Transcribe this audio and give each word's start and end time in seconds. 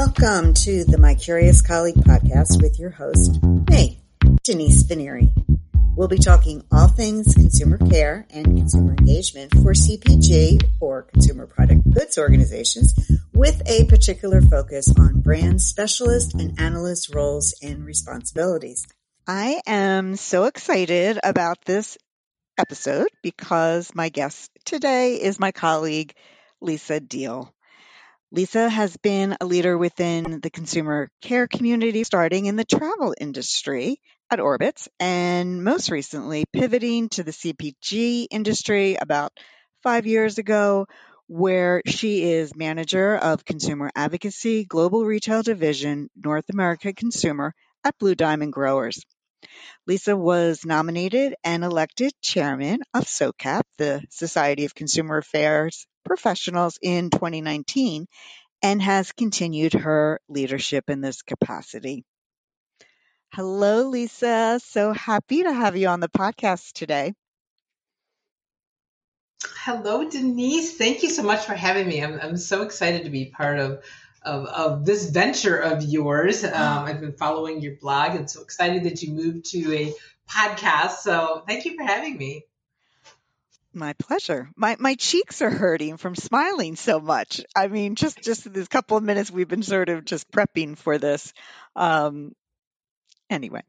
Welcome 0.00 0.54
to 0.54 0.82
the 0.84 0.96
My 0.96 1.14
Curious 1.14 1.60
Colleague 1.60 1.96
podcast 1.96 2.62
with 2.62 2.78
your 2.78 2.88
host, 2.88 3.38
me, 3.68 4.00
Denise 4.44 4.82
Venneri. 4.84 5.30
We'll 5.94 6.08
be 6.08 6.16
talking 6.16 6.64
all 6.72 6.88
things 6.88 7.34
consumer 7.34 7.76
care 7.76 8.26
and 8.30 8.46
consumer 8.46 8.94
engagement 8.98 9.52
for 9.56 9.74
CPG 9.74 10.62
or 10.80 11.02
consumer 11.02 11.46
product 11.46 11.82
goods 11.92 12.16
organizations 12.16 12.94
with 13.34 13.60
a 13.66 13.84
particular 13.84 14.40
focus 14.40 14.90
on 14.98 15.20
brand 15.20 15.60
specialist 15.60 16.32
and 16.32 16.58
analyst 16.58 17.14
roles 17.14 17.54
and 17.62 17.84
responsibilities. 17.84 18.86
I 19.26 19.60
am 19.66 20.16
so 20.16 20.44
excited 20.44 21.18
about 21.22 21.62
this 21.66 21.98
episode 22.56 23.08
because 23.22 23.94
my 23.94 24.08
guest 24.08 24.50
today 24.64 25.16
is 25.16 25.38
my 25.38 25.52
colleague, 25.52 26.14
Lisa 26.62 27.00
Diehl. 27.00 27.50
Lisa 28.32 28.68
has 28.68 28.96
been 28.96 29.36
a 29.40 29.44
leader 29.44 29.76
within 29.76 30.40
the 30.40 30.50
consumer 30.50 31.10
care 31.20 31.48
community, 31.48 32.04
starting 32.04 32.46
in 32.46 32.54
the 32.54 32.64
travel 32.64 33.12
industry 33.20 34.00
at 34.30 34.38
Orbitz, 34.38 34.86
and 35.00 35.64
most 35.64 35.90
recently 35.90 36.44
pivoting 36.52 37.08
to 37.08 37.24
the 37.24 37.32
CPG 37.32 38.28
industry 38.30 38.96
about 39.00 39.32
five 39.82 40.06
years 40.06 40.38
ago, 40.38 40.86
where 41.26 41.82
she 41.86 42.22
is 42.22 42.54
manager 42.54 43.16
of 43.16 43.44
consumer 43.44 43.90
advocacy, 43.96 44.64
global 44.64 45.04
retail 45.04 45.42
division, 45.42 46.08
North 46.14 46.48
America 46.52 46.92
consumer 46.92 47.52
at 47.82 47.98
Blue 47.98 48.14
Diamond 48.14 48.52
Growers. 48.52 49.02
Lisa 49.86 50.16
was 50.16 50.64
nominated 50.64 51.34
and 51.44 51.64
elected 51.64 52.12
chairman 52.22 52.80
of 52.94 53.04
SOCAP, 53.04 53.62
the 53.78 54.02
Society 54.10 54.64
of 54.64 54.74
Consumer 54.74 55.18
Affairs 55.18 55.86
Professionals, 56.04 56.78
in 56.82 57.10
2019 57.10 58.06
and 58.62 58.82
has 58.82 59.12
continued 59.12 59.72
her 59.72 60.20
leadership 60.28 60.90
in 60.90 61.00
this 61.00 61.22
capacity. 61.22 62.04
Hello, 63.32 63.88
Lisa. 63.88 64.60
So 64.62 64.92
happy 64.92 65.44
to 65.44 65.52
have 65.52 65.76
you 65.76 65.88
on 65.88 66.00
the 66.00 66.08
podcast 66.08 66.72
today. 66.72 67.14
Hello, 69.64 70.08
Denise. 70.08 70.76
Thank 70.76 71.02
you 71.02 71.10
so 71.10 71.22
much 71.22 71.44
for 71.44 71.54
having 71.54 71.88
me. 71.88 72.02
I'm, 72.02 72.18
I'm 72.20 72.36
so 72.36 72.62
excited 72.62 73.04
to 73.04 73.10
be 73.10 73.26
part 73.26 73.58
of 73.58 73.84
of, 74.22 74.46
of 74.46 74.84
this 74.84 75.10
venture 75.10 75.56
of 75.56 75.82
yours. 75.82 76.44
Um, 76.44 76.52
I've 76.52 77.00
been 77.00 77.12
following 77.12 77.60
your 77.60 77.76
blog 77.76 78.14
and 78.14 78.30
so 78.30 78.42
excited 78.42 78.84
that 78.84 79.02
you 79.02 79.12
moved 79.12 79.46
to 79.52 79.74
a 79.74 79.94
podcast. 80.28 80.98
So 80.98 81.42
thank 81.46 81.64
you 81.64 81.76
for 81.76 81.84
having 81.84 82.16
me. 82.16 82.44
My 83.72 83.92
pleasure. 83.92 84.50
My 84.56 84.76
my 84.80 84.96
cheeks 84.96 85.42
are 85.42 85.50
hurting 85.50 85.96
from 85.96 86.16
smiling 86.16 86.74
so 86.74 86.98
much. 86.98 87.40
I 87.54 87.68
mean, 87.68 87.94
just 87.94 88.20
just 88.20 88.52
this 88.52 88.66
couple 88.66 88.96
of 88.96 89.04
minutes 89.04 89.30
we've 89.30 89.46
been 89.46 89.62
sort 89.62 89.88
of 89.88 90.04
just 90.04 90.28
prepping 90.32 90.76
for 90.76 90.98
this. 90.98 91.32
Um, 91.76 92.34
anyway, 93.28 93.62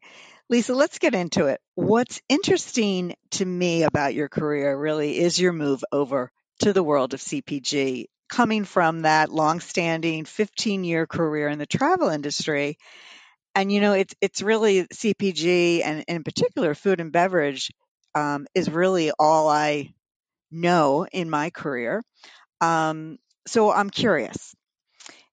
Lisa, 0.49 0.73
let's 0.73 0.97
get 0.97 1.13
into 1.13 1.45
it. 1.45 1.61
What's 1.75 2.19
interesting 2.29 3.15
to 3.31 3.45
me 3.45 3.83
about 3.83 4.15
your 4.15 4.27
career 4.27 4.75
really 4.75 5.19
is 5.19 5.39
your 5.39 5.53
move 5.53 5.83
over 5.91 6.31
to 6.61 6.73
the 6.73 6.83
world 6.83 7.13
of 7.13 7.19
CPG 7.19 8.07
coming 8.31 8.63
from 8.63 9.01
that 9.01 9.29
long-standing 9.29 10.23
15-year 10.23 11.05
career 11.05 11.49
in 11.49 11.59
the 11.59 11.65
travel 11.65 12.09
industry. 12.09 12.77
And 13.53 13.69
you 13.69 13.81
know, 13.81 13.93
it's 13.93 14.15
it's 14.21 14.41
really 14.41 14.87
CPG 14.87 15.81
and, 15.83 16.05
in 16.07 16.23
particular 16.23 16.73
food 16.73 17.01
and 17.01 17.11
beverage 17.11 17.69
um, 18.15 18.47
is 18.55 18.69
really 18.69 19.11
all 19.11 19.49
I 19.49 19.93
know 20.49 21.05
in 21.11 21.29
my 21.29 21.49
career. 21.49 22.01
Um, 22.61 23.17
so 23.45 23.71
I'm 23.71 23.89
curious. 23.89 24.55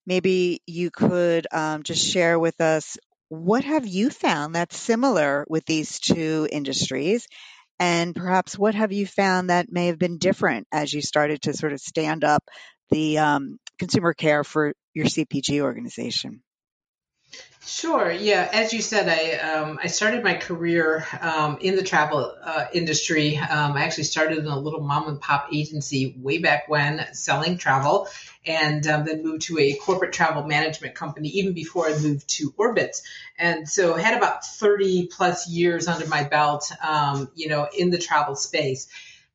Maybe 0.05 0.61
you 0.67 0.91
could 0.91 1.47
um, 1.53 1.85
just 1.85 2.05
share 2.05 2.39
with 2.39 2.61
us 2.61 2.99
what 3.29 3.62
have 3.62 3.87
you 3.87 4.11
found 4.11 4.55
that's 4.55 4.77
similar 4.77 5.47
with 5.49 5.65
these 5.67 6.01
two 6.01 6.49
industries 6.51 7.29
and 7.78 8.17
perhaps 8.17 8.59
what 8.59 8.75
have 8.75 8.91
you 8.91 9.06
found 9.06 9.51
that 9.51 9.71
may 9.71 9.87
have 9.87 9.99
been 9.99 10.19
different 10.19 10.67
as 10.72 10.93
you 10.93 11.03
started 11.03 11.43
to 11.43 11.53
sort 11.53 11.72
of 11.72 11.81
stand 11.81 12.25
up 12.25 12.43
the 12.91 13.19
um, 13.19 13.59
consumer 13.78 14.15
care 14.15 14.44
for 14.44 14.72
your 14.94 15.06
CPG 15.06 15.60
organization? 15.60 16.43
Sure. 17.69 18.10
Yeah. 18.10 18.49
As 18.50 18.72
you 18.72 18.81
said, 18.81 19.10
I 19.10 19.37
um, 19.47 19.78
I 19.82 19.88
started 19.88 20.25
my 20.25 20.34
career 20.37 21.04
um, 21.21 21.59
in 21.60 21.77
the 21.77 21.82
travel 21.82 22.34
uh, 22.43 22.65
industry. 22.72 23.37
Um, 23.37 23.72
I 23.72 23.82
actually 23.82 24.04
started 24.04 24.38
in 24.38 24.47
a 24.47 24.59
little 24.59 24.81
mom 24.81 25.06
and 25.06 25.21
pop 25.21 25.48
agency 25.53 26.15
way 26.16 26.38
back 26.38 26.66
when, 26.69 27.06
selling 27.12 27.59
travel, 27.59 28.09
and 28.47 28.87
um, 28.87 29.04
then 29.04 29.22
moved 29.22 29.43
to 29.43 29.59
a 29.59 29.75
corporate 29.75 30.15
travel 30.15 30.44
management 30.44 30.94
company 30.94 31.28
even 31.28 31.53
before 31.53 31.87
I 31.88 31.98
moved 31.98 32.27
to 32.38 32.53
Orbitz. 32.53 33.03
And 33.37 33.69
so 33.69 33.94
I 33.94 34.00
had 34.00 34.16
about 34.16 34.47
30 34.47 35.09
plus 35.09 35.47
years 35.47 35.88
under 35.88 36.06
my 36.06 36.25
belt, 36.25 36.72
um, 36.82 37.31
you 37.34 37.48
know, 37.48 37.69
in 37.77 37.91
the 37.91 37.98
travel 37.98 38.34
space. 38.34 38.88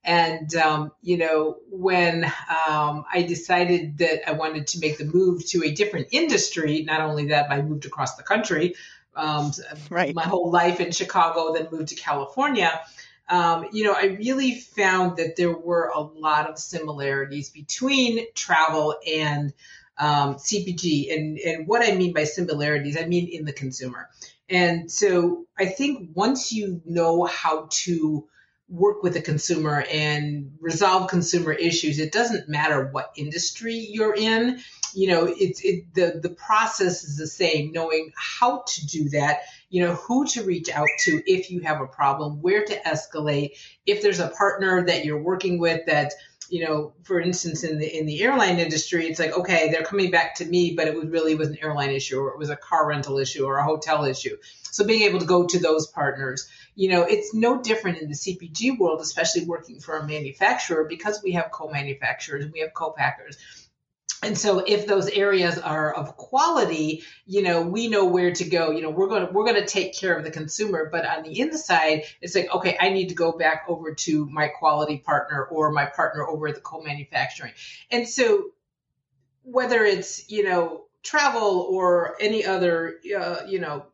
And, 0.05 0.53
um, 0.55 0.91
you 1.01 1.17
know, 1.17 1.57
when 1.69 2.25
um, 2.25 3.05
I 3.11 3.23
decided 3.27 3.99
that 3.99 4.27
I 4.27 4.33
wanted 4.33 4.67
to 4.67 4.79
make 4.79 4.97
the 4.97 5.05
move 5.05 5.45
to 5.47 5.63
a 5.63 5.71
different 5.71 6.07
industry, 6.11 6.83
not 6.83 7.01
only 7.01 7.27
that, 7.27 7.49
I 7.49 7.61
moved 7.61 7.85
across 7.85 8.15
the 8.15 8.23
country, 8.23 8.75
um, 9.15 9.51
right. 9.89 10.13
my 10.13 10.23
whole 10.23 10.51
life 10.51 10.81
in 10.81 10.91
Chicago, 10.91 11.53
then 11.53 11.69
moved 11.71 11.89
to 11.89 11.95
California. 11.95 12.81
Um, 13.29 13.67
you 13.71 13.85
know, 13.85 13.93
I 13.93 14.17
really 14.19 14.59
found 14.59 15.17
that 15.17 15.37
there 15.37 15.55
were 15.55 15.91
a 15.95 16.01
lot 16.01 16.49
of 16.49 16.59
similarities 16.59 17.49
between 17.49 18.25
travel 18.35 18.95
and 19.07 19.53
um, 19.97 20.35
CPG. 20.35 21.13
And, 21.13 21.39
and 21.39 21.67
what 21.67 21.87
I 21.87 21.95
mean 21.95 22.13
by 22.13 22.25
similarities, 22.25 22.97
I 22.97 23.05
mean 23.05 23.29
in 23.29 23.45
the 23.45 23.53
consumer. 23.53 24.09
And 24.49 24.91
so 24.91 25.45
I 25.57 25.67
think 25.67 26.09
once 26.13 26.51
you 26.51 26.81
know 26.85 27.23
how 27.23 27.67
to 27.69 28.27
work 28.73 29.03
with 29.03 29.13
the 29.13 29.21
consumer 29.21 29.85
and 29.91 30.51
resolve 30.59 31.07
consumer 31.07 31.53
issues. 31.53 31.99
It 31.99 32.11
doesn't 32.11 32.49
matter 32.49 32.89
what 32.91 33.13
industry 33.15 33.75
you're 33.75 34.15
in. 34.15 34.59
You 34.95 35.07
know, 35.09 35.27
it's 35.27 35.63
it, 35.63 35.93
the 35.93 36.19
the 36.21 36.29
process 36.29 37.03
is 37.03 37.17
the 37.17 37.27
same. 37.27 37.71
Knowing 37.71 38.11
how 38.15 38.63
to 38.67 38.87
do 38.87 39.09
that, 39.09 39.41
you 39.69 39.83
know, 39.83 39.93
who 39.93 40.25
to 40.27 40.43
reach 40.43 40.69
out 40.69 40.87
to 41.01 41.21
if 41.25 41.51
you 41.51 41.61
have 41.61 41.81
a 41.81 41.87
problem, 41.87 42.41
where 42.41 42.65
to 42.65 42.81
escalate, 42.81 43.51
if 43.85 44.01
there's 44.01 44.19
a 44.19 44.29
partner 44.29 44.85
that 44.87 45.05
you're 45.05 45.21
working 45.21 45.59
with 45.59 45.85
that 45.85 46.13
you 46.53 46.63
know, 46.63 46.93
for 47.01 47.19
instance, 47.19 47.63
in 47.63 47.79
the 47.79 47.97
in 47.97 48.05
the 48.05 48.21
airline 48.21 48.59
industry, 48.59 49.07
it's 49.07 49.19
like 49.19 49.35
okay, 49.35 49.71
they're 49.71 49.81
coming 49.81 50.11
back 50.11 50.35
to 50.35 50.45
me, 50.45 50.75
but 50.77 50.87
it 50.87 50.93
was 50.93 51.05
really 51.05 51.33
was 51.33 51.49
an 51.49 51.57
airline 51.63 51.89
issue, 51.89 52.19
or 52.19 52.29
it 52.29 52.37
was 52.37 52.51
a 52.51 52.55
car 52.55 52.87
rental 52.87 53.17
issue, 53.17 53.43
or 53.43 53.57
a 53.57 53.63
hotel 53.63 54.05
issue. 54.05 54.37
So 54.69 54.85
being 54.85 55.01
able 55.01 55.17
to 55.17 55.25
go 55.25 55.47
to 55.47 55.59
those 55.59 55.87
partners, 55.87 56.47
you 56.75 56.89
know, 56.89 57.01
it's 57.01 57.33
no 57.33 57.59
different 57.59 58.03
in 58.03 58.07
the 58.07 58.13
CPG 58.13 58.77
world, 58.77 59.01
especially 59.01 59.45
working 59.45 59.79
for 59.79 59.97
a 59.97 60.05
manufacturer, 60.05 60.83
because 60.83 61.23
we 61.23 61.31
have 61.31 61.49
co-manufacturers, 61.49 62.43
and 62.45 62.53
we 62.53 62.59
have 62.59 62.75
co-packers 62.75 63.35
and 64.23 64.37
so 64.37 64.59
if 64.59 64.87
those 64.87 65.09
areas 65.09 65.57
are 65.57 65.93
of 65.93 66.17
quality 66.17 67.03
you 67.25 67.41
know 67.41 67.61
we 67.61 67.87
know 67.87 68.05
where 68.05 68.33
to 68.33 68.45
go. 68.45 68.71
You 68.71 68.81
know 68.81 68.89
we're 68.89 69.07
going 69.07 69.27
to 69.27 69.33
we're 69.33 69.45
going 69.45 69.61
to 69.61 69.67
take 69.67 69.95
care 69.95 70.15
of 70.17 70.23
the 70.23 70.31
consumer. 70.31 70.89
But 70.91 71.05
on 71.05 71.23
the 71.23 71.39
inside 71.39 72.03
it's 72.21 72.35
like 72.35 72.53
okay 72.53 72.77
i 72.79 72.89
need 72.89 73.09
to 73.09 73.15
go 73.15 73.31
back 73.31 73.65
over 73.67 73.93
to 73.93 74.25
my 74.27 74.47
quality 74.47 74.97
partner 74.97 75.43
or 75.45 75.71
my 75.71 75.85
partner 75.85 76.27
over 76.27 76.47
at 76.47 76.55
the 76.55 76.61
co-manufacturing. 76.61 77.53
And 77.91 78.07
so 78.07 78.51
whether 79.43 79.83
it's 79.83 80.29
you 80.29 80.43
know 80.43 80.85
travel 81.03 81.67
or 81.69 82.15
any 82.19 82.45
other 82.45 82.95
uh, 83.17 83.41
you 83.47 83.59
know 83.59 83.85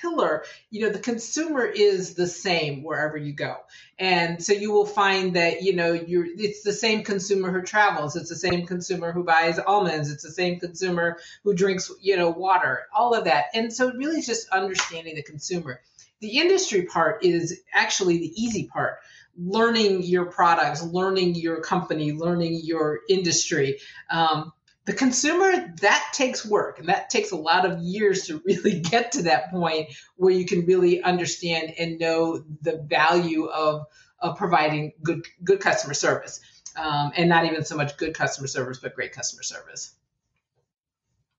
pillar, 0.00 0.44
you 0.70 0.80
know, 0.80 0.92
the 0.92 0.98
consumer 0.98 1.64
is 1.64 2.14
the 2.14 2.26
same 2.26 2.82
wherever 2.82 3.16
you 3.16 3.32
go. 3.32 3.56
And 3.98 4.42
so 4.42 4.52
you 4.52 4.72
will 4.72 4.86
find 4.86 5.36
that, 5.36 5.62
you 5.62 5.74
know, 5.74 5.92
you're, 5.92 6.26
it's 6.26 6.62
the 6.62 6.72
same 6.72 7.04
consumer 7.04 7.52
who 7.52 7.62
travels. 7.62 8.16
It's 8.16 8.28
the 8.28 8.36
same 8.36 8.66
consumer 8.66 9.12
who 9.12 9.24
buys 9.24 9.58
almonds. 9.58 10.10
It's 10.10 10.24
the 10.24 10.30
same 10.30 10.58
consumer 10.58 11.18
who 11.44 11.54
drinks, 11.54 11.90
you 12.00 12.16
know, 12.16 12.30
water, 12.30 12.86
all 12.94 13.14
of 13.14 13.24
that. 13.24 13.46
And 13.54 13.72
so 13.72 13.92
really 13.92 14.22
just 14.22 14.48
understanding 14.48 15.14
the 15.14 15.22
consumer. 15.22 15.80
The 16.20 16.38
industry 16.38 16.86
part 16.86 17.24
is 17.24 17.60
actually 17.74 18.18
the 18.18 18.42
easy 18.42 18.66
part 18.66 18.98
learning 19.36 20.02
your 20.02 20.26
products, 20.26 20.82
learning 20.82 21.34
your 21.34 21.60
company, 21.60 22.12
learning 22.12 22.60
your 22.62 23.00
industry. 23.08 23.78
Um, 24.10 24.52
the 24.84 24.92
consumer 24.92 25.72
that 25.80 26.10
takes 26.12 26.44
work 26.44 26.78
and 26.78 26.88
that 26.88 27.08
takes 27.08 27.30
a 27.30 27.36
lot 27.36 27.64
of 27.64 27.78
years 27.80 28.26
to 28.26 28.42
really 28.44 28.80
get 28.90 29.12
to 29.12 29.22
that 29.24 29.50
point 29.50 29.90
where 30.16 30.32
you 30.32 30.44
can 30.44 30.66
really 30.66 31.02
understand 31.02 31.74
and 31.78 31.98
know 31.98 32.42
the 32.62 32.78
value 32.78 33.46
of, 33.46 33.86
of 34.18 34.36
providing 34.36 34.92
good 35.02 35.26
good 35.42 35.60
customer 35.60 35.94
service. 35.94 36.40
Um, 36.74 37.12
and 37.16 37.28
not 37.28 37.44
even 37.44 37.64
so 37.66 37.76
much 37.76 37.98
good 37.98 38.14
customer 38.14 38.46
service 38.46 38.78
but 38.78 38.94
great 38.94 39.12
customer 39.12 39.42
service. 39.42 39.92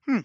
Hmm. 0.06 0.20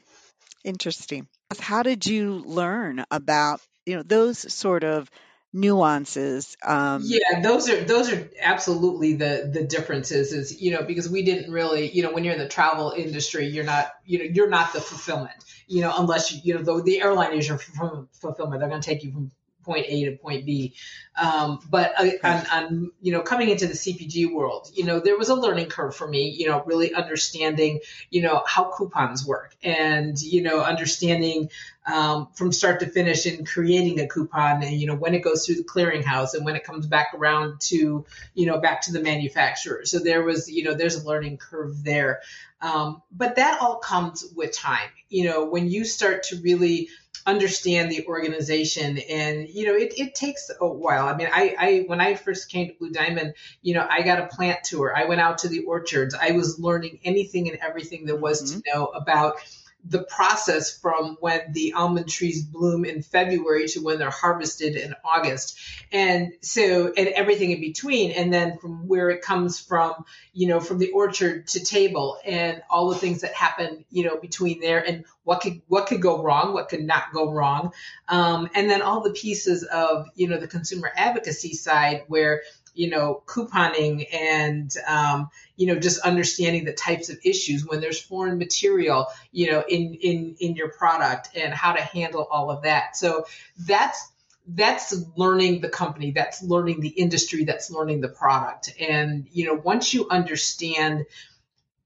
Interesting. 0.65 1.29
How 1.59 1.83
did 1.83 2.05
you 2.05 2.43
learn 2.45 3.05
about 3.11 3.63
you 3.87 3.97
know 3.97 4.03
those 4.03 4.53
sort 4.53 4.85
of 4.85 5.11
nuances. 5.53 6.57
Um, 6.65 7.03
yeah, 7.05 7.41
those 7.43 7.69
are 7.69 7.83
those 7.85 8.13
are 8.13 8.31
absolutely 8.41 9.15
the 9.15 9.51
the 9.53 9.65
differences. 9.65 10.33
Is 10.33 10.61
you 10.61 10.73
know 10.73 10.83
because 10.83 11.09
we 11.09 11.23
didn't 11.23 11.51
really 11.53 11.91
you 11.91 12.03
know 12.03 12.13
when 12.13 12.25
you're 12.25 12.35
in 12.35 12.41
the 12.41 12.49
travel 12.49 12.93
industry, 12.97 13.47
you're 13.47 13.65
not 13.65 13.93
you 14.05 14.19
know 14.19 14.25
you're 14.25 14.51
not 14.51 14.73
the 14.73 14.81
fulfillment. 14.81 15.45
You 15.67 15.83
know 15.83 15.95
unless 15.97 16.33
you 16.33 16.41
you 16.45 16.55
know 16.55 16.63
the, 16.63 16.83
the 16.83 17.03
airline 17.03 17.33
is 17.33 17.49
your 17.49 17.59
fulfillment. 17.59 18.61
They're 18.61 18.69
going 18.69 18.81
to 18.81 18.89
take 18.89 19.03
you 19.03 19.13
from 19.13 19.31
point 19.69 19.85
A 19.87 20.05
to 20.07 20.17
point 20.17 20.47
B. 20.47 20.75
Um, 21.15 21.61
but 21.69 21.93
uh, 21.99 22.11
on, 22.25 22.47
on, 22.47 22.91
you 23.03 23.13
know, 23.13 23.21
coming 23.21 23.51
into 23.51 23.67
the 23.67 23.75
CPG 23.75 24.33
world, 24.33 24.71
you 24.73 24.85
know, 24.85 24.99
there 24.99 25.19
was 25.19 25.29
a 25.29 25.35
learning 25.35 25.67
curve 25.67 25.95
for 25.95 26.09
me, 26.09 26.31
you 26.31 26.49
know, 26.49 26.63
really 26.65 26.95
understanding, 26.95 27.81
you 28.09 28.23
know, 28.23 28.43
how 28.47 28.71
coupons 28.71 29.27
work 29.27 29.55
and, 29.63 30.21
you 30.21 30.43
know, 30.43 30.63
understanding 30.63 31.51
um, 31.87 32.29
from 32.35 32.53
start 32.53 32.81
to 32.81 32.87
finish 32.87 33.27
in 33.27 33.45
creating 33.45 34.01
a 34.01 34.07
coupon 34.07 34.63
and, 34.63 34.81
you 34.81 34.87
know, 34.87 34.95
when 34.95 35.15
it 35.15 35.21
goes 35.21 35.45
through 35.45 35.57
the 35.57 35.65
clearinghouse 35.65 36.35
and 36.35 36.45
when 36.45 36.57
it 36.57 36.65
comes 36.65 36.87
back 36.87 37.09
around 37.15 37.61
to, 37.63 38.07
you 38.35 38.47
know, 38.47 38.59
back 38.59 38.83
to 38.83 38.93
the 38.93 39.03
manufacturer. 39.03 39.85
So 39.85 39.99
there 39.99 40.23
was, 40.23 40.51
you 40.51 40.65
know, 40.65 40.75
there's 40.75 40.97
a 40.97 41.07
learning 41.07 41.37
curve 41.37 41.85
there. 41.85 42.21
Um, 42.61 43.03
but 43.13 43.37
that 43.37 43.61
all 43.61 43.77
comes 43.77 44.25
with 44.35 44.53
time. 44.53 44.91
You 45.09 45.25
know, 45.25 45.45
when 45.47 45.69
you 45.69 45.85
start 45.85 46.25
to 46.25 46.37
really 46.37 46.89
understand 47.29 47.93
the 47.93 48.07
organization. 48.07 48.99
And 48.99 49.49
you 49.49 49.67
know 49.67 49.75
it, 49.75 49.93
it 49.99 50.15
takes 50.15 50.51
a 50.61 50.67
while. 50.67 51.07
I 51.07 51.15
mean 51.15 51.29
I, 51.31 51.55
I 51.59 51.85
when 51.87 52.01
i 52.01 52.15
first 52.15 52.51
came 52.51 52.69
to 52.69 52.75
blue 52.75 52.91
diamond 52.91 53.35
you 53.61 53.75
know 53.75 53.87
i 53.89 54.03
got 54.03 54.19
a 54.19 54.27
plant 54.27 54.65
tour. 54.65 54.93
I 54.97 55.05
went 55.05 55.21
out 55.21 55.39
to 55.39 55.49
the 55.49 55.61
orchards. 55.65 56.15
I 56.15 56.33
was 56.33 56.59
learning 56.59 57.01
anything 57.05 57.49
and 57.49 57.59
everything 57.59 58.07
there 58.07 58.17
was 58.17 58.43
mm-hmm. 58.43 58.61
to 58.61 58.71
know 58.73 58.87
about 58.87 59.37
the 59.85 60.03
process 60.03 60.77
from 60.77 61.17
when 61.21 61.53
the 61.53 61.73
almond 61.73 62.09
trees 62.09 62.45
bloom 62.45 62.85
in 62.85 63.03
February 63.03 63.69
to 63.69 63.81
when 63.81 63.99
they're 63.99 64.11
harvested 64.11 64.77
in 64.77 64.95
August. 65.05 65.59
And 65.93 66.33
so, 66.43 66.93
and 66.97 67.09
everything 67.09 67.53
in 67.53 67.61
between. 67.61 68.11
And 68.11 68.33
then 68.33 68.59
from 68.59 68.89
where 68.89 69.09
it 69.09 69.23
comes 69.23 69.59
from, 69.59 70.05
you 70.33 70.49
know, 70.49 70.61
from 70.61 70.79
the 70.79 70.91
orchard 70.91 71.47
to 71.49 71.65
table 71.65 72.19
and 72.25 72.63
all 72.69 72.91
the 72.91 72.97
things 72.97 73.23
that 73.23 73.33
happen, 73.33 73.85
you 73.91 74.05
know, 74.05 74.17
between 74.17 74.61
there 74.61 74.85
and 74.85 75.05
what 75.25 75.41
could, 75.41 75.63
what 75.69 75.87
could 75.87 76.03
go 76.03 76.23
wrong, 76.23 76.53
what 76.53 76.69
could 76.69 76.83
not 76.83 77.13
go 77.13 77.31
wrong. 77.31 77.73
Um, 78.09 78.51
and 78.55 78.69
then 78.69 78.83
all 78.83 79.03
the 79.03 79.13
pieces 79.13 79.63
of, 79.63 80.09
you 80.15 80.29
know, 80.29 80.39
the 80.39 80.49
consumer 80.49 80.91
advocacy 80.95 81.55
side 81.55 82.03
where, 82.09 82.43
you 82.75 82.91
know, 82.91 83.23
couponing 83.27 84.07
and, 84.13 84.73
um, 84.87 85.29
you 85.57 85.67
know, 85.67 85.79
just 85.79 86.01
understanding 86.01 86.65
the 86.65 86.73
types 86.73 87.09
of 87.11 87.19
issues 87.25 87.67
when 87.67 87.81
there's 87.81 88.01
foreign 88.01 88.39
material, 88.39 89.07
you 89.33 89.51
know, 89.51 89.65
in, 89.69 89.95
in, 89.95 90.37
in 90.41 90.57
your 90.57 90.71
product 90.71 91.31
and 91.35 91.53
how 91.53 91.73
to 91.73 91.83
handle 91.83 92.27
all 92.31 92.51
of 92.51 92.63
that. 92.63 92.97
So 92.97 93.27
that's, 93.59 94.13
that's 94.47 94.95
learning 95.17 95.61
the 95.61 95.69
company, 95.69 96.13
that's 96.13 96.43
learning 96.43 96.81
the 96.81 96.89
industry, 96.89 97.45
that's 97.45 97.71
learning 97.71 98.01
the 98.01 98.09
product. 98.09 98.73
And, 98.81 99.27
you 99.31 99.45
know, 99.45 99.55
once 99.55 99.93
you 99.93 100.09
understand 100.09 101.05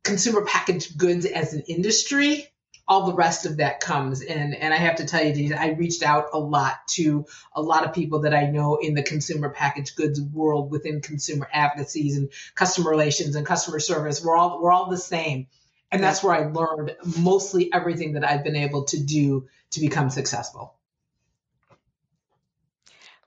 consumer 0.04 0.44
packaged 0.44 0.96
goods 0.96 1.26
as 1.26 1.54
an 1.54 1.62
industry, 1.66 2.51
all 2.92 3.06
the 3.06 3.14
rest 3.14 3.46
of 3.46 3.56
that 3.56 3.80
comes. 3.80 4.20
And 4.20 4.54
and 4.54 4.74
I 4.74 4.76
have 4.76 4.96
to 4.96 5.06
tell 5.06 5.24
you, 5.24 5.54
I 5.54 5.70
reached 5.70 6.02
out 6.02 6.26
a 6.34 6.38
lot 6.38 6.86
to 6.88 7.24
a 7.54 7.62
lot 7.62 7.86
of 7.86 7.94
people 7.94 8.20
that 8.20 8.34
I 8.34 8.50
know 8.50 8.76
in 8.76 8.92
the 8.92 9.02
consumer 9.02 9.48
packaged 9.48 9.96
goods 9.96 10.20
world 10.20 10.70
within 10.70 11.00
consumer 11.00 11.48
advocacies 11.50 12.18
and 12.18 12.30
customer 12.54 12.90
relations 12.90 13.34
and 13.34 13.46
customer 13.46 13.80
service. 13.80 14.22
We're 14.22 14.36
all 14.36 14.60
we're 14.62 14.72
all 14.72 14.90
the 14.90 14.98
same. 14.98 15.46
And 15.90 16.02
that's 16.02 16.22
where 16.22 16.34
I 16.34 16.50
learned 16.50 16.96
mostly 17.18 17.72
everything 17.72 18.12
that 18.14 18.24
I've 18.24 18.44
been 18.44 18.56
able 18.56 18.84
to 18.84 19.02
do 19.02 19.48
to 19.72 19.80
become 19.80 20.10
successful. 20.10 20.74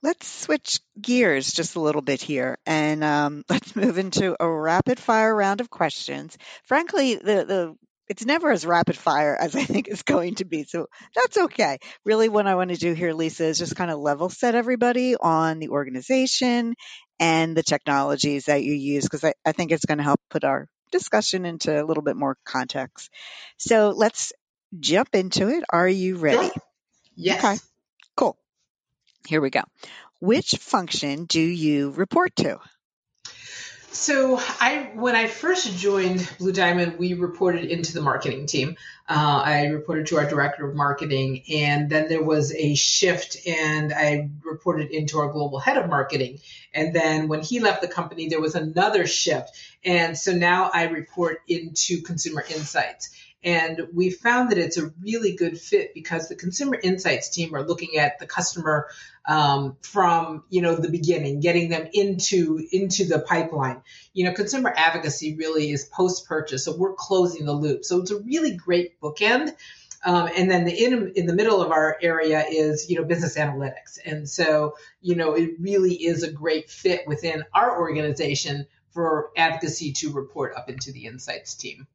Let's 0.02 0.28
switch 0.28 0.80
gears 1.02 1.52
just 1.52 1.76
a 1.76 1.80
little 1.80 2.04
bit 2.04 2.22
here 2.22 2.60
and 2.68 3.04
um, 3.04 3.46
let's 3.50 3.76
move 3.76 3.98
into 3.98 4.36
a 4.40 4.48
rapid 4.48 5.00
fire 5.00 5.36
round 5.36 5.62
of 5.62 5.72
questions. 5.72 6.38
Frankly, 6.64 7.16
the, 7.16 7.46
the 7.46 7.76
it's 8.08 8.26
never 8.26 8.52
as 8.52 8.66
rapid 8.66 8.98
fire 8.98 9.36
as 9.36 9.56
I 9.56 9.64
think 9.64 9.88
it's 9.88 10.04
going 10.04 10.36
to 10.36 10.46
be. 10.46 10.64
So 10.64 10.88
that's 11.16 11.38
okay. 11.38 11.80
Really, 12.04 12.30
what 12.30 12.48
I 12.48 12.56
want 12.56 12.72
to 12.72 12.78
do 12.78 12.94
here, 12.94 13.14
Lisa, 13.14 13.46
is 13.46 13.58
just 13.58 13.76
kind 13.76 13.92
of 13.92 14.00
level 14.00 14.30
set 14.30 14.56
everybody 14.56 15.16
on 15.16 15.60
the 15.60 15.70
organization 15.70 16.76
and 17.20 17.56
the 17.56 17.64
technologies 17.64 18.46
that 18.46 18.64
you 18.64 18.74
use, 18.74 19.04
because 19.06 19.24
I, 19.24 19.34
I 19.46 19.52
think 19.52 19.72
it's 19.72 19.86
going 19.86 20.00
to 20.00 20.04
help 20.04 20.20
put 20.30 20.44
our 20.44 20.68
discussion 20.92 21.46
into 21.46 21.82
a 21.82 21.86
little 21.86 22.04
bit 22.04 22.16
more 22.16 22.38
context. 22.46 23.10
So 23.58 23.90
let's 23.90 24.34
jump 24.80 25.10
into 25.14 25.50
it. 25.50 25.64
Are 25.70 25.88
you 25.88 26.18
ready? 26.18 26.50
Yes. 27.16 27.44
Okay. 27.44 27.56
Cool. 28.16 28.38
Here 29.28 29.42
we 29.42 29.50
go. 29.50 29.62
Which 30.20 30.56
function 30.60 31.26
do 31.26 31.42
you 31.42 31.92
report 31.92 32.36
to? 32.38 32.60
So 33.96 34.38
I, 34.60 34.92
when 34.94 35.16
I 35.16 35.28
first 35.28 35.78
joined 35.78 36.30
Blue 36.38 36.52
Diamond, 36.52 37.00
we 37.00 37.14
reported 37.14 37.64
into 37.64 37.94
the 37.94 38.02
marketing 38.02 38.46
team. 38.46 38.76
Uh, 39.08 39.42
I 39.46 39.66
reported 39.68 40.08
to 40.08 40.18
our 40.18 40.28
director 40.28 40.68
of 40.68 40.76
marketing, 40.76 41.44
and 41.54 41.92
then 41.92 42.10
there 42.10 42.24
was 42.24 42.52
a 42.52 42.74
shift, 42.74 43.38
and 43.46 43.94
I 43.94 44.30
reported 44.44 44.90
into 44.90 45.20
our 45.20 45.32
global 45.32 45.60
head 45.60 45.78
of 45.78 45.88
marketing. 45.90 46.40
And 46.74 46.96
then 46.96 47.28
when 47.28 47.42
he 47.42 47.60
left 47.60 47.82
the 47.82 47.88
company, 47.88 48.30
there 48.30 48.42
was 48.42 48.56
another 48.56 49.06
shift, 49.06 49.52
and 49.84 50.18
so 50.18 50.32
now 50.32 50.72
I 50.74 50.86
report 50.86 51.42
into 51.48 52.02
consumer 52.02 52.44
insights. 52.50 53.12
And 53.46 53.90
we 53.94 54.10
found 54.10 54.50
that 54.50 54.58
it's 54.58 54.80
a 54.80 54.92
really 55.00 55.36
good 55.36 55.60
fit 55.62 55.94
because 55.94 56.28
the 56.28 56.36
consumer 56.36 56.80
insights 56.82 57.30
team 57.30 57.54
are 57.54 57.62
looking 57.62 57.98
at 57.98 58.18
the 58.18 58.26
customer 58.26 58.88
um, 59.28 59.78
from 59.82 60.44
you 60.50 60.62
know 60.62 60.76
the 60.76 60.90
beginning, 60.90 61.42
getting 61.42 61.70
them 61.70 61.88
into 61.94 62.66
into 62.72 63.06
the 63.06 63.20
pipeline. 63.20 63.82
You 64.14 64.26
know, 64.26 64.34
consumer 64.34 64.74
advocacy 64.76 65.36
really 65.36 65.70
is 65.72 65.86
post 65.86 66.28
purchase, 66.28 66.66
so 66.66 66.76
we're 66.76 66.94
closing 66.94 67.46
the 67.46 67.54
loop. 67.54 67.86
So 67.86 68.02
it's 68.02 68.10
a 68.10 68.20
really 68.20 68.56
great 68.56 68.95
bookend. 69.06 69.52
Um, 70.06 70.30
and 70.38 70.50
then 70.50 70.66
the 70.66 70.86
in, 70.86 71.14
in 71.16 71.26
the 71.26 71.34
middle 71.34 71.62
of 71.64 71.72
our 71.72 71.98
area 72.00 72.46
is 72.48 72.90
you 72.90 72.98
know 72.98 73.04
business 73.04 73.38
analytics, 73.38 73.98
and 74.06 74.30
so 74.30 74.76
you 75.02 75.16
know 75.16 75.34
it 75.34 75.56
really 75.60 75.96
is 75.96 76.22
a 76.22 76.32
great 76.32 76.70
fit 76.70 77.08
within 77.08 77.44
our 77.54 77.80
organization 77.80 78.68
for 78.92 79.32
advocacy 79.36 79.94
to 79.94 80.12
report 80.12 80.56
up 80.56 80.70
into 80.70 80.92
the 80.92 81.08
insights 81.08 81.56
team. 81.56 81.88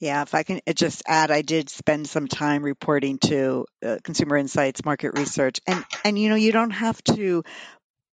Yeah, 0.00 0.22
if 0.22 0.34
I 0.34 0.42
can 0.42 0.60
just 0.76 1.02
add, 1.06 1.30
I 1.30 1.42
did 1.42 1.70
spend 1.70 2.08
some 2.08 2.28
time 2.28 2.62
reporting 2.62 3.18
to 3.20 3.64
uh, 3.84 3.96
Consumer 4.04 4.36
Insights 4.36 4.84
Market 4.84 5.18
Research, 5.18 5.60
and 5.66 5.82
and 6.04 6.18
you 6.18 6.28
know 6.28 6.36
you 6.36 6.52
don't 6.52 6.70
have 6.70 7.02
to 7.04 7.42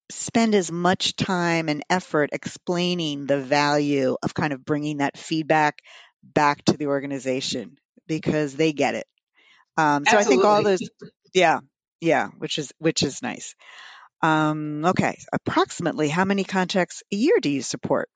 spend 0.09 0.55
as 0.55 0.71
much 0.71 1.17
time 1.17 1.67
and 1.67 1.83
effort 1.89 2.29
explaining 2.31 3.25
the 3.25 3.39
value 3.39 4.15
of 4.23 4.33
kind 4.33 4.53
of 4.53 4.63
bringing 4.63 4.97
that 4.97 5.17
feedback 5.17 5.81
back 6.23 6.63
to 6.65 6.77
the 6.77 6.87
organization 6.87 7.77
because 8.07 8.55
they 8.55 8.73
get 8.73 8.95
it. 8.95 9.07
Um, 9.77 10.05
so 10.05 10.17
Absolutely. 10.17 10.19
I 10.19 10.29
think 10.29 10.45
all 10.45 10.63
those, 10.63 10.89
yeah, 11.33 11.59
yeah, 12.01 12.29
which 12.37 12.57
is 12.57 12.71
which 12.77 13.03
is 13.03 13.21
nice. 13.21 13.55
Um, 14.21 14.85
okay, 14.85 15.19
approximately 15.33 16.09
how 16.09 16.25
many 16.25 16.43
contacts 16.43 17.03
a 17.11 17.15
year 17.15 17.39
do 17.41 17.49
you 17.49 17.61
support? 17.61 18.09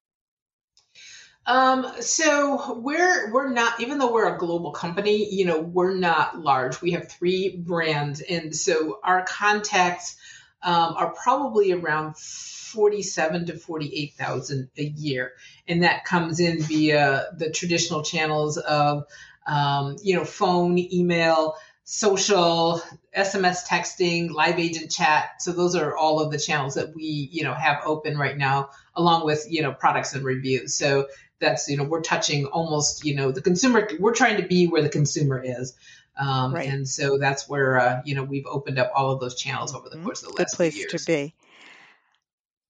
Um, 1.46 1.88
so 2.00 2.80
we're 2.80 3.32
we're 3.34 3.50
not 3.50 3.80
even 3.82 3.98
though 3.98 4.14
we're 4.14 4.34
a 4.34 4.38
global 4.38 4.72
company, 4.72 5.34
you 5.34 5.46
know, 5.46 5.60
we're 5.60 5.96
not 5.96 6.40
large. 6.40 6.82
We 6.82 6.92
have 6.92 7.10
three 7.10 7.58
brands, 7.58 8.22
and 8.22 8.56
so 8.56 9.00
our 9.04 9.26
contacts 9.26 10.16
um, 10.62 10.94
are 10.96 11.12
probably 11.12 11.72
around 11.72 12.18
forty-seven 12.18 13.48
to 13.48 13.58
forty-eight 13.58 14.14
thousand 14.14 14.70
a 14.78 14.84
year, 14.84 15.34
and 15.68 15.84
that 15.84 16.06
comes 16.06 16.40
in 16.40 16.62
via 16.62 17.28
the 17.36 17.50
traditional 17.50 18.04
channels 18.04 18.58
of 18.58 19.06
um, 19.48 19.98
you 20.04 20.16
know 20.16 20.26
phone, 20.26 20.78
email, 20.78 21.56
social, 21.84 22.82
SMS 23.18 23.66
texting, 23.68 24.32
live 24.32 24.60
agent 24.60 24.92
chat. 24.92 25.42
So 25.42 25.52
those 25.52 25.76
are 25.76 25.98
all 25.98 26.20
of 26.20 26.32
the 26.32 26.38
channels 26.38 26.76
that 26.76 26.96
we, 26.96 27.30
you 27.32 27.44
know, 27.44 27.54
have 27.54 27.82
open 27.84 28.18
right 28.18 28.38
now, 28.38 28.70
along 28.96 29.26
with, 29.26 29.48
you 29.50 29.64
know, 29.64 29.72
products 29.72 30.14
and 30.14 30.24
reviews. 30.24 30.76
So 30.76 31.08
that's 31.40 31.70
you 31.70 31.78
know 31.78 31.84
we're 31.84 32.02
touching 32.02 32.46
almost 32.46 33.06
you 33.06 33.16
know 33.16 33.32
the 33.32 33.42
consumer 33.42 33.88
we're 34.00 34.14
trying 34.14 34.42
to 34.42 34.48
be 34.48 34.68
where 34.68 34.82
the 34.82 34.90
consumer 34.90 35.42
is 35.44 35.76
um, 36.18 36.54
right. 36.54 36.68
and 36.68 36.88
so 36.88 37.18
that's 37.18 37.48
where 37.48 37.80
uh, 37.80 38.02
you 38.06 38.16
know 38.16 38.24
we've 38.24 38.46
opened 38.46 38.78
up 38.78 38.92
all 38.94 39.12
of 39.12 39.20
those 39.20 39.36
channels 39.36 39.74
over 39.74 39.90
the 39.90 39.96
mm-hmm. 39.96 40.06
course 40.06 40.22
of 40.22 40.30
the 40.30 40.34
Good 40.34 40.44
last 40.44 40.56
place 40.56 40.74
few 40.74 40.82
years. 40.82 41.06
to 41.06 41.06
be 41.06 41.34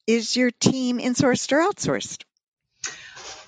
is 0.08 0.36
your 0.38 0.52
team 0.52 1.00
insourced 1.00 1.52
or 1.52 1.58
outsourced 1.68 2.24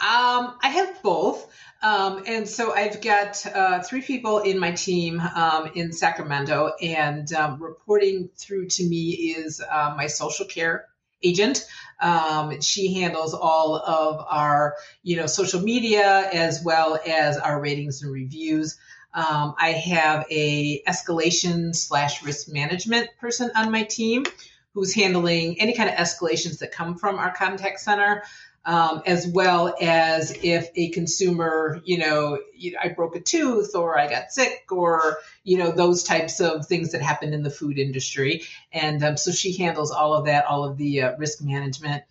um, 0.01 0.57
i 0.61 0.69
have 0.69 1.01
both 1.03 1.50
um, 1.81 2.23
and 2.27 2.47
so 2.47 2.73
I've 2.73 3.01
got 3.01 3.45
uh, 3.45 3.81
three 3.81 4.01
people 4.01 4.39
in 4.39 4.59
my 4.59 4.71
team 4.71 5.19
um, 5.19 5.71
in 5.75 5.91
Sacramento, 5.91 6.73
and 6.81 7.31
um, 7.33 7.61
reporting 7.61 8.29
through 8.35 8.67
to 8.69 8.87
me 8.87 9.09
is 9.11 9.61
uh, 9.61 9.93
my 9.97 10.07
social 10.07 10.45
care 10.45 10.87
agent. 11.23 11.65
Um, 11.99 12.61
she 12.61 12.93
handles 12.93 13.33
all 13.33 13.77
of 13.77 14.25
our, 14.27 14.75
you 15.03 15.17
know, 15.17 15.27
social 15.27 15.61
media 15.61 16.29
as 16.33 16.63
well 16.63 16.99
as 17.07 17.37
our 17.37 17.59
ratings 17.59 18.01
and 18.01 18.11
reviews. 18.11 18.77
Um, 19.13 19.55
I 19.57 19.71
have 19.71 20.25
a 20.31 20.81
escalation 20.83 21.75
slash 21.75 22.23
risk 22.23 22.47
management 22.47 23.09
person 23.19 23.51
on 23.55 23.71
my 23.71 23.83
team 23.83 24.25
who's 24.73 24.93
handling 24.95 25.59
any 25.59 25.73
kind 25.73 25.89
of 25.89 25.95
escalations 25.95 26.59
that 26.59 26.71
come 26.71 26.97
from 26.97 27.19
our 27.19 27.33
contact 27.33 27.79
center 27.81 28.23
um, 28.63 29.01
as 29.05 29.27
well 29.27 29.75
as 29.81 30.37
if 30.43 30.69
a 30.75 30.89
consumer, 30.89 31.81
you 31.83 31.97
know, 31.97 32.39
I 32.81 32.89
broke 32.89 33.15
a 33.15 33.19
tooth 33.19 33.75
or 33.75 33.97
I 33.97 34.07
got 34.07 34.31
sick 34.31 34.65
or, 34.71 35.17
you 35.43 35.57
know, 35.57 35.71
those 35.71 36.03
types 36.03 36.39
of 36.39 36.67
things 36.67 36.91
that 36.91 37.01
happen 37.01 37.33
in 37.33 37.41
the 37.41 37.49
food 37.49 37.79
industry. 37.79 38.43
And 38.71 39.03
um, 39.03 39.17
so 39.17 39.31
she 39.31 39.57
handles 39.57 39.91
all 39.91 40.13
of 40.13 40.25
that, 40.25 40.45
all 40.45 40.63
of 40.63 40.77
the 40.77 41.01
uh, 41.01 41.17
risk 41.17 41.41
management. 41.41 42.03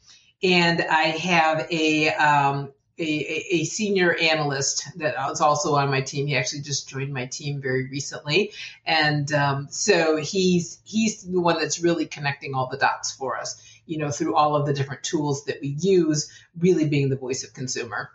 And 0.43 0.81
I 0.81 1.03
have 1.05 1.69
a, 1.71 2.09
um, 2.15 2.73
a, 2.99 3.47
a, 3.55 3.65
senior 3.65 4.15
analyst 4.15 4.87
that 4.97 5.15
is 5.31 5.41
also 5.41 5.77
on 5.77 5.91
my 5.91 6.03
team. 6.03 6.27
He 6.27 6.37
actually 6.37 6.63
just 6.63 6.89
joined 6.89 7.13
my 7.13 7.27
team 7.27 7.63
very 7.63 7.89
recently, 7.89 8.53
and 8.85 9.33
um, 9.33 9.69
so 9.71 10.17
he's 10.17 10.81
he's 10.85 11.23
the 11.23 11.41
one 11.41 11.59
that's 11.59 11.81
really 11.81 12.05
connecting 12.05 12.55
all 12.55 12.69
the 12.69 12.77
dots 12.77 13.11
for 13.11 13.39
us 13.39 13.70
you 13.91 13.99
know, 13.99 14.11
through 14.11 14.37
all 14.37 14.55
of 14.55 14.67
the 14.67 14.73
different 14.73 15.03
tools 15.03 15.47
that 15.47 15.61
we 15.61 15.69
use, 15.69 16.31
really 16.57 16.89
being 16.89 17.09
the 17.09 17.17
voice 17.17 17.43
of 17.43 17.53
consumer. 17.53 18.09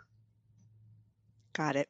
Got 1.52 1.76
it. 1.76 1.88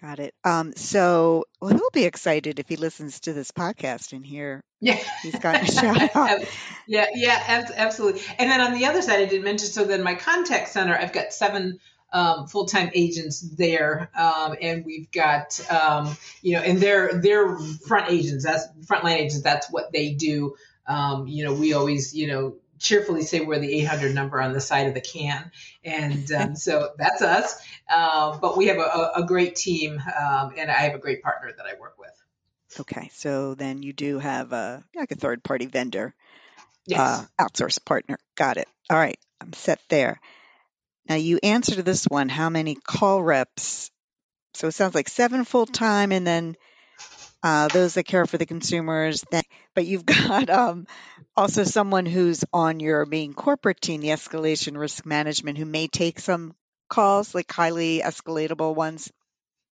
Got 0.00 0.18
it. 0.18 0.34
Um, 0.42 0.72
so 0.74 1.44
well, 1.60 1.70
he'll 1.70 1.90
be 1.92 2.04
excited 2.04 2.58
if 2.58 2.68
he 2.68 2.74
listens 2.74 3.20
to 3.20 3.32
this 3.32 3.52
podcast 3.52 4.12
and 4.12 4.26
hear 4.26 4.64
yeah. 4.80 4.98
he's 5.22 5.38
got 5.38 5.62
a 5.62 5.66
shout 5.66 6.16
out. 6.16 6.40
yeah, 6.88 7.06
yeah, 7.14 7.68
absolutely. 7.76 8.22
And 8.40 8.50
then 8.50 8.60
on 8.60 8.74
the 8.74 8.86
other 8.86 9.02
side, 9.02 9.20
I 9.20 9.26
did 9.26 9.44
mention 9.44 9.68
so 9.68 9.84
then 9.84 10.02
my 10.02 10.16
contact 10.16 10.70
center, 10.70 10.96
I've 10.96 11.12
got 11.12 11.32
seven 11.32 11.78
um, 12.12 12.48
full-time 12.48 12.90
agents 12.94 13.40
there, 13.40 14.10
um, 14.18 14.56
and 14.60 14.84
we've 14.84 15.10
got 15.12 15.60
um, 15.70 16.16
you 16.42 16.56
know, 16.56 16.62
and 16.62 16.80
they're 16.80 17.20
they're 17.20 17.56
front 17.86 18.10
agents. 18.10 18.44
That's 18.44 18.66
frontline 18.86 19.18
agents. 19.18 19.42
That's 19.42 19.70
what 19.70 19.92
they 19.92 20.14
do. 20.14 20.56
Um, 20.88 21.28
you 21.28 21.44
know, 21.44 21.54
we 21.54 21.74
always 21.74 22.12
you 22.12 22.26
know 22.26 22.56
cheerfully 22.82 23.22
say 23.22 23.40
we're 23.40 23.58
the 23.58 23.72
800 23.80 24.14
number 24.14 24.40
on 24.40 24.52
the 24.52 24.60
side 24.60 24.88
of 24.88 24.94
the 24.94 25.00
can. 25.00 25.50
And 25.84 26.30
um, 26.32 26.56
so 26.56 26.90
that's 26.98 27.22
us. 27.22 27.62
Uh, 27.88 28.38
but 28.38 28.56
we 28.56 28.66
have 28.66 28.78
a, 28.78 29.12
a 29.16 29.24
great 29.24 29.56
team, 29.56 29.98
um, 29.98 30.52
and 30.56 30.70
I 30.70 30.80
have 30.80 30.94
a 30.94 30.98
great 30.98 31.22
partner 31.22 31.52
that 31.56 31.66
I 31.66 31.80
work 31.80 31.96
with. 31.98 32.10
Okay, 32.80 33.10
so 33.12 33.54
then 33.54 33.82
you 33.82 33.92
do 33.92 34.18
have 34.18 34.52
a 34.52 34.82
like 34.96 35.12
a 35.12 35.14
third 35.14 35.42
party 35.42 35.66
vendor, 35.66 36.14
yes. 36.86 37.00
uh, 37.00 37.24
outsource 37.38 37.82
partner. 37.84 38.18
Got 38.34 38.56
it. 38.56 38.68
All 38.88 38.96
right, 38.96 39.18
I'm 39.40 39.52
set 39.52 39.78
there. 39.90 40.20
Now 41.06 41.16
you 41.16 41.38
answer 41.42 41.74
to 41.74 41.82
this 41.82 42.04
one. 42.04 42.30
How 42.30 42.48
many 42.48 42.74
call 42.74 43.22
reps? 43.22 43.90
So 44.54 44.68
it 44.68 44.72
sounds 44.72 44.94
like 44.94 45.08
seven 45.08 45.44
full 45.44 45.66
time, 45.66 46.12
and 46.12 46.26
then 46.26 46.56
uh, 47.42 47.68
those 47.68 47.94
that 47.94 48.04
care 48.04 48.26
for 48.26 48.38
the 48.38 48.46
consumers. 48.46 49.22
Then, 49.30 49.42
but 49.74 49.86
you've 49.86 50.06
got 50.28 50.50
um, 50.50 50.86
also 51.36 51.64
someone 51.64 52.06
who's 52.06 52.44
on 52.52 52.80
your 52.80 53.06
main 53.06 53.34
corporate 53.34 53.80
team, 53.80 54.00
the 54.00 54.08
escalation 54.08 54.76
risk 54.76 55.06
management, 55.06 55.58
who 55.58 55.64
may 55.64 55.88
take 55.88 56.20
some 56.20 56.54
calls, 56.88 57.34
like 57.34 57.50
highly 57.50 58.00
escalatable 58.00 58.74
ones. 58.74 59.10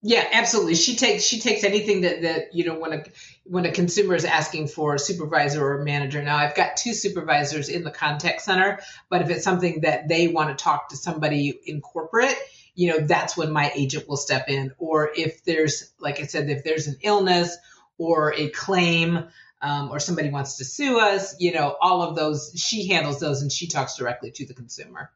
Yeah, 0.00 0.25
absolutely. 0.33 0.76
She 0.76 0.95
takes 0.95 1.25
she 1.25 1.40
takes 1.40 1.64
anything 1.64 2.02
that 2.02 2.23
that 2.23 2.55
you 2.55 2.64
know 2.64 2.78
when 2.78 2.93
a 2.93 3.05
when 3.45 3.67
a 3.67 3.73
consumer 3.73 4.14
is 4.14 4.25
asking 4.25 4.69
for 4.69 4.95
a 4.95 4.99
supervisor 4.99 5.64
or 5.64 5.81
a 5.81 5.85
manager. 5.85 6.23
Now 6.23 6.37
I've 6.37 6.55
got 6.55 6.76
two 6.76 6.95
supervisors 6.95 7.69
in 7.69 7.83
the 7.83 7.90
contact 7.90 8.43
center, 8.43 8.78
but 9.11 9.23
if 9.23 9.31
it's 9.31 9.43
something 9.43 9.81
that 9.81 10.07
they 10.07 10.28
want 10.28 10.57
to 10.57 10.62
talk 10.62 10.90
to 10.90 10.97
somebody 10.97 11.59
in 11.67 11.81
corporate, 11.81 12.37
you 12.78 12.93
know, 12.93 13.00
that's 13.00 13.37
when 13.37 13.50
my 13.50 13.73
agent 13.75 14.09
will 14.09 14.17
step 14.17 14.49
in. 14.49 14.73
Or 14.78 15.11
if 15.17 15.43
there's, 15.43 15.93
like 15.99 16.21
I 16.21 16.26
said, 16.26 16.49
if 16.49 16.62
there's 16.62 16.87
an 16.87 16.99
illness 17.02 17.59
or 17.99 18.33
a 18.35 18.50
claim 18.50 19.25
um, 19.61 19.91
or 19.91 19.99
somebody 19.99 20.31
wants 20.31 20.59
to 20.59 20.65
sue 20.65 20.99
us, 20.99 21.35
you 21.38 21.53
know, 21.53 21.77
all 21.81 22.03
of 22.03 22.17
those, 22.17 22.53
she 22.57 22.88
handles 22.88 23.21
those 23.21 23.43
and 23.43 23.50
she 23.50 23.67
talks 23.67 23.97
directly 23.97 24.31
to 24.33 24.47
the 24.47 24.55
consumer. 24.55 25.11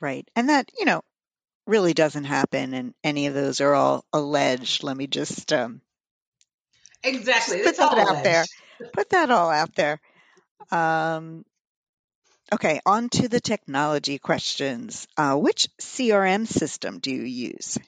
Right. 0.00 0.28
And 0.36 0.48
that, 0.48 0.70
you 0.78 0.84
know, 0.84 1.02
really 1.66 1.94
doesn't 1.94 2.24
happen. 2.24 2.74
And 2.74 2.94
any 3.02 3.26
of 3.26 3.34
those 3.34 3.60
are 3.60 3.74
all 3.74 4.04
alleged. 4.12 4.82
Let 4.82 4.96
me 4.96 5.06
just, 5.06 5.52
um, 5.52 5.80
exactly. 7.02 7.58
Just 7.58 7.78
put 7.78 7.90
that 7.90 7.98
out 7.98 8.24
there. 8.24 8.44
Put 8.92 9.10
that 9.10 9.30
all 9.30 9.50
out 9.50 9.74
there. 9.74 10.00
Um, 10.70 11.44
Okay, 12.52 12.80
on 12.84 13.08
to 13.08 13.28
the 13.28 13.40
technology 13.40 14.18
questions. 14.18 15.08
Uh, 15.16 15.36
which 15.36 15.68
CRM 15.80 16.46
system 16.46 16.98
do 16.98 17.10
you 17.10 17.22
use? 17.22 17.78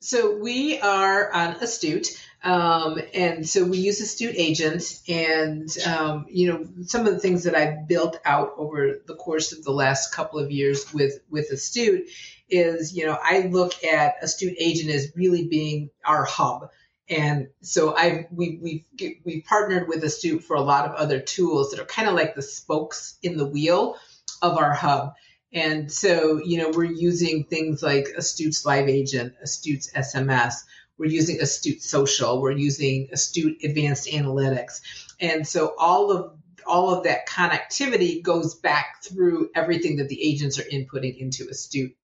So 0.00 0.36
we 0.36 0.78
are 0.78 1.32
on 1.32 1.56
Astute, 1.56 2.16
um, 2.46 3.00
and 3.12 3.48
so 3.48 3.64
we 3.64 3.78
use 3.78 4.00
Astute 4.00 4.36
Agent, 4.36 5.00
and 5.08 5.68
um, 5.84 6.26
you 6.28 6.52
know 6.52 6.64
some 6.82 7.04
of 7.04 7.12
the 7.12 7.18
things 7.18 7.42
that 7.42 7.56
I've 7.56 7.88
built 7.88 8.20
out 8.24 8.52
over 8.56 9.02
the 9.04 9.16
course 9.16 9.50
of 9.50 9.64
the 9.64 9.72
last 9.72 10.14
couple 10.14 10.38
of 10.38 10.52
years 10.52 10.94
with 10.94 11.18
with 11.28 11.50
Astute 11.50 12.08
is 12.48 12.96
you 12.96 13.04
know 13.04 13.18
I 13.20 13.48
look 13.48 13.82
at 13.82 14.22
Astute 14.22 14.54
Agent 14.60 14.90
as 14.92 15.12
really 15.16 15.48
being 15.48 15.90
our 16.04 16.24
hub. 16.24 16.70
And 17.08 17.48
so 17.62 17.96
I 17.96 18.28
we 18.30 18.60
we've 18.62 19.18
we 19.24 19.40
partnered 19.40 19.88
with 19.88 20.04
Astute 20.04 20.44
for 20.44 20.54
a 20.54 20.62
lot 20.62 20.88
of 20.88 20.94
other 20.94 21.18
tools 21.18 21.72
that 21.72 21.80
are 21.80 21.84
kind 21.84 22.08
of 22.08 22.14
like 22.14 22.36
the 22.36 22.42
spokes 22.42 23.18
in 23.24 23.38
the 23.38 23.46
wheel 23.46 23.96
of 24.40 24.56
our 24.56 24.72
hub. 24.72 25.14
And 25.52 25.90
so, 25.90 26.40
you 26.44 26.58
know, 26.58 26.70
we're 26.70 26.84
using 26.84 27.44
things 27.44 27.82
like 27.82 28.08
Astute's 28.16 28.66
Live 28.66 28.88
Agent, 28.88 29.34
Astute's 29.42 29.90
SMS. 29.92 30.54
We're 30.98 31.10
using 31.10 31.40
Astute 31.40 31.82
Social. 31.82 32.40
We're 32.40 32.52
using 32.52 33.08
Astute 33.12 33.62
Advanced 33.62 34.08
Analytics. 34.08 34.80
And 35.20 35.46
so 35.46 35.74
all 35.78 36.10
of 36.10 36.32
all 36.66 36.94
of 36.94 37.04
that 37.04 37.28
connectivity 37.28 38.22
goes 38.22 38.54
back 38.54 39.02
through 39.02 39.50
everything 39.54 39.96
that 39.96 40.08
the 40.08 40.20
agents 40.20 40.58
are 40.58 40.64
inputting 40.64 41.16
into 41.16 41.48
Astute 41.48 41.96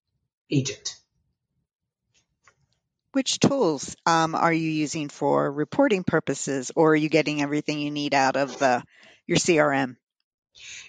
Agent. 0.50 0.96
Which 3.12 3.40
tools 3.40 3.94
um, 4.06 4.34
are 4.34 4.52
you 4.52 4.70
using 4.70 5.08
for 5.08 5.50
reporting 5.50 6.02
purposes, 6.02 6.72
or 6.74 6.92
are 6.92 6.96
you 6.96 7.10
getting 7.10 7.42
everything 7.42 7.78
you 7.78 7.90
need 7.90 8.14
out 8.14 8.36
of 8.36 8.58
the, 8.58 8.82
your 9.26 9.36
CRM? 9.36 9.96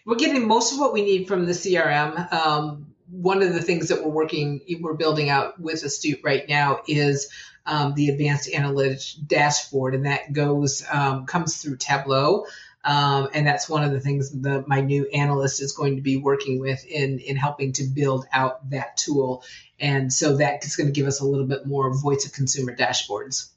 We're 0.06 0.16
getting 0.16 0.48
most 0.48 0.74
of 0.74 0.80
what 0.80 0.94
we 0.94 1.02
need 1.02 1.28
from 1.28 1.46
the 1.46 1.52
CRM. 1.52 2.32
Um, 2.32 2.93
one 3.22 3.42
of 3.42 3.54
the 3.54 3.62
things 3.62 3.90
that 3.90 4.04
we're 4.04 4.12
working, 4.12 4.62
we're 4.82 4.96
building 4.96 5.30
out 5.30 5.60
with 5.60 5.84
Astute 5.84 6.22
right 6.24 6.48
now 6.48 6.82
is 6.88 7.30
um, 7.66 7.94
the 7.94 8.10
advanced 8.10 8.50
analytics 8.50 9.16
dashboard, 9.26 9.96
and 9.96 10.06
that 10.06 10.34
goes 10.34 10.84
um, 10.92 11.26
comes 11.26 11.58
through 11.58 11.78
Tableau. 11.78 12.46
Um, 12.86 13.30
and 13.34 13.48
that's 13.48 13.70
one 13.70 13.86
of 13.86 13.94
the 13.94 14.02
things 14.02 14.32
that 14.42 14.68
my 14.68 14.82
new 14.82 15.08
analyst 15.08 15.62
is 15.62 15.72
going 15.72 15.96
to 15.96 16.02
be 16.02 16.18
working 16.18 16.60
with 16.60 16.86
in 16.86 17.20
in 17.20 17.38
helping 17.38 17.72
to 17.74 17.84
build 17.86 18.26
out 18.34 18.70
that 18.72 18.98
tool 18.98 19.42
and 19.84 20.14
so 20.14 20.38
that's 20.38 20.78
going 20.78 20.88
to 20.88 20.94
give 20.94 21.08
us 21.08 21.20
a 21.20 21.26
little 21.26 21.46
bit 21.46 21.66
more 21.66 21.94
voice 21.94 22.26
of 22.26 22.32
consumer 22.32 22.76
dashboards. 22.76 23.50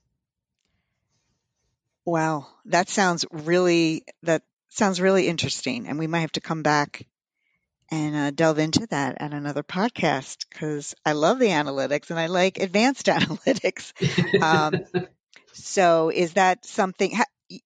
Wow, 2.05 2.49
that 2.67 2.89
sounds 2.89 3.25
really 3.31 4.05
that 4.25 4.43
sounds 4.69 5.01
really 5.01 5.29
interesting, 5.29 5.87
and 5.87 5.99
we 5.99 6.07
might 6.09 6.21
have 6.21 6.33
to 6.33 6.41
come 6.41 6.63
back 6.63 7.07
and 7.90 8.16
uh, 8.16 8.31
delve 8.31 8.59
into 8.59 8.87
that 8.88 9.16
at 9.21 9.33
another 9.33 9.62
podcast 9.62 10.47
because 10.50 10.95
I 11.05 11.12
love 11.12 11.38
the 11.38 11.49
analytics 11.49 12.11
and 12.11 12.19
I 12.19 12.26
like 12.26 12.59
advanced 12.59 13.07
analytics. 13.07 13.93
Um, 14.43 14.81
so, 15.52 16.11
is 16.11 16.35
that 16.35 16.64
something? 16.64 17.12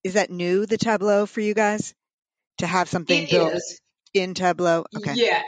Is 0.05 0.15
that 0.15 0.31
new 0.31 0.67
the 0.67 0.79
Tableau 0.79 1.27
for 1.27 1.41
you 1.41 1.55
guys 1.55 1.95
to 2.59 2.67
have 2.67 2.89
something 2.89 3.25
it 3.25 3.31
built 3.31 3.55
is. 3.55 3.81
in 4.13 4.35
Tableau? 4.35 4.85
Okay. 4.95 5.15
Yeah, 5.15 5.43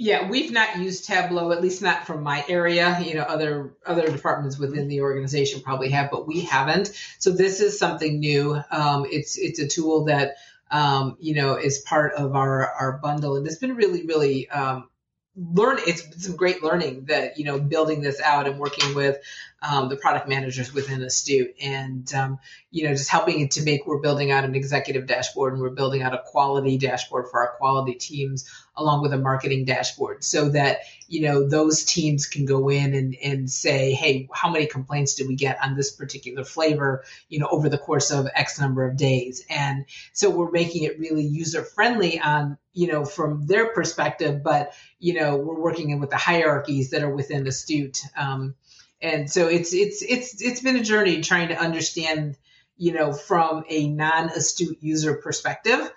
yeah, 0.00 0.28
we've 0.28 0.52
not 0.52 0.78
used 0.78 1.06
Tableau, 1.06 1.50
at 1.50 1.60
least 1.60 1.82
not 1.82 2.06
from 2.06 2.22
my 2.22 2.44
area. 2.48 3.00
You 3.00 3.14
know, 3.14 3.22
other 3.22 3.74
other 3.84 4.08
departments 4.08 4.56
within 4.56 4.86
the 4.86 5.00
organization 5.00 5.60
probably 5.60 5.90
have, 5.90 6.12
but 6.12 6.26
we 6.26 6.42
haven't. 6.42 6.92
So 7.18 7.32
this 7.32 7.60
is 7.60 7.78
something 7.78 8.20
new. 8.20 8.60
Um, 8.70 9.06
it's 9.10 9.36
it's 9.36 9.58
a 9.58 9.66
tool 9.66 10.04
that 10.04 10.36
um, 10.70 11.16
you 11.20 11.34
know 11.34 11.54
is 11.54 11.78
part 11.80 12.12
of 12.14 12.34
our 12.34 12.72
our 12.74 12.98
bundle, 12.98 13.36
and 13.36 13.46
it's 13.46 13.58
been 13.58 13.74
really 13.76 14.06
really 14.06 14.48
um, 14.50 14.88
learn 15.36 15.78
it's 15.86 16.24
some 16.24 16.36
great 16.36 16.62
learning 16.62 17.04
that 17.06 17.38
you 17.38 17.44
know 17.44 17.58
building 17.58 18.00
this 18.00 18.20
out 18.20 18.46
and 18.46 18.58
working 18.58 18.94
with 18.94 19.18
um, 19.62 19.88
the 19.88 19.96
product 19.96 20.28
managers 20.28 20.72
within 20.72 21.02
astute. 21.02 21.54
And 21.60 22.12
um, 22.14 22.38
you 22.70 22.86
know 22.86 22.94
just 22.94 23.08
helping 23.08 23.40
it 23.40 23.52
to 23.52 23.62
make 23.62 23.86
we're 23.86 24.00
building 24.00 24.30
out 24.30 24.44
an 24.44 24.54
executive 24.54 25.06
dashboard 25.06 25.54
and 25.54 25.62
we're 25.62 25.70
building 25.70 26.02
out 26.02 26.14
a 26.14 26.22
quality 26.26 26.76
dashboard 26.76 27.26
for 27.30 27.40
our 27.40 27.56
quality 27.56 27.94
teams 27.94 28.48
along 28.76 29.00
with 29.00 29.12
a 29.12 29.18
marketing 29.18 29.64
dashboard 29.64 30.22
so 30.22 30.50
that 30.50 30.80
you 31.08 31.22
know 31.22 31.48
those 31.48 31.84
teams 31.84 32.26
can 32.26 32.44
go 32.44 32.68
in 32.68 32.94
and, 32.94 33.16
and 33.22 33.50
say 33.50 33.92
hey 33.92 34.28
how 34.32 34.50
many 34.50 34.66
complaints 34.66 35.14
did 35.14 35.26
we 35.26 35.34
get 35.34 35.58
on 35.62 35.76
this 35.76 35.90
particular 35.90 36.44
flavor 36.44 37.04
you 37.28 37.38
know 37.38 37.48
over 37.50 37.68
the 37.68 37.78
course 37.78 38.10
of 38.10 38.26
x 38.34 38.60
number 38.60 38.86
of 38.86 38.96
days? 38.96 39.44
And 39.48 39.86
so 40.12 40.30
we're 40.30 40.50
making 40.50 40.84
it 40.84 40.98
really 40.98 41.24
user 41.24 41.62
friendly 41.62 42.20
on 42.20 42.58
you 42.74 42.92
know 42.92 43.04
from 43.04 43.46
their 43.46 43.72
perspective 43.72 44.42
but 44.42 44.74
you 45.00 45.14
know 45.14 45.36
we're 45.36 45.58
working 45.58 45.90
in 45.90 46.00
with 46.00 46.10
the 46.10 46.16
hierarchies 46.16 46.90
that 46.90 47.02
are 47.02 47.14
within 47.14 47.46
astute 47.46 48.02
um, 48.16 48.54
and 49.00 49.30
so 49.30 49.48
it's 49.48 49.72
it's 49.72 50.02
it's 50.02 50.42
it's 50.42 50.60
been 50.60 50.76
a 50.76 50.82
journey 50.82 51.20
trying 51.20 51.48
to 51.48 51.58
understand 51.58 52.36
you 52.76 52.92
know 52.92 53.12
from 53.12 53.64
a 53.68 53.88
non 53.88 54.30
astute 54.30 54.78
user 54.82 55.14
perspective 55.14 55.90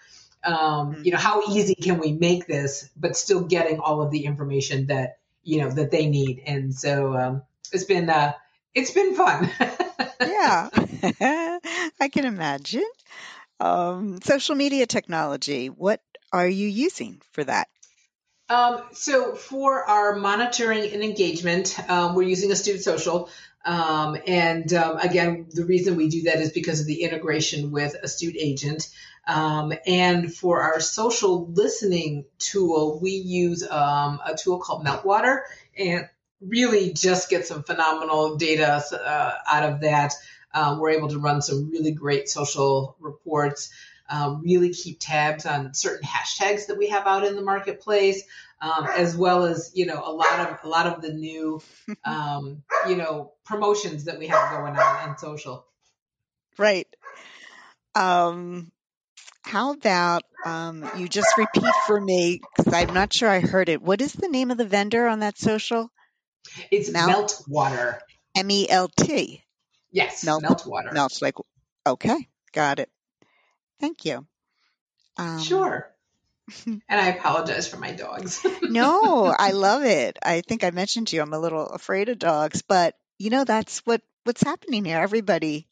Um, 0.43 0.93
mm-hmm. 0.93 1.03
You 1.05 1.11
know, 1.11 1.17
how 1.17 1.43
easy 1.49 1.75
can 1.75 1.99
we 1.99 2.13
make 2.13 2.47
this, 2.47 2.89
but 2.97 3.15
still 3.15 3.41
getting 3.41 3.79
all 3.79 4.01
of 4.01 4.11
the 4.11 4.25
information 4.25 4.87
that 4.87 5.17
you 5.43 5.61
know 5.61 5.69
that 5.69 5.91
they 5.91 6.07
need? 6.07 6.41
And 6.45 6.73
so 6.73 7.15
um, 7.15 7.41
it's 7.71 7.83
been 7.83 8.09
uh, 8.09 8.33
it's 8.73 8.91
been 8.91 9.15
fun. 9.15 9.49
yeah, 10.21 10.69
I 11.99 12.09
can 12.11 12.25
imagine. 12.25 12.85
Um, 13.59 14.19
social 14.23 14.55
media 14.55 14.87
technology. 14.87 15.69
What 15.69 16.01
are 16.33 16.47
you 16.47 16.67
using 16.67 17.21
for 17.33 17.43
that? 17.43 17.67
Um, 18.51 18.81
so 18.91 19.33
for 19.33 19.85
our 19.85 20.17
monitoring 20.17 20.91
and 20.91 21.01
engagement, 21.01 21.79
um, 21.89 22.15
we're 22.15 22.27
using 22.27 22.51
Astute 22.51 22.83
Social. 22.83 23.29
Um, 23.63 24.17
and 24.27 24.73
um, 24.73 24.97
again, 24.97 25.45
the 25.49 25.63
reason 25.63 25.95
we 25.95 26.09
do 26.09 26.23
that 26.23 26.41
is 26.41 26.51
because 26.51 26.81
of 26.81 26.85
the 26.85 27.03
integration 27.03 27.71
with 27.71 27.95
Astute 28.03 28.35
Agent. 28.37 28.89
Um, 29.25 29.71
and 29.87 30.33
for 30.33 30.63
our 30.63 30.81
social 30.81 31.47
listening 31.53 32.25
tool, 32.39 32.99
we 33.01 33.11
use 33.11 33.63
um, 33.63 34.19
a 34.25 34.35
tool 34.35 34.59
called 34.59 34.85
Meltwater 34.85 35.43
and 35.77 36.09
really 36.41 36.91
just 36.91 37.29
get 37.29 37.47
some 37.47 37.63
phenomenal 37.63 38.35
data 38.35 38.83
uh, 38.91 39.31
out 39.49 39.63
of 39.63 39.79
that. 39.79 40.13
Uh, 40.53 40.75
we're 40.77 40.89
able 40.89 41.07
to 41.07 41.19
run 41.19 41.41
some 41.41 41.69
really 41.69 41.93
great 41.93 42.27
social 42.27 42.97
reports 42.99 43.71
um, 44.11 44.41
really 44.43 44.73
keep 44.73 44.97
tabs 44.99 45.45
on 45.45 45.73
certain 45.73 46.05
hashtags 46.05 46.67
that 46.67 46.77
we 46.77 46.89
have 46.89 47.07
out 47.07 47.23
in 47.23 47.35
the 47.35 47.41
marketplace, 47.41 48.21
um, 48.61 48.85
as 48.95 49.15
well 49.15 49.45
as 49.45 49.71
you 49.73 49.85
know 49.85 50.03
a 50.05 50.11
lot 50.11 50.39
of 50.39 50.59
a 50.63 50.67
lot 50.67 50.85
of 50.85 51.01
the 51.01 51.13
new 51.13 51.61
um, 52.05 52.61
you 52.87 52.97
know 52.97 53.31
promotions 53.45 54.05
that 54.05 54.19
we 54.19 54.27
have 54.27 54.51
going 54.51 54.77
on 54.77 55.09
on 55.09 55.17
social. 55.17 55.65
Right. 56.57 56.87
Um, 57.95 58.71
how 59.43 59.73
about 59.73 60.23
um, 60.45 60.89
you 60.97 61.07
just 61.07 61.37
repeat 61.37 61.73
for 61.87 61.99
me 61.99 62.41
because 62.55 62.73
I'm 62.73 62.93
not 62.93 63.13
sure 63.13 63.29
I 63.29 63.39
heard 63.39 63.69
it. 63.69 63.81
What 63.81 64.01
is 64.01 64.13
the 64.13 64.27
name 64.27 64.51
of 64.51 64.57
the 64.57 64.65
vendor 64.65 65.07
on 65.07 65.19
that 65.19 65.37
social? 65.37 65.89
It's 66.69 66.91
Melt, 66.91 67.09
Melt 67.09 67.43
Water. 67.47 68.01
M 68.35 68.51
E 68.51 68.69
L 68.69 68.89
T. 68.89 69.43
Yes, 69.91 70.23
Melt, 70.25 70.41
Melt 70.41 70.65
Water. 70.65 70.91
Melts 70.91 71.21
like 71.21 71.35
okay, 71.87 72.27
got 72.53 72.79
it. 72.79 72.89
Thank 73.81 74.05
you. 74.05 74.25
Um, 75.17 75.39
sure. 75.39 75.91
and 76.65 76.81
I 76.89 77.07
apologize 77.07 77.67
for 77.67 77.77
my 77.77 77.91
dogs. 77.91 78.45
no, 78.61 79.25
I 79.37 79.51
love 79.51 79.83
it. 79.83 80.19
I 80.23 80.41
think 80.41 80.63
I 80.63 80.69
mentioned 80.69 81.07
to 81.07 81.15
you 81.15 81.21
I'm 81.21 81.33
a 81.33 81.39
little 81.39 81.65
afraid 81.65 82.07
of 82.09 82.19
dogs, 82.19 82.61
but 82.61 82.95
you 83.17 83.31
know 83.31 83.43
that's 83.43 83.79
what 83.79 84.01
what's 84.23 84.43
happening 84.43 84.85
here. 84.85 84.99
Everybody 84.99 85.67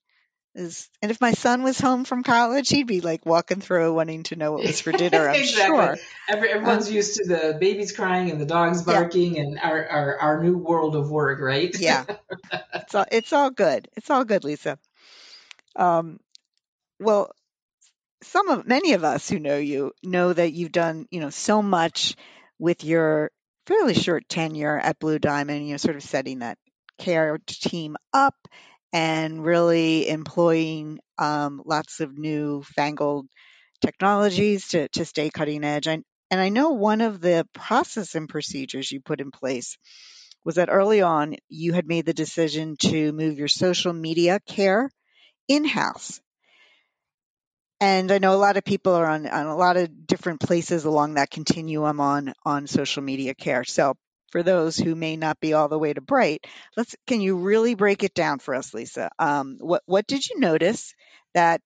is, 0.55 0.89
and 1.03 1.11
if 1.11 1.21
my 1.21 1.33
son 1.33 1.61
was 1.61 1.79
home 1.79 2.03
from 2.03 2.23
college, 2.23 2.69
he'd 2.69 2.87
be 2.87 3.01
like 3.01 3.27
walking 3.27 3.61
through, 3.61 3.93
wanting 3.93 4.23
to 4.23 4.35
know 4.35 4.53
what 4.53 4.63
was 4.63 4.81
for 4.81 4.91
dinner. 4.91 5.29
I'm 5.29 5.35
exactly. 5.39 5.77
sure. 5.77 5.97
Every, 6.27 6.49
everyone's 6.49 6.87
um, 6.87 6.93
used 6.93 7.17
to 7.17 7.27
the 7.27 7.57
babies 7.59 7.91
crying 7.91 8.31
and 8.31 8.41
the 8.41 8.45
dogs 8.45 8.81
barking, 8.81 9.35
yeah. 9.35 9.41
and 9.43 9.59
our, 9.59 9.87
our 9.87 10.19
our 10.19 10.43
new 10.43 10.57
world 10.57 10.95
of 10.95 11.11
work, 11.11 11.39
right? 11.39 11.75
yeah, 11.79 12.05
it's 12.73 12.95
all 12.95 13.05
it's 13.11 13.33
all 13.33 13.51
good. 13.51 13.87
It's 13.95 14.09
all 14.09 14.25
good, 14.25 14.43
Lisa. 14.43 14.79
Um, 15.75 16.19
well, 16.99 17.31
some 18.23 18.49
of 18.49 18.67
many 18.67 18.93
of 18.93 19.03
us 19.03 19.29
who 19.29 19.39
know 19.39 19.57
you 19.57 19.91
know 20.03 20.33
that 20.33 20.53
you've 20.53 20.71
done 20.71 21.05
you 21.11 21.19
know 21.19 21.29
so 21.29 21.61
much 21.61 22.15
with 22.57 22.83
your 22.83 23.31
fairly 23.65 23.93
short 23.93 24.27
tenure 24.27 24.77
at 24.77 24.99
Blue 24.99 25.19
Diamond. 25.19 25.65
You 25.65 25.73
know, 25.73 25.77
sort 25.77 25.95
of 25.95 26.03
setting 26.03 26.39
that 26.39 26.57
care 26.97 27.38
team 27.47 27.95
up 28.13 28.35
and 28.91 29.43
really 29.43 30.09
employing 30.09 30.99
um, 31.17 31.61
lots 31.65 31.99
of 31.99 32.17
new 32.17 32.63
fangled 32.63 33.27
technologies 33.81 34.69
to 34.69 34.89
to 34.89 35.05
stay 35.05 35.29
cutting 35.29 35.63
edge. 35.63 35.88
I, 35.88 36.01
and 36.31 36.39
I 36.41 36.49
know 36.49 36.71
one 36.71 37.01
of 37.01 37.21
the 37.21 37.47
process 37.53 38.15
and 38.15 38.27
procedures 38.27 38.91
you 38.91 39.01
put 39.01 39.21
in 39.21 39.31
place 39.31 39.77
was 40.43 40.55
that 40.55 40.69
early 40.69 41.01
on 41.01 41.35
you 41.47 41.73
had 41.73 41.88
made 41.88 42.05
the 42.05 42.13
decision 42.13 42.75
to 42.77 43.11
move 43.11 43.38
your 43.38 43.47
social 43.47 43.93
media 43.93 44.39
care 44.45 44.89
in 45.47 45.65
house 45.65 46.21
and 47.81 48.12
I 48.12 48.17
know 48.17 48.33
a 48.33 48.36
lot 48.36 48.57
of 48.57 48.63
people 48.63 48.93
are 48.93 49.08
on, 49.08 49.25
on 49.25 49.45
a 49.45 49.56
lot 49.56 49.77
of 49.77 50.08
different 50.08 50.41
places 50.41 50.86
along 50.86 51.15
that 51.15 51.30
continuum 51.30 51.99
on 51.99 52.34
on 52.45 52.67
social 52.67 53.03
media 53.03 53.34
care. 53.34 53.63
So 53.63 53.95
for 54.32 54.43
those 54.43 54.77
who 54.77 54.95
may 54.95 55.15
not 55.15 55.39
be 55.39 55.53
all 55.53 55.69
the 55.69 55.80
way 55.80 55.93
to 55.93 56.01
bright, 56.01 56.45
let's 56.77 56.95
can 57.08 57.21
you 57.21 57.38
really 57.38 57.75
break 57.75 58.03
it 58.03 58.13
down 58.13 58.39
for 58.39 58.53
us, 58.53 58.73
Lisa? 58.73 59.10
Um, 59.17 59.58
what 59.60 59.84
what 59.86 60.08
did 60.08 60.27
you 60.27 60.39
notice 60.39 60.93
that 61.34 61.62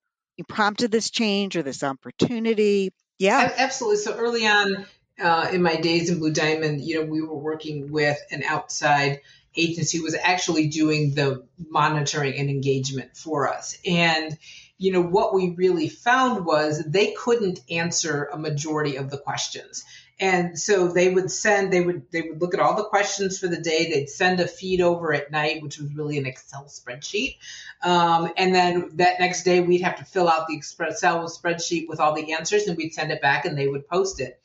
prompted 0.48 0.90
this 0.90 1.10
change 1.10 1.56
or 1.56 1.62
this 1.62 1.82
opportunity? 1.82 2.92
Yeah, 3.18 3.52
absolutely. 3.56 3.98
So 3.98 4.14
early 4.16 4.46
on 4.46 4.86
uh, 5.20 5.48
in 5.52 5.62
my 5.62 5.76
days 5.76 6.10
in 6.10 6.18
Blue 6.18 6.32
Diamond, 6.32 6.80
you 6.80 7.00
know, 7.00 7.06
we 7.10 7.22
were 7.22 7.36
working 7.36 7.92
with 7.92 8.18
an 8.30 8.42
outside 8.42 9.20
agency 9.56 9.98
who 9.98 10.04
was 10.04 10.16
actually 10.20 10.66
doing 10.66 11.14
the 11.14 11.44
monitoring 11.70 12.34
and 12.36 12.50
engagement 12.50 13.16
for 13.16 13.48
us, 13.48 13.78
and 13.86 14.36
you 14.78 14.92
know, 14.92 15.02
what 15.02 15.34
we 15.34 15.54
really 15.56 15.88
found 15.88 16.44
was 16.44 16.82
they 16.84 17.12
couldn't 17.12 17.60
answer 17.70 18.28
a 18.32 18.38
majority 18.38 18.96
of 18.96 19.10
the 19.10 19.18
questions. 19.18 19.84
And 20.20 20.58
so 20.58 20.88
they 20.88 21.10
would 21.10 21.30
send, 21.30 21.72
they 21.72 21.80
would, 21.80 22.10
they 22.12 22.22
would 22.22 22.40
look 22.40 22.54
at 22.54 22.60
all 22.60 22.76
the 22.76 22.84
questions 22.84 23.38
for 23.38 23.48
the 23.48 23.60
day. 23.60 23.90
They'd 23.90 24.08
send 24.08 24.40
a 24.40 24.46
feed 24.46 24.80
over 24.80 25.12
at 25.12 25.30
night, 25.30 25.62
which 25.62 25.78
was 25.78 25.92
really 25.92 26.18
an 26.18 26.26
Excel 26.26 26.64
spreadsheet. 26.64 27.38
Um, 27.82 28.30
and 28.36 28.54
then 28.54 28.90
that 28.94 29.18
next 29.18 29.42
day 29.42 29.60
we'd 29.60 29.82
have 29.82 29.96
to 29.96 30.04
fill 30.04 30.28
out 30.28 30.46
the 30.46 30.56
Excel 30.56 31.28
spreadsheet 31.28 31.88
with 31.88 32.00
all 32.00 32.14
the 32.14 32.32
answers 32.32 32.66
and 32.66 32.76
we'd 32.76 32.94
send 32.94 33.10
it 33.10 33.20
back 33.20 33.44
and 33.44 33.58
they 33.58 33.66
would 33.66 33.88
post 33.88 34.20
it. 34.20 34.40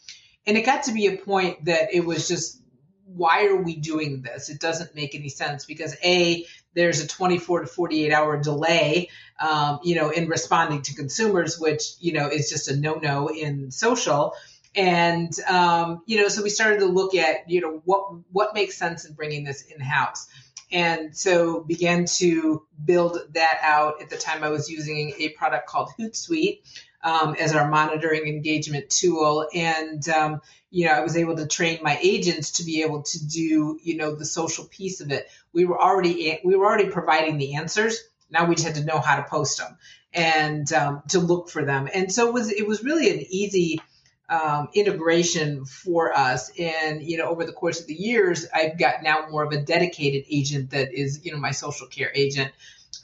And 0.47 0.57
it 0.57 0.65
got 0.65 0.83
to 0.83 0.91
be 0.91 1.07
a 1.07 1.17
point 1.17 1.65
that 1.65 1.93
it 1.93 2.03
was 2.03 2.27
just, 2.27 2.59
why 3.05 3.45
are 3.45 3.61
we 3.61 3.75
doing 3.75 4.21
this? 4.21 4.49
It 4.49 4.59
doesn't 4.59 4.95
make 4.95 5.13
any 5.13 5.29
sense 5.29 5.65
because 5.65 5.95
A, 6.03 6.45
there's 6.73 7.01
a 7.01 7.07
24 7.07 7.61
to 7.61 7.67
48 7.67 8.11
hour 8.11 8.37
delay, 8.37 9.09
um, 9.39 9.79
you 9.83 9.95
know, 9.95 10.09
in 10.09 10.27
responding 10.27 10.81
to 10.83 10.95
consumers, 10.95 11.59
which, 11.59 11.83
you 11.99 12.13
know, 12.13 12.27
is 12.27 12.49
just 12.49 12.67
a 12.67 12.75
no 12.75 12.95
no 12.95 13.27
in 13.29 13.71
social. 13.71 14.33
And, 14.75 15.31
um, 15.47 16.03
you 16.05 16.21
know, 16.21 16.27
so 16.27 16.43
we 16.43 16.49
started 16.49 16.79
to 16.79 16.85
look 16.85 17.15
at, 17.15 17.49
you 17.49 17.61
know, 17.61 17.81
what, 17.85 18.13
what 18.31 18.53
makes 18.53 18.77
sense 18.77 19.05
in 19.05 19.13
bringing 19.13 19.43
this 19.43 19.63
in 19.63 19.81
house. 19.81 20.27
And 20.71 21.17
so 21.17 21.61
began 21.61 22.05
to 22.17 22.63
build 22.85 23.17
that 23.33 23.59
out. 23.63 24.01
At 24.01 24.11
the 24.11 24.17
time, 24.17 24.43
I 24.43 24.49
was 24.49 24.69
using 24.69 25.13
a 25.17 25.29
product 25.29 25.67
called 25.67 25.89
Hootsuite, 25.99 26.61
um, 27.03 27.35
as 27.35 27.53
our 27.55 27.69
monitoring 27.69 28.27
engagement 28.27 28.89
tool. 28.89 29.47
And, 29.53 30.07
um, 30.09 30.41
you 30.69 30.85
know, 30.85 30.93
I 30.93 31.01
was 31.01 31.17
able 31.17 31.35
to 31.37 31.47
train 31.47 31.79
my 31.81 31.97
agents 32.01 32.51
to 32.51 32.63
be 32.63 32.81
able 32.81 33.03
to 33.03 33.27
do, 33.27 33.79
you 33.81 33.97
know, 33.97 34.15
the 34.15 34.25
social 34.25 34.65
piece 34.65 35.01
of 35.01 35.11
it. 35.11 35.27
We 35.53 35.65
were 35.65 35.81
already, 35.81 36.39
we 36.43 36.55
were 36.55 36.65
already 36.65 36.89
providing 36.89 37.37
the 37.37 37.55
answers. 37.55 37.99
Now 38.29 38.45
we 38.45 38.55
just 38.55 38.67
had 38.67 38.75
to 38.75 38.85
know 38.85 38.99
how 38.99 39.15
to 39.15 39.23
post 39.23 39.57
them 39.57 39.77
and 40.13 40.71
um, 40.73 41.01
to 41.09 41.19
look 41.19 41.49
for 41.49 41.65
them. 41.65 41.89
And 41.93 42.11
so 42.11 42.27
it 42.27 42.33
was, 42.33 42.51
it 42.51 42.67
was 42.67 42.83
really 42.83 43.09
an 43.09 43.25
easy, 43.29 43.81
um, 44.29 44.69
integration 44.75 45.65
for 45.65 46.15
us. 46.15 46.51
And, 46.59 47.01
you 47.01 47.17
know, 47.17 47.29
over 47.29 47.45
the 47.45 47.51
course 47.51 47.81
of 47.81 47.87
the 47.87 47.95
years, 47.95 48.45
I've 48.53 48.77
got 48.77 49.01
now 49.01 49.27
more 49.31 49.43
of 49.43 49.51
a 49.51 49.61
dedicated 49.61 50.25
agent 50.29 50.69
that 50.71 50.93
is, 50.93 51.25
you 51.25 51.31
know, 51.31 51.39
my 51.39 51.51
social 51.51 51.87
care 51.87 52.11
agent 52.13 52.51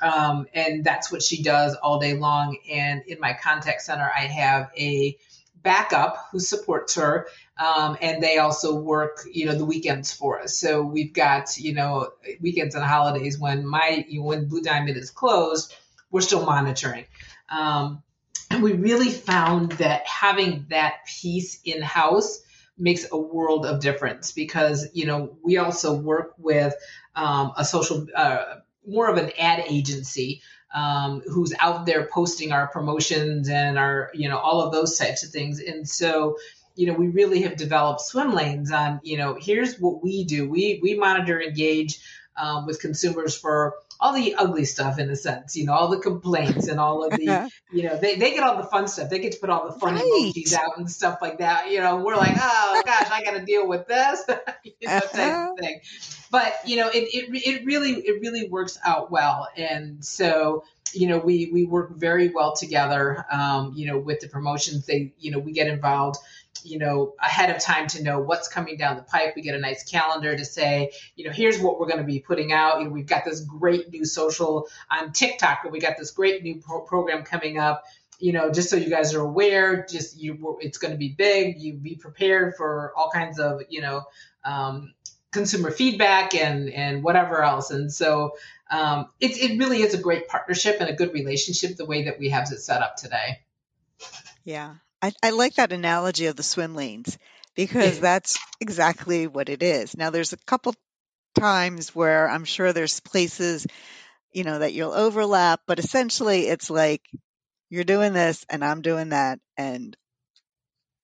um, 0.01 0.47
and 0.53 0.83
that's 0.83 1.11
what 1.11 1.23
she 1.23 1.41
does 1.41 1.75
all 1.75 1.99
day 1.99 2.13
long. 2.13 2.57
And 2.69 3.03
in 3.07 3.19
my 3.19 3.33
contact 3.33 3.81
center, 3.81 4.09
I 4.13 4.21
have 4.21 4.69
a 4.77 5.17
backup 5.65 6.27
who 6.31 6.39
supports 6.39 6.95
her. 6.95 7.27
Um, 7.57 7.97
and 8.01 8.21
they 8.21 8.37
also 8.37 8.75
work, 8.75 9.21
you 9.31 9.45
know, 9.45 9.55
the 9.55 9.65
weekends 9.65 10.13
for 10.13 10.39
us. 10.41 10.57
So 10.57 10.83
we've 10.83 11.13
got, 11.13 11.57
you 11.57 11.73
know, 11.73 12.11
weekends 12.39 12.75
and 12.75 12.83
holidays 12.83 13.39
when 13.39 13.65
my, 13.65 14.05
when 14.11 14.47
Blue 14.47 14.61
Diamond 14.61 14.97
is 14.97 15.09
closed, 15.09 15.73
we're 16.11 16.21
still 16.21 16.45
monitoring. 16.45 17.05
Um, 17.49 18.03
and 18.51 18.61
we 18.61 18.73
really 18.73 19.09
found 19.09 19.73
that 19.73 20.05
having 20.05 20.67
that 20.69 21.05
piece 21.07 21.59
in 21.63 21.81
house 21.81 22.41
makes 22.77 23.07
a 23.11 23.17
world 23.17 23.65
of 23.65 23.79
difference 23.79 24.33
because, 24.33 24.87
you 24.93 25.05
know, 25.05 25.37
we 25.43 25.57
also 25.57 25.95
work 25.95 26.33
with 26.37 26.75
um, 27.15 27.53
a 27.57 27.65
social, 27.65 28.05
uh, 28.13 28.43
more 28.87 29.09
of 29.09 29.17
an 29.17 29.31
ad 29.39 29.63
agency 29.67 30.41
um, 30.73 31.21
who's 31.27 31.53
out 31.59 31.85
there 31.85 32.07
posting 32.11 32.51
our 32.51 32.67
promotions 32.67 33.49
and 33.49 33.77
our, 33.77 34.11
you 34.13 34.27
know, 34.27 34.37
all 34.37 34.61
of 34.61 34.73
those 34.73 34.97
types 34.97 35.23
of 35.23 35.29
things. 35.29 35.61
And 35.61 35.87
so, 35.87 36.37
you 36.75 36.87
know, 36.87 36.93
we 36.93 37.07
really 37.07 37.41
have 37.43 37.55
developed 37.55 38.01
swim 38.01 38.33
lanes 38.33 38.71
on, 38.71 38.99
you 39.03 39.17
know, 39.17 39.37
here's 39.39 39.79
what 39.79 40.03
we 40.03 40.25
do. 40.25 40.49
We 40.49 40.79
we 40.83 40.95
monitor, 40.95 41.41
engage 41.41 41.99
um, 42.35 42.65
with 42.65 42.81
consumers 42.81 43.37
for 43.37 43.75
all 44.05 44.13
the 44.13 44.35
ugly 44.35 44.65
stuff 44.65 44.99
in 44.99 45.09
a 45.09 45.15
sense, 45.15 45.55
you 45.55 45.65
know, 45.65 45.73
all 45.73 45.87
the 45.87 45.97
complaints 45.97 46.67
and 46.67 46.79
all 46.79 47.03
of 47.03 47.11
the, 47.11 47.49
you 47.71 47.81
know, 47.81 47.97
they, 47.97 48.15
they 48.15 48.31
get 48.31 48.43
all 48.43 48.55
the 48.55 48.67
fun 48.67 48.87
stuff. 48.87 49.09
They 49.09 49.17
get 49.17 49.31
to 49.31 49.39
put 49.39 49.49
all 49.49 49.67
the 49.67 49.79
fun 49.79 49.95
right. 49.95 50.03
emojis 50.03 50.53
out 50.53 50.77
and 50.77 50.89
stuff 50.89 51.17
like 51.23 51.39
that. 51.39 51.71
You 51.71 51.79
know, 51.79 51.97
we're 51.97 52.15
like, 52.15 52.35
oh 52.39 52.83
gosh, 52.85 53.09
I 53.11 53.23
got 53.23 53.31
to 53.31 53.43
deal 53.43 53.67
with 53.67 53.87
this, 53.87 54.23
you 54.63 54.73
know, 54.83 54.99
type 54.99 55.13
of 55.13 55.19
uh-huh. 55.19 55.55
thing. 55.59 55.79
But 56.29 56.53
you 56.65 56.77
know, 56.77 56.89
it, 56.89 57.07
it 57.13 57.29
it 57.47 57.65
really 57.65 57.93
it 57.93 58.21
really 58.21 58.47
works 58.47 58.77
out 58.85 59.09
well, 59.09 59.47
and 59.57 60.03
so 60.05 60.65
you 60.93 61.07
know 61.07 61.17
we 61.17 61.49
we 61.51 61.65
work 61.65 61.95
very 61.95 62.29
well 62.29 62.55
together. 62.55 63.25
Um, 63.31 63.73
you 63.75 63.87
know, 63.87 63.97
with 63.97 64.19
the 64.19 64.27
promotions, 64.27 64.85
they 64.85 65.13
you 65.17 65.31
know 65.31 65.39
we 65.39 65.51
get 65.51 65.67
involved 65.67 66.17
you 66.65 66.79
know, 66.79 67.13
ahead 67.21 67.55
of 67.55 67.61
time 67.61 67.87
to 67.87 68.03
know 68.03 68.19
what's 68.19 68.47
coming 68.47 68.77
down 68.77 68.95
the 68.97 69.03
pipe. 69.03 69.33
We 69.35 69.41
get 69.41 69.55
a 69.55 69.59
nice 69.59 69.83
calendar 69.83 70.35
to 70.35 70.45
say, 70.45 70.91
you 71.15 71.25
know, 71.25 71.31
here's 71.31 71.59
what 71.59 71.79
we're 71.79 71.87
going 71.87 71.99
to 71.99 72.05
be 72.05 72.19
putting 72.19 72.51
out. 72.51 72.79
You 72.79 72.85
know, 72.85 72.91
we've 72.91 73.05
got 73.05 73.25
this 73.25 73.41
great 73.41 73.89
new 73.91 74.05
social 74.05 74.67
on 74.89 75.11
TikTok, 75.11 75.59
but 75.63 75.71
we 75.71 75.79
got 75.79 75.97
this 75.97 76.11
great 76.11 76.43
new 76.43 76.55
pro- 76.55 76.81
program 76.81 77.23
coming 77.23 77.57
up. 77.57 77.83
You 78.19 78.31
know, 78.31 78.49
just 78.49 78.69
so 78.69 78.77
you 78.77 78.89
guys 78.89 79.13
are 79.13 79.21
aware, 79.21 79.85
just 79.89 80.17
you, 80.17 80.57
it's 80.61 80.77
going 80.77 80.91
to 80.91 80.97
be 80.97 81.09
big. 81.09 81.59
You 81.59 81.73
be 81.73 81.95
prepared 81.95 82.55
for 82.55 82.93
all 82.95 83.09
kinds 83.11 83.39
of, 83.39 83.61
you 83.69 83.81
know, 83.81 84.03
um, 84.45 84.93
consumer 85.35 85.69
feedback 85.69 86.33
and 86.33 86.69
and 86.69 87.03
whatever 87.03 87.43
else. 87.43 87.69
And 87.69 87.91
so 87.91 88.37
um, 88.71 89.09
it 89.19 89.37
it 89.37 89.59
really 89.59 89.81
is 89.81 89.93
a 89.93 89.97
great 89.97 90.27
partnership 90.29 90.77
and 90.79 90.89
a 90.89 90.93
good 90.93 91.13
relationship 91.13 91.75
the 91.75 91.85
way 91.85 92.05
that 92.05 92.17
we 92.17 92.29
have 92.29 92.49
it 92.51 92.59
set 92.59 92.81
up 92.81 92.95
today. 92.95 93.41
Yeah, 94.45 94.75
I, 95.05 95.11
I 95.21 95.29
like 95.29 95.55
that 95.55 95.71
analogy 95.71 96.25
of 96.25 96.35
the 96.35 96.41
swim 96.41 96.73
lanes 96.73 97.19
because 97.55 97.99
that's 97.99 98.39
exactly 98.59 99.27
what 99.27 99.49
it 99.49 99.61
is. 99.61 99.95
Now, 99.95 100.09
there's 100.09 100.33
a 100.33 100.37
couple 100.37 100.73
times 101.37 101.93
where 101.93 102.27
I'm 102.27 102.43
sure 102.43 102.73
there's 102.73 102.99
places, 103.01 103.67
you 104.33 104.43
know, 104.43 104.59
that 104.59 104.73
you'll 104.73 104.93
overlap, 104.93 105.61
but 105.67 105.77
essentially 105.77 106.47
it's 106.47 106.71
like 106.71 107.03
you're 107.69 107.83
doing 107.83 108.13
this 108.13 108.47
and 108.49 108.65
I'm 108.65 108.81
doing 108.81 109.09
that, 109.09 109.39
and 109.57 109.95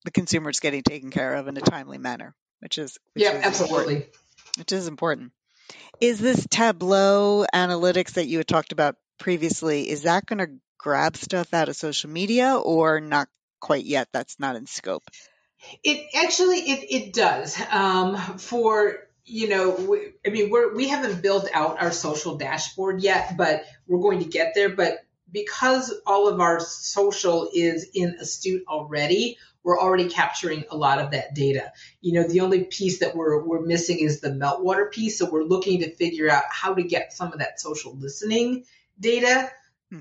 the 0.06 0.12
consumer's 0.12 0.60
getting 0.60 0.82
taken 0.82 1.12
care 1.12 1.36
of 1.36 1.48
in 1.48 1.56
a 1.58 1.62
timely 1.62 2.00
manner, 2.00 2.34
which 2.60 2.80
is 2.80 2.98
which 3.14 3.24
yeah, 3.24 3.38
is 3.38 3.46
absolutely, 3.46 3.94
important, 3.94 4.16
which 4.58 4.72
is 4.72 4.88
important. 4.88 5.32
Is 6.00 6.20
this 6.20 6.48
Tableau 6.50 7.46
analytics 7.54 8.14
that 8.14 8.26
you 8.26 8.40
had 8.40 8.48
talked 8.48 8.72
about 8.72 8.96
previously? 9.20 9.88
Is 9.88 10.04
that 10.04 10.26
going 10.26 10.40
to 10.40 10.58
grab 10.80 11.18
stuff 11.18 11.54
out 11.54 11.70
of 11.70 11.76
social 11.76 12.10
media 12.10 12.56
or 12.56 13.00
not 13.00 13.28
quite 13.62 13.86
yet. 13.86 14.10
That's 14.12 14.40
not 14.40 14.58
in 14.58 14.66
scope. 14.66 15.04
It 15.84 16.08
actually 16.16 16.58
it 16.58 16.88
it 16.90 17.14
does 17.14 17.60
um, 17.70 18.18
for 18.38 19.08
you 19.24 19.48
know 19.48 19.70
we, 19.70 20.14
I 20.26 20.30
mean 20.30 20.50
we're 20.50 20.76
we 20.76 20.88
haven't 20.88 21.22
built 21.22 21.48
out 21.54 21.82
our 21.82 21.92
social 21.92 22.36
dashboard 22.38 23.02
yet, 23.02 23.38
but 23.38 23.64
we're 23.88 24.02
going 24.02 24.20
to 24.20 24.30
get 24.30 24.54
there. 24.56 24.70
But 24.70 25.06
because 25.32 25.94
all 26.06 26.28
of 26.28 26.40
our 26.42 26.60
social 26.60 27.50
is 27.54 27.88
in 27.94 28.18
Astute 28.20 28.64
already, 28.68 29.38
we're 29.64 29.80
already 29.80 30.10
capturing 30.10 30.66
a 30.72 30.76
lot 30.76 31.00
of 31.00 31.12
that 31.12 31.36
data. 31.36 31.72
You 32.02 32.14
know, 32.14 32.28
the 32.28 32.42
only 32.42 32.64
piece 32.64 33.00
that 33.00 33.16
we're 33.16 33.44
we're 33.44 33.62
missing 33.62 34.00
is 34.00 34.20
the 34.20 34.30
meltwater 34.30 34.92
piece. 34.92 35.20
So 35.20 35.30
we're 35.30 35.44
looking 35.44 35.82
to 35.82 35.96
figure 35.96 36.30
out 36.30 36.44
how 36.50 36.74
to 36.74 36.84
get 36.84 37.14
some 37.14 37.32
of 37.32 37.40
that 37.40 37.62
social 37.62 37.96
listening 37.96 38.66
data. 39.00 39.52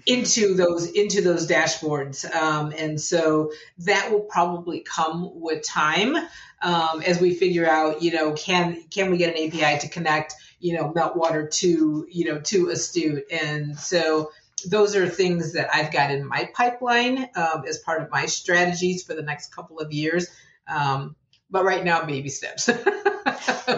Into 0.06 0.54
those 0.54 0.86
into 0.86 1.20
those 1.20 1.48
dashboards. 1.48 2.24
Um, 2.34 2.72
and 2.76 3.00
so 3.00 3.52
that 3.78 4.10
will 4.10 4.20
probably 4.20 4.80
come 4.80 5.40
with 5.40 5.66
time 5.66 6.16
um, 6.62 7.02
as 7.02 7.20
we 7.20 7.34
figure 7.34 7.68
out 7.68 8.02
you 8.02 8.12
know 8.12 8.32
can 8.32 8.82
can 8.90 9.10
we 9.10 9.18
get 9.18 9.36
an 9.36 9.48
api 9.48 9.80
to 9.80 9.88
connect 9.88 10.34
you 10.60 10.76
know 10.76 10.92
meltwater 10.92 11.50
to 11.50 12.06
you 12.10 12.24
know 12.26 12.40
to 12.40 12.70
astute? 12.70 13.24
And 13.30 13.78
so 13.78 14.30
those 14.66 14.94
are 14.94 15.08
things 15.08 15.54
that 15.54 15.74
i've 15.74 15.90
got 15.90 16.10
in 16.10 16.22
my 16.22 16.50
pipeline 16.52 17.30
um, 17.34 17.64
as 17.66 17.78
part 17.78 18.02
of 18.02 18.10
my 18.10 18.26
strategies 18.26 19.02
for 19.02 19.14
the 19.14 19.22
next 19.22 19.54
couple 19.54 19.80
of 19.80 19.92
years. 19.92 20.28
Um, 20.68 21.16
but 21.50 21.64
right 21.64 21.84
now 21.84 22.04
baby 22.04 22.28
steps. 22.28 22.70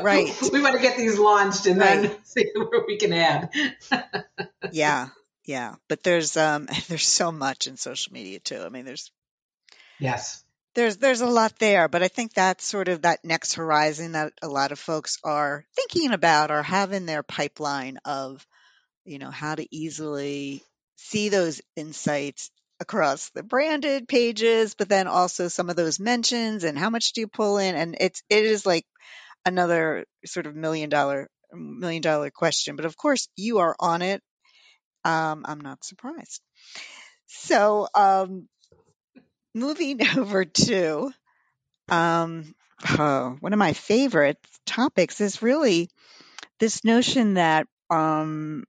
Right. 0.01 0.35
We 0.51 0.63
want 0.63 0.75
to 0.75 0.81
get 0.81 0.97
these 0.97 1.19
launched 1.19 1.67
and 1.67 1.79
right. 1.79 2.03
then 2.03 2.17
see 2.25 2.51
where 2.55 2.83
we 2.87 2.97
can 2.97 3.13
add. 3.13 3.51
Yeah 4.73 5.09
yeah, 5.45 5.75
but 5.89 6.03
there's 6.03 6.37
um 6.37 6.69
there's 6.89 7.09
so 7.09 7.33
much 7.33 7.67
in 7.67 7.77
social 7.77 8.13
media 8.13 8.39
too. 8.41 8.61
I 8.61 8.69
mean, 8.69 8.85
there's 8.85 9.11
yes, 9.99 10.45
there's 10.75 10.97
there's 10.99 11.21
a 11.21 11.27
lot 11.27 11.59
there, 11.59 11.89
but 11.89 12.03
I 12.03 12.09
think 12.09 12.35
that's 12.35 12.65
sort 12.65 12.89
of 12.89 13.03
that 13.03 13.25
next 13.25 13.55
horizon 13.55 14.13
that 14.13 14.33
a 14.43 14.49
lot 14.49 14.73
of 14.73 14.79
folks 14.79 15.19
are 15.25 15.67
thinking 15.77 16.13
about 16.13 16.51
or 16.51 16.63
have 16.63 16.93
in 16.93 17.07
their 17.07 17.23
pipeline 17.23 17.99
of, 18.05 18.47
you 19.05 19.19
know, 19.19 19.31
how 19.31 19.55
to 19.55 19.67
easily 19.75 20.63
see 20.97 21.29
those 21.29 21.61
insights 21.77 22.51
across 22.81 23.31
the 23.31 23.43
branded 23.43 24.09
pages, 24.09 24.75
but 24.75 24.89
then 24.89 25.07
also 25.07 25.49
some 25.49 25.71
of 25.71 25.77
those 25.77 26.01
mentions 26.01 26.65
and 26.65 26.79
how 26.79 26.91
much 26.91 27.13
do 27.13 27.21
you 27.21 27.29
pull 27.29 27.59
in, 27.59 27.75
and 27.75 27.97
it's 28.01 28.23
it 28.31 28.45
is 28.45 28.65
like 28.65 28.87
another 29.45 30.05
sort 30.25 30.47
of 30.47 30.55
million 30.55 30.89
dollar 30.89 31.29
million 31.53 32.03
dollar 32.03 32.31
question. 32.31 32.77
But 32.77 32.87
of 32.87 32.97
course, 32.97 33.29
you 33.37 33.59
are 33.59 33.77
on 33.81 34.03
it 34.03 34.23
um, 35.05 35.45
I'm 35.47 35.61
not 35.61 35.85
surprised. 35.85 36.41
So, 37.27 37.89
um, 37.95 38.49
moving 39.55 40.01
over 40.17 40.45
to 40.45 41.13
um, 41.89 42.55
oh, 42.91 43.37
one 43.41 43.53
of 43.53 43.59
my 43.59 43.73
favorite 43.73 44.39
topics 44.67 45.21
is 45.21 45.43
really 45.43 45.89
this 46.59 46.85
notion 46.85 47.35
that, 47.35 47.67
um, 47.91 48.65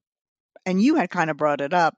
and 0.66 0.82
you 0.82 0.96
had 0.96 1.10
kind 1.10 1.30
of 1.30 1.38
brought 1.38 1.62
it 1.62 1.74
up, 1.74 1.96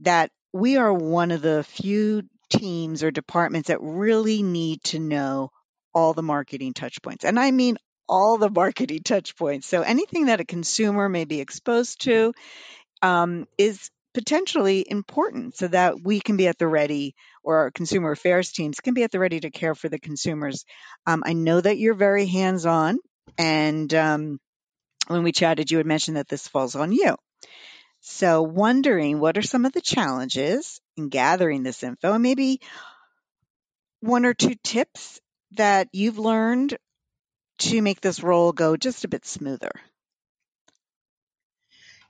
that 0.00 0.30
we 0.52 0.76
are 0.76 0.92
one 0.92 1.30
of 1.30 1.42
the 1.42 1.64
few 1.64 2.22
teams 2.50 3.02
or 3.02 3.10
departments 3.10 3.68
that 3.68 3.80
really 3.80 4.42
need 4.42 4.82
to 4.84 4.98
know 4.98 5.50
all 5.94 6.14
the 6.14 6.22
marketing 6.22 6.74
touch 6.74 7.02
points. 7.02 7.24
And 7.24 7.38
I 7.38 7.50
mean 7.50 7.76
all 8.08 8.38
the 8.38 8.50
marketing 8.50 9.02
touch 9.02 9.36
points. 9.36 9.66
So 9.66 9.82
anything 9.82 10.26
that 10.26 10.40
a 10.40 10.44
consumer 10.44 11.08
may 11.08 11.24
be 11.24 11.40
exposed 11.40 12.02
to, 12.02 12.32
um, 13.02 13.46
is 13.58 13.90
potentially 14.14 14.84
important 14.88 15.54
so 15.56 15.68
that 15.68 16.00
we 16.02 16.20
can 16.20 16.38
be 16.38 16.46
at 16.46 16.58
the 16.58 16.66
ready 16.66 17.14
or 17.42 17.58
our 17.58 17.70
consumer 17.70 18.12
affairs 18.12 18.50
teams 18.50 18.80
can 18.80 18.94
be 18.94 19.02
at 19.02 19.10
the 19.10 19.18
ready 19.18 19.40
to 19.40 19.50
care 19.50 19.74
for 19.74 19.90
the 19.90 19.98
consumers. 19.98 20.64
Um, 21.06 21.22
I 21.26 21.34
know 21.34 21.60
that 21.60 21.76
you're 21.76 21.94
very 21.94 22.26
hands 22.26 22.64
on, 22.64 22.98
and 23.36 23.92
um, 23.92 24.38
when 25.06 25.22
we 25.22 25.32
chatted, 25.32 25.70
you 25.70 25.76
had 25.76 25.86
mentioned 25.86 26.16
that 26.16 26.28
this 26.28 26.48
falls 26.48 26.74
on 26.76 26.92
you. 26.92 27.16
So, 28.00 28.42
wondering 28.42 29.20
what 29.20 29.36
are 29.36 29.42
some 29.42 29.64
of 29.64 29.72
the 29.72 29.80
challenges 29.80 30.80
in 30.96 31.08
gathering 31.08 31.62
this 31.62 31.82
info, 31.82 32.12
and 32.12 32.22
maybe 32.22 32.60
one 34.00 34.24
or 34.24 34.32
two 34.32 34.54
tips 34.62 35.20
that 35.52 35.88
you've 35.92 36.18
learned 36.18 36.76
to 37.58 37.82
make 37.82 38.00
this 38.00 38.22
role 38.22 38.52
go 38.52 38.76
just 38.76 39.04
a 39.04 39.08
bit 39.08 39.26
smoother. 39.26 39.72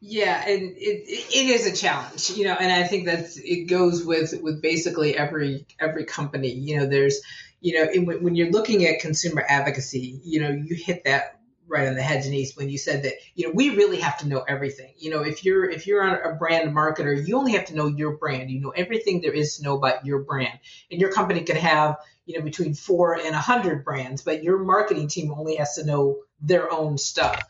Yeah, 0.00 0.42
and 0.46 0.62
it, 0.76 1.04
it 1.08 1.46
is 1.48 1.66
a 1.66 1.74
challenge, 1.74 2.30
you 2.30 2.44
know, 2.44 2.54
and 2.54 2.70
I 2.70 2.86
think 2.86 3.06
that 3.06 3.30
it 3.36 3.64
goes 3.68 4.04
with 4.04 4.34
with 4.42 4.60
basically 4.60 5.16
every 5.16 5.66
every 5.80 6.04
company. 6.04 6.50
You 6.52 6.78
know, 6.78 6.86
there's, 6.86 7.20
you 7.60 7.74
know, 7.78 7.90
in, 7.90 8.04
when 8.22 8.34
you're 8.34 8.50
looking 8.50 8.84
at 8.86 9.00
consumer 9.00 9.42
advocacy, 9.48 10.20
you 10.22 10.40
know, 10.42 10.50
you 10.50 10.76
hit 10.76 11.04
that 11.04 11.40
right 11.66 11.88
on 11.88 11.94
the 11.94 12.02
head, 12.02 12.22
Denise, 12.22 12.56
when 12.56 12.68
you 12.68 12.78
said 12.78 13.02
that, 13.04 13.14
you 13.34 13.46
know, 13.48 13.52
we 13.54 13.70
really 13.70 13.98
have 14.00 14.18
to 14.18 14.28
know 14.28 14.44
everything. 14.46 14.92
You 14.98 15.10
know, 15.10 15.22
if 15.22 15.44
you're 15.44 15.68
if 15.68 15.86
you're 15.86 16.02
on 16.04 16.18
a 16.22 16.36
brand 16.36 16.76
marketer, 16.76 17.26
you 17.26 17.38
only 17.38 17.52
have 17.52 17.64
to 17.66 17.74
know 17.74 17.86
your 17.86 18.18
brand. 18.18 18.50
You 18.50 18.60
know 18.60 18.70
everything 18.70 19.22
there 19.22 19.32
is 19.32 19.56
to 19.56 19.62
know 19.62 19.76
about 19.78 20.04
your 20.04 20.20
brand, 20.20 20.58
and 20.90 21.00
your 21.00 21.10
company 21.10 21.42
could 21.42 21.56
have 21.56 21.96
you 22.26 22.38
know 22.38 22.44
between 22.44 22.74
four 22.74 23.14
and 23.18 23.34
a 23.34 23.38
hundred 23.38 23.82
brands, 23.82 24.20
but 24.20 24.44
your 24.44 24.58
marketing 24.58 25.08
team 25.08 25.32
only 25.32 25.56
has 25.56 25.76
to 25.76 25.86
know 25.86 26.18
their 26.42 26.70
own 26.70 26.98
stuff 26.98 27.42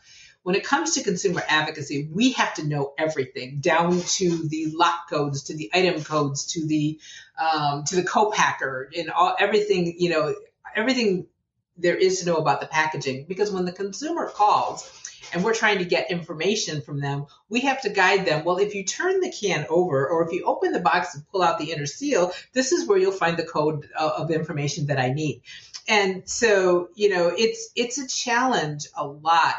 when 0.47 0.55
it 0.55 0.63
comes 0.63 0.93
to 0.93 1.03
consumer 1.03 1.43
advocacy, 1.49 2.07
we 2.09 2.31
have 2.31 2.53
to 2.53 2.65
know 2.65 2.93
everything 2.97 3.59
down 3.59 3.99
to 3.99 4.47
the 4.47 4.67
lot 4.73 4.99
codes, 5.09 5.43
to 5.43 5.53
the 5.53 5.69
item 5.73 6.01
codes, 6.01 6.53
to 6.53 6.65
the 6.65 6.97
um, 7.37 7.83
to 7.83 7.97
the 7.97 8.03
co-packer, 8.03 8.89
and 8.97 9.09
all 9.09 9.35
everything. 9.37 9.95
You 9.99 10.09
know, 10.09 10.35
everything 10.73 11.27
there 11.75 11.97
is 11.97 12.21
to 12.21 12.27
know 12.27 12.37
about 12.37 12.61
the 12.61 12.65
packaging. 12.65 13.25
Because 13.27 13.51
when 13.51 13.65
the 13.65 13.73
consumer 13.73 14.29
calls 14.29 14.89
and 15.33 15.43
we're 15.43 15.53
trying 15.53 15.79
to 15.79 15.85
get 15.85 16.11
information 16.11 16.79
from 16.79 17.01
them, 17.01 17.25
we 17.49 17.59
have 17.61 17.81
to 17.81 17.89
guide 17.89 18.25
them. 18.25 18.45
Well, 18.45 18.59
if 18.59 18.73
you 18.73 18.85
turn 18.85 19.19
the 19.19 19.33
can 19.33 19.65
over, 19.69 20.07
or 20.07 20.25
if 20.25 20.31
you 20.31 20.45
open 20.45 20.71
the 20.71 20.79
box 20.79 21.13
and 21.13 21.27
pull 21.27 21.43
out 21.43 21.59
the 21.59 21.73
inner 21.73 21.85
seal, 21.85 22.31
this 22.53 22.71
is 22.71 22.87
where 22.87 22.97
you'll 22.97 23.11
find 23.11 23.35
the 23.35 23.43
code 23.43 23.89
uh, 23.93 24.11
of 24.19 24.31
information 24.31 24.85
that 24.85 24.97
I 24.97 25.09
need. 25.09 25.41
And 25.89 26.23
so, 26.25 26.87
you 26.95 27.09
know, 27.09 27.33
it's 27.37 27.69
it's 27.75 27.97
a 27.97 28.07
challenge 28.07 28.87
a 28.95 29.05
lot 29.05 29.55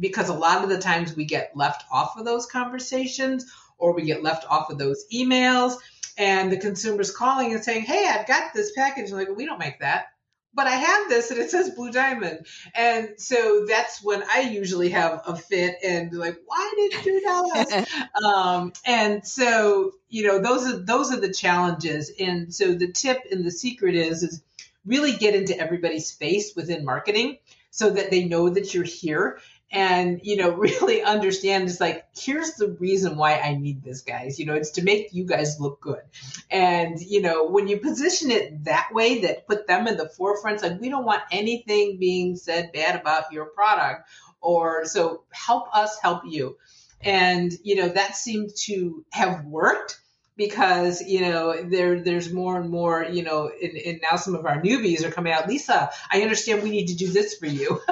because 0.00 0.28
a 0.28 0.34
lot 0.34 0.62
of 0.62 0.68
the 0.70 0.78
times 0.78 1.16
we 1.16 1.24
get 1.24 1.56
left 1.56 1.84
off 1.90 2.16
of 2.16 2.24
those 2.24 2.46
conversations 2.46 3.46
or 3.78 3.92
we 3.94 4.02
get 4.02 4.22
left 4.22 4.44
off 4.48 4.70
of 4.70 4.78
those 4.78 5.04
emails 5.12 5.76
and 6.16 6.50
the 6.50 6.56
consumer's 6.56 7.10
calling 7.14 7.54
and 7.54 7.62
saying, 7.62 7.84
Hey, 7.84 8.08
I've 8.08 8.26
got 8.26 8.52
this 8.54 8.72
package. 8.72 9.10
I'm 9.10 9.18
like, 9.18 9.28
we 9.36 9.46
don't 9.46 9.58
make 9.58 9.80
that. 9.80 10.06
but 10.54 10.66
I 10.66 10.72
have 10.72 11.08
this 11.08 11.30
and 11.30 11.40
it 11.40 11.50
says 11.54 11.70
Blue 11.70 11.92
Diamond. 11.92 12.46
And 12.74 13.10
so 13.16 13.64
that's 13.68 14.02
when 14.02 14.22
I 14.22 14.40
usually 14.40 14.90
have 14.90 15.22
a 15.26 15.36
fit 15.36 15.76
and 15.84 16.12
like, 16.12 16.38
why 16.46 16.72
didn't 16.76 17.06
you 17.06 17.22
tell 17.22 17.52
us? 17.56 17.86
um, 18.24 18.72
and 18.84 19.26
so, 19.26 19.92
you 20.08 20.26
know, 20.26 20.40
those 20.40 20.66
are, 20.66 20.78
those 20.78 21.12
are 21.12 21.20
the 21.20 21.32
challenges. 21.32 22.10
And 22.18 22.52
so 22.52 22.74
the 22.74 22.90
tip 22.92 23.18
and 23.30 23.44
the 23.44 23.52
secret 23.52 23.94
is, 23.94 24.22
is 24.22 24.42
really 24.84 25.12
get 25.12 25.34
into 25.34 25.58
everybody's 25.58 26.10
face 26.10 26.54
within 26.56 26.84
marketing 26.84 27.38
so 27.70 27.90
that 27.90 28.10
they 28.10 28.24
know 28.24 28.48
that 28.48 28.74
you're 28.74 28.84
here 28.84 29.38
and 29.70 30.20
you 30.22 30.36
know 30.36 30.50
really 30.54 31.02
understand 31.02 31.68
it's 31.68 31.80
like 31.80 32.06
here's 32.16 32.54
the 32.54 32.68
reason 32.80 33.16
why 33.16 33.38
i 33.38 33.54
need 33.54 33.82
this 33.82 34.02
guys. 34.02 34.38
You 34.38 34.46
know 34.46 34.54
it's 34.54 34.72
to 34.72 34.82
make 34.82 35.12
you 35.12 35.24
guys 35.24 35.60
look 35.60 35.80
good. 35.80 36.02
And 36.50 36.98
you 37.00 37.22
know 37.22 37.46
when 37.46 37.68
you 37.68 37.78
position 37.78 38.30
it 38.30 38.64
that 38.64 38.90
way 38.92 39.22
that 39.22 39.46
put 39.46 39.66
them 39.66 39.86
in 39.86 39.96
the 39.96 40.08
forefront 40.08 40.62
like 40.62 40.80
we 40.80 40.88
don't 40.88 41.04
want 41.04 41.22
anything 41.30 41.98
being 41.98 42.36
said 42.36 42.72
bad 42.72 42.98
about 42.98 43.32
your 43.32 43.46
product 43.46 44.08
or 44.40 44.84
so 44.84 45.24
help 45.32 45.74
us 45.74 45.98
help 46.00 46.22
you. 46.26 46.56
And 47.02 47.52
you 47.62 47.76
know 47.76 47.88
that 47.88 48.16
seemed 48.16 48.50
to 48.64 49.04
have 49.12 49.44
worked 49.44 50.00
because 50.38 51.02
you 51.02 51.20
know 51.20 51.64
there 51.64 52.00
there's 52.00 52.32
more 52.32 52.58
and 52.58 52.70
more 52.70 53.04
you 53.04 53.22
know 53.22 53.50
and, 53.60 54.00
now 54.00 54.16
some 54.16 54.34
of 54.34 54.46
our 54.46 54.62
newbies 54.62 55.04
are 55.04 55.10
coming 55.10 55.32
out. 55.32 55.48
Lisa 55.48 55.90
i 56.10 56.22
understand 56.22 56.62
we 56.62 56.70
need 56.70 56.86
to 56.86 56.96
do 56.96 57.08
this 57.08 57.34
for 57.34 57.46
you. 57.46 57.80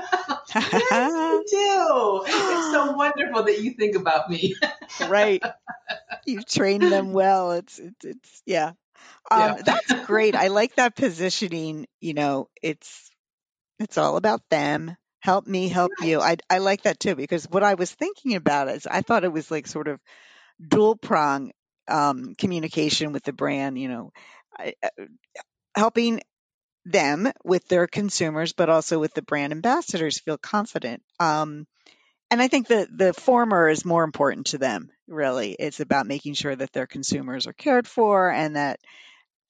Yes 0.54 1.12
you 1.12 1.44
do. 1.50 2.22
It's 2.24 2.70
so 2.70 2.92
wonderful 2.96 3.42
that 3.42 3.60
you 3.60 3.72
think 3.72 3.94
about 3.94 4.30
me. 4.30 4.54
Right. 5.06 5.42
You 6.24 6.42
train 6.42 6.80
them 6.80 7.12
well. 7.12 7.52
It's 7.52 7.78
it's, 7.78 8.04
it's 8.04 8.42
yeah. 8.46 8.72
Um, 9.30 9.40
yeah. 9.40 9.62
that's 9.64 10.06
great. 10.06 10.34
I 10.34 10.48
like 10.48 10.74
that 10.74 10.96
positioning 10.96 11.86
you 12.00 12.14
know 12.14 12.48
it's 12.62 13.10
it's 13.78 13.96
all 13.98 14.16
about 14.16 14.40
them. 14.50 14.96
Help 15.20 15.46
me 15.46 15.68
help 15.68 15.92
right. 16.00 16.08
you 16.08 16.20
I, 16.20 16.36
I 16.50 16.58
like 16.58 16.82
that 16.82 16.98
too 16.98 17.14
because 17.14 17.44
what 17.48 17.62
i 17.64 17.74
was 17.74 17.92
thinking 17.92 18.34
about 18.36 18.68
is 18.68 18.86
i 18.86 19.02
thought 19.02 19.24
it 19.24 19.32
was 19.32 19.50
like 19.50 19.66
sort 19.66 19.88
of 19.88 19.98
dual 20.68 20.94
prong 20.94 21.50
um, 21.88 22.34
communication 22.36 23.12
with 23.12 23.24
the 23.24 23.32
brand, 23.32 23.78
you 23.78 23.88
know, 23.88 24.12
uh, 24.58 24.70
helping 25.76 26.20
them 26.84 27.30
with 27.44 27.66
their 27.68 27.86
consumers, 27.86 28.52
but 28.52 28.70
also 28.70 28.98
with 28.98 29.12
the 29.14 29.22
brand 29.22 29.52
ambassadors 29.52 30.20
feel 30.20 30.38
confident. 30.38 31.02
Um, 31.18 31.66
and 32.30 32.40
I 32.42 32.48
think 32.48 32.68
that 32.68 32.88
the 32.96 33.12
former 33.12 33.68
is 33.68 33.84
more 33.84 34.04
important 34.04 34.46
to 34.48 34.58
them, 34.58 34.90
really. 35.06 35.54
It's 35.58 35.80
about 35.80 36.06
making 36.06 36.34
sure 36.34 36.54
that 36.54 36.72
their 36.72 36.86
consumers 36.86 37.46
are 37.46 37.52
cared 37.52 37.86
for 37.86 38.30
and 38.30 38.56
that, 38.56 38.80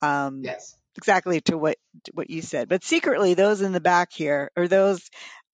um, 0.02 0.42
yes. 0.44 0.76
exactly 0.96 1.40
to 1.42 1.56
what, 1.56 1.76
what 2.12 2.28
you 2.28 2.42
said. 2.42 2.68
But 2.68 2.84
secretly, 2.84 3.34
those 3.34 3.62
in 3.62 3.72
the 3.72 3.80
back 3.80 4.12
here, 4.12 4.50
or 4.56 4.68
those 4.68 5.00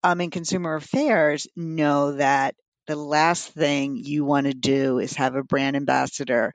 um, 0.03 0.21
in 0.21 0.31
consumer 0.31 0.75
affairs, 0.75 1.47
know 1.55 2.13
that 2.13 2.57
the 2.87 2.97
last 2.97 3.53
thing 3.53 3.97
you 3.97 4.25
want 4.25 4.47
to 4.47 4.55
do 4.55 4.99
is 4.99 5.15
have 5.15 5.35
a 5.35 5.43
brand 5.43 5.77
ambassador, 5.77 6.53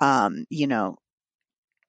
um, 0.00 0.44
you 0.50 0.66
know, 0.66 0.96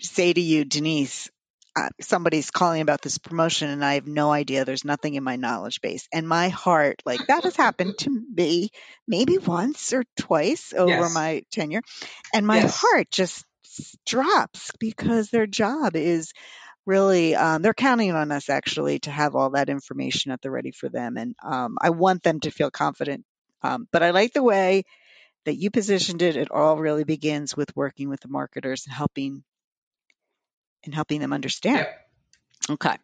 say 0.01 0.33
to 0.33 0.41
you, 0.41 0.65
Denise, 0.65 1.29
uh, 1.75 1.89
somebody's 2.01 2.51
calling 2.51 2.81
about 2.81 3.01
this 3.01 3.17
promotion 3.17 3.69
and 3.69 3.85
I 3.85 3.93
have 3.95 4.07
no 4.07 4.31
idea. 4.31 4.65
There's 4.65 4.85
nothing 4.85 5.13
in 5.13 5.23
my 5.23 5.35
knowledge 5.35 5.81
base. 5.81 6.07
And 6.11 6.27
my 6.27 6.49
heart, 6.49 7.01
like 7.05 7.27
that 7.27 7.43
has 7.43 7.55
happened 7.55 7.97
to 7.99 8.25
me 8.35 8.69
maybe 9.07 9.37
once 9.37 9.93
or 9.93 10.03
twice 10.17 10.73
over 10.75 10.89
yes. 10.89 11.13
my 11.13 11.43
tenure. 11.51 11.81
And 12.33 12.47
my 12.47 12.61
yes. 12.61 12.81
heart 12.81 13.11
just 13.11 13.45
drops 14.05 14.71
because 14.79 15.29
their 15.29 15.47
job 15.47 15.95
is 15.95 16.33
really 16.85 17.35
um, 17.35 17.61
they're 17.61 17.73
counting 17.73 18.11
on 18.11 18.31
us 18.31 18.49
actually 18.49 18.99
to 18.99 19.11
have 19.11 19.35
all 19.35 19.51
that 19.51 19.69
information 19.69 20.31
at 20.31 20.41
the 20.41 20.49
ready 20.49 20.71
for 20.71 20.89
them 20.89 21.17
and 21.17 21.35
um, 21.43 21.77
i 21.81 21.91
want 21.91 22.23
them 22.23 22.39
to 22.39 22.49
feel 22.49 22.71
confident 22.71 23.23
um, 23.61 23.87
but 23.91 24.03
I 24.03 24.11
like 24.11 24.33
the 24.33 24.43
way 24.43 24.83
that 25.45 25.55
you 25.55 25.71
positioned 25.71 26.21
it. 26.21 26.35
It 26.35 26.51
all 26.51 26.77
really 26.77 27.03
begins 27.03 27.55
with 27.55 27.75
working 27.75 28.09
with 28.09 28.21
the 28.21 28.27
marketers 28.27 28.85
and 28.85 28.93
helping 28.93 29.43
and 30.85 30.93
helping 30.93 31.19
them 31.19 31.33
understand. 31.33 31.87
Okay. 32.69 32.97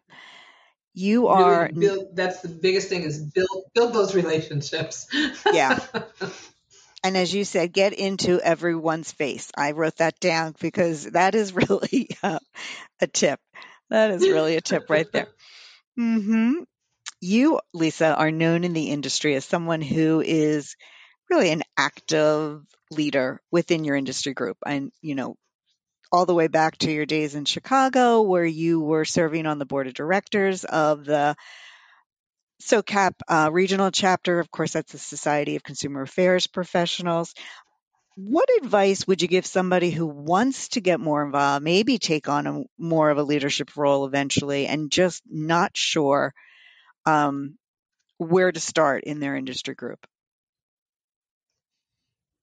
You 0.94 1.28
are 1.28 1.70
really 1.74 1.80
build, 1.80 2.16
that's 2.16 2.40
the 2.40 2.48
biggest 2.48 2.88
thing 2.88 3.02
is 3.02 3.18
build 3.18 3.64
build 3.74 3.92
those 3.92 4.14
relationships. 4.14 5.06
yeah. 5.52 5.78
And 7.04 7.16
as 7.16 7.32
you 7.32 7.44
said, 7.44 7.72
get 7.72 7.92
into 7.92 8.40
everyone's 8.40 9.12
face. 9.12 9.52
I 9.56 9.72
wrote 9.72 9.98
that 9.98 10.18
down 10.18 10.56
because 10.60 11.04
that 11.04 11.36
is 11.36 11.52
really 11.68 12.08
uh, 12.20 12.40
a 13.00 13.06
tip. 13.06 13.38
That 13.90 14.10
is 14.10 14.22
really 14.22 14.56
a 14.56 14.60
tip 14.60 14.90
right 14.90 15.10
there. 15.12 15.28
Mm-hmm. 15.98 16.64
You, 17.26 17.58
Lisa, 17.74 18.14
are 18.14 18.30
known 18.30 18.62
in 18.62 18.72
the 18.72 18.90
industry 18.90 19.34
as 19.34 19.44
someone 19.44 19.80
who 19.80 20.22
is 20.24 20.76
really 21.28 21.50
an 21.50 21.64
active 21.76 22.62
leader 22.92 23.40
within 23.50 23.82
your 23.82 23.96
industry 23.96 24.32
group. 24.32 24.58
And, 24.64 24.92
you 25.02 25.16
know, 25.16 25.34
all 26.12 26.24
the 26.24 26.34
way 26.34 26.46
back 26.46 26.78
to 26.78 26.92
your 26.92 27.04
days 27.04 27.34
in 27.34 27.44
Chicago, 27.44 28.22
where 28.22 28.44
you 28.44 28.78
were 28.80 29.04
serving 29.04 29.44
on 29.44 29.58
the 29.58 29.66
board 29.66 29.88
of 29.88 29.94
directors 29.94 30.62
of 30.62 31.04
the 31.04 31.34
SOCAP 32.62 33.14
uh, 33.26 33.50
regional 33.50 33.90
chapter. 33.90 34.38
Of 34.38 34.52
course, 34.52 34.74
that's 34.74 34.92
the 34.92 34.98
Society 34.98 35.56
of 35.56 35.64
Consumer 35.64 36.02
Affairs 36.02 36.46
Professionals. 36.46 37.34
What 38.14 38.48
advice 38.62 39.04
would 39.08 39.20
you 39.20 39.26
give 39.26 39.46
somebody 39.46 39.90
who 39.90 40.06
wants 40.06 40.68
to 40.68 40.80
get 40.80 41.00
more 41.00 41.24
involved, 41.24 41.64
maybe 41.64 41.98
take 41.98 42.28
on 42.28 42.46
a 42.46 42.62
more 42.78 43.10
of 43.10 43.18
a 43.18 43.24
leadership 43.24 43.76
role 43.76 44.06
eventually, 44.06 44.68
and 44.68 44.92
just 44.92 45.24
not 45.28 45.72
sure 45.76 46.32
um, 47.06 47.56
where 48.18 48.52
to 48.52 48.60
start 48.60 49.04
in 49.04 49.20
their 49.20 49.36
industry 49.36 49.74
group? 49.74 50.06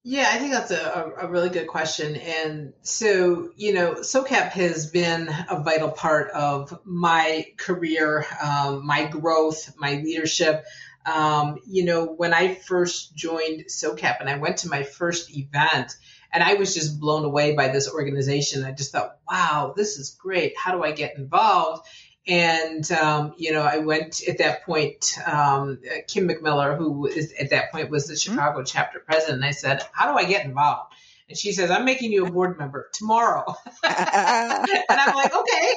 Yeah, 0.06 0.28
I 0.30 0.36
think 0.36 0.52
that's 0.52 0.70
a, 0.70 1.12
a, 1.18 1.28
really 1.28 1.48
good 1.48 1.66
question. 1.66 2.14
And 2.16 2.74
so, 2.82 3.52
you 3.56 3.72
know, 3.72 3.94
SOCAP 3.94 4.50
has 4.50 4.90
been 4.90 5.30
a 5.48 5.62
vital 5.62 5.90
part 5.90 6.30
of 6.32 6.78
my 6.84 7.46
career, 7.56 8.26
um, 8.42 8.86
my 8.86 9.06
growth, 9.06 9.74
my 9.78 9.94
leadership. 9.94 10.66
Um, 11.06 11.58
you 11.66 11.86
know, 11.86 12.04
when 12.04 12.34
I 12.34 12.54
first 12.54 13.16
joined 13.16 13.64
SOCAP 13.68 14.20
and 14.20 14.28
I 14.28 14.36
went 14.36 14.58
to 14.58 14.68
my 14.68 14.82
first 14.82 15.34
event, 15.34 15.96
and 16.34 16.42
I 16.42 16.54
was 16.54 16.74
just 16.74 17.00
blown 17.00 17.24
away 17.24 17.54
by 17.54 17.68
this 17.68 17.90
organization. 17.90 18.64
I 18.64 18.72
just 18.72 18.90
thought, 18.90 19.18
wow, 19.30 19.72
this 19.74 19.96
is 19.96 20.10
great. 20.10 20.58
How 20.58 20.72
do 20.72 20.82
I 20.82 20.90
get 20.90 21.16
involved? 21.16 21.86
And, 22.26 22.90
um, 22.92 23.34
you 23.36 23.52
know, 23.52 23.62
I 23.62 23.78
went 23.78 24.26
at 24.26 24.38
that 24.38 24.64
point, 24.64 25.18
um, 25.26 25.78
Kim 26.08 26.26
McMiller, 26.28 26.76
who 26.76 27.06
is, 27.06 27.34
at 27.38 27.50
that 27.50 27.70
point 27.70 27.90
was 27.90 28.06
the 28.06 28.14
mm-hmm. 28.14 28.32
Chicago 28.32 28.58
mm-hmm. 28.58 28.64
chapter 28.64 29.00
president. 29.00 29.44
I 29.44 29.50
said, 29.50 29.82
how 29.92 30.10
do 30.10 30.18
I 30.18 30.24
get 30.24 30.46
involved? 30.46 30.94
And 31.28 31.38
she 31.38 31.52
says, 31.52 31.70
I'm 31.70 31.84
making 31.84 32.12
you 32.12 32.26
a 32.26 32.30
board 32.30 32.58
member 32.58 32.88
tomorrow. 32.92 33.44
and 33.82 33.94
I'm 34.88 35.14
like, 35.14 35.34
okay. 35.34 35.74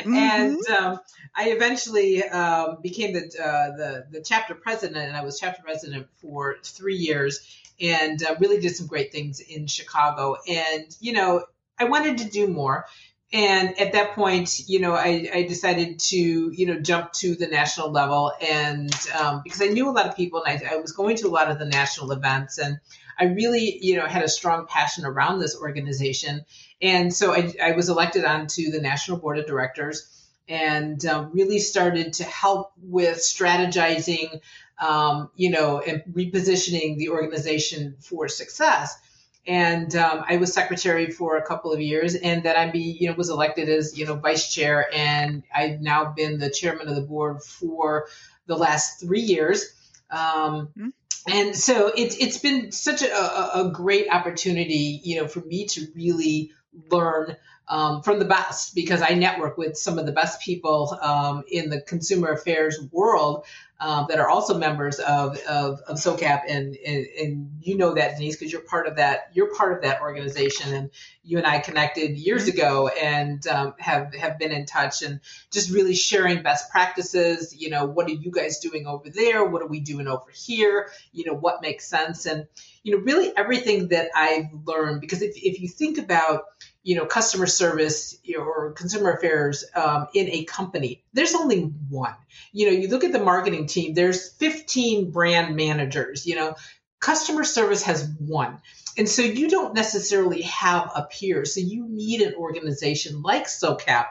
Mm-hmm. 0.00 0.14
And 0.14 0.68
um, 0.68 1.00
I 1.34 1.50
eventually 1.50 2.22
um, 2.22 2.78
became 2.82 3.14
the, 3.14 3.20
uh, 3.20 3.76
the, 3.76 4.06
the 4.10 4.20
chapter 4.22 4.54
president, 4.54 5.08
and 5.08 5.16
I 5.16 5.24
was 5.24 5.38
chapter 5.38 5.62
president 5.62 6.08
for 6.20 6.56
three 6.62 6.96
years 6.96 7.60
and 7.80 8.22
uh, 8.22 8.36
really 8.38 8.60
did 8.60 8.76
some 8.76 8.86
great 8.86 9.12
things 9.12 9.40
in 9.40 9.66
Chicago. 9.66 10.36
And, 10.48 10.94
you 11.00 11.12
know, 11.12 11.44
I 11.78 11.84
wanted 11.84 12.18
to 12.18 12.30
do 12.30 12.46
more 12.46 12.86
and 13.34 13.76
at 13.80 13.92
that 13.94 14.14
point, 14.14 14.60
you 14.68 14.78
know, 14.78 14.94
I, 14.94 15.28
I, 15.34 15.42
decided 15.42 15.98
to, 15.98 16.16
you 16.16 16.66
know, 16.66 16.78
jump 16.78 17.10
to 17.14 17.34
the 17.34 17.48
national 17.48 17.90
level, 17.90 18.32
and 18.40 18.94
um, 19.20 19.40
because 19.42 19.60
I 19.60 19.66
knew 19.66 19.88
a 19.88 19.90
lot 19.90 20.06
of 20.06 20.14
people, 20.14 20.44
and 20.44 20.62
I, 20.64 20.74
I, 20.74 20.76
was 20.76 20.92
going 20.92 21.16
to 21.16 21.26
a 21.26 21.30
lot 21.30 21.50
of 21.50 21.58
the 21.58 21.64
national 21.64 22.12
events, 22.12 22.58
and 22.58 22.78
I 23.18 23.24
really, 23.24 23.76
you 23.82 23.96
know, 23.96 24.06
had 24.06 24.22
a 24.22 24.28
strong 24.28 24.66
passion 24.68 25.04
around 25.04 25.40
this 25.40 25.56
organization, 25.60 26.44
and 26.80 27.12
so 27.12 27.34
I, 27.34 27.52
I 27.60 27.72
was 27.72 27.88
elected 27.88 28.24
onto 28.24 28.70
the 28.70 28.80
national 28.80 29.18
board 29.18 29.40
of 29.40 29.46
directors, 29.46 30.08
and 30.48 31.04
um, 31.04 31.32
really 31.32 31.58
started 31.58 32.12
to 32.14 32.24
help 32.24 32.70
with 32.80 33.18
strategizing, 33.18 34.42
um, 34.80 35.28
you 35.34 35.50
know, 35.50 35.80
and 35.80 36.04
repositioning 36.12 36.98
the 36.98 37.08
organization 37.08 37.96
for 38.00 38.28
success 38.28 38.96
and 39.46 39.94
um, 39.94 40.24
I 40.28 40.36
was 40.36 40.52
secretary 40.52 41.10
for 41.10 41.36
a 41.36 41.42
couple 41.42 41.72
of 41.72 41.80
years, 41.80 42.14
and 42.14 42.42
then 42.42 42.56
I 42.56 42.70
be 42.70 42.96
you 43.00 43.08
know 43.08 43.14
was 43.14 43.30
elected 43.30 43.68
as 43.68 43.98
you 43.98 44.06
know 44.06 44.14
vice 44.14 44.52
chair, 44.52 44.88
and 44.92 45.42
I've 45.54 45.80
now 45.80 46.12
been 46.12 46.38
the 46.38 46.50
chairman 46.50 46.88
of 46.88 46.94
the 46.94 47.02
board 47.02 47.42
for 47.42 48.06
the 48.46 48.56
last 48.56 49.00
three 49.00 49.20
years. 49.20 49.74
Um, 50.10 50.68
mm-hmm. 50.78 50.88
And 51.26 51.56
so 51.56 51.90
it's 51.96 52.16
it's 52.16 52.38
been 52.38 52.70
such 52.70 53.02
a, 53.02 53.58
a, 53.58 53.70
great 53.72 54.08
opportunity, 54.10 55.00
you 55.02 55.20
know, 55.20 55.26
for 55.26 55.40
me 55.40 55.66
to 55.68 55.86
really 55.94 56.52
learn 56.90 57.36
um, 57.68 58.02
from 58.02 58.18
the 58.18 58.24
best 58.24 58.74
because 58.74 59.02
I 59.02 59.14
network 59.14 59.56
with 59.56 59.76
some 59.76 59.98
of 59.98 60.06
the 60.06 60.12
best 60.12 60.40
people 60.40 60.98
um, 61.00 61.44
in 61.48 61.70
the 61.70 61.80
consumer 61.80 62.32
affairs 62.32 62.78
world 62.92 63.46
um, 63.80 64.06
that 64.08 64.18
are 64.18 64.28
also 64.28 64.56
members 64.56 64.98
of, 65.00 65.36
of, 65.48 65.80
of 65.80 65.96
SOCAP. 65.96 66.42
And, 66.48 66.76
and, 66.76 67.06
and 67.20 67.50
you 67.60 67.76
know 67.76 67.94
that, 67.94 68.16
Denise, 68.16 68.36
because 68.36 68.52
you're 68.52 68.62
part 68.62 68.86
of 68.86 68.96
that, 68.96 69.30
you're 69.34 69.52
part 69.54 69.76
of 69.76 69.82
that 69.82 70.00
organization. 70.00 70.72
And 70.72 70.90
you 71.24 71.38
and 71.38 71.46
I 71.46 71.58
connected 71.58 72.16
years 72.16 72.46
mm-hmm. 72.46 72.58
ago 72.58 72.88
and 72.88 73.44
um, 73.46 73.74
have, 73.78 74.14
have 74.14 74.38
been 74.38 74.52
in 74.52 74.64
touch 74.64 75.02
and 75.02 75.20
just 75.50 75.70
really 75.70 75.94
sharing 75.94 76.42
best 76.42 76.70
practices. 76.70 77.54
You 77.58 77.70
know, 77.70 77.84
what 77.84 78.06
are 78.06 78.14
you 78.14 78.30
guys 78.30 78.58
doing 78.60 78.86
over 78.86 79.10
there? 79.10 79.44
What 79.44 79.60
are 79.60 79.68
we 79.68 79.80
doing 79.80 80.06
over 80.06 80.30
here? 80.32 80.90
You 81.12 81.24
know, 81.26 81.34
what 81.34 81.60
makes 81.60 81.86
sense? 81.86 82.26
And, 82.26 82.46
you 82.84 82.96
know, 82.96 83.02
really 83.02 83.36
everything 83.36 83.88
that 83.88 84.10
I've 84.14 84.50
learned, 84.64 85.00
because 85.00 85.20
if, 85.20 85.34
if 85.36 85.60
you 85.60 85.68
think 85.68 85.98
about, 85.98 86.44
you 86.84 86.94
know, 86.96 87.06
customer 87.06 87.46
service 87.46 88.16
or 88.38 88.72
consumer 88.72 89.10
affairs 89.10 89.64
um, 89.74 90.06
in 90.14 90.28
a 90.28 90.44
company, 90.44 91.02
there's 91.14 91.34
only 91.34 91.62
one. 91.88 92.14
You 92.52 92.66
know, 92.66 92.72
you 92.72 92.88
look 92.88 93.04
at 93.04 93.12
the 93.12 93.18
marketing 93.18 93.66
team, 93.66 93.94
there's 93.94 94.28
15 94.34 95.10
brand 95.10 95.56
managers, 95.56 96.26
you 96.26 96.36
know, 96.36 96.54
customer 97.00 97.42
service 97.42 97.82
has 97.82 98.08
one. 98.18 98.60
And 98.96 99.08
so 99.08 99.22
you 99.22 99.48
don't 99.50 99.74
necessarily 99.74 100.42
have 100.42 100.92
a 100.94 101.02
peer. 101.10 101.44
So 101.44 101.60
you 101.60 101.88
need 101.88 102.20
an 102.20 102.34
organization 102.34 103.22
like 103.22 103.46
SOCAP 103.46 104.06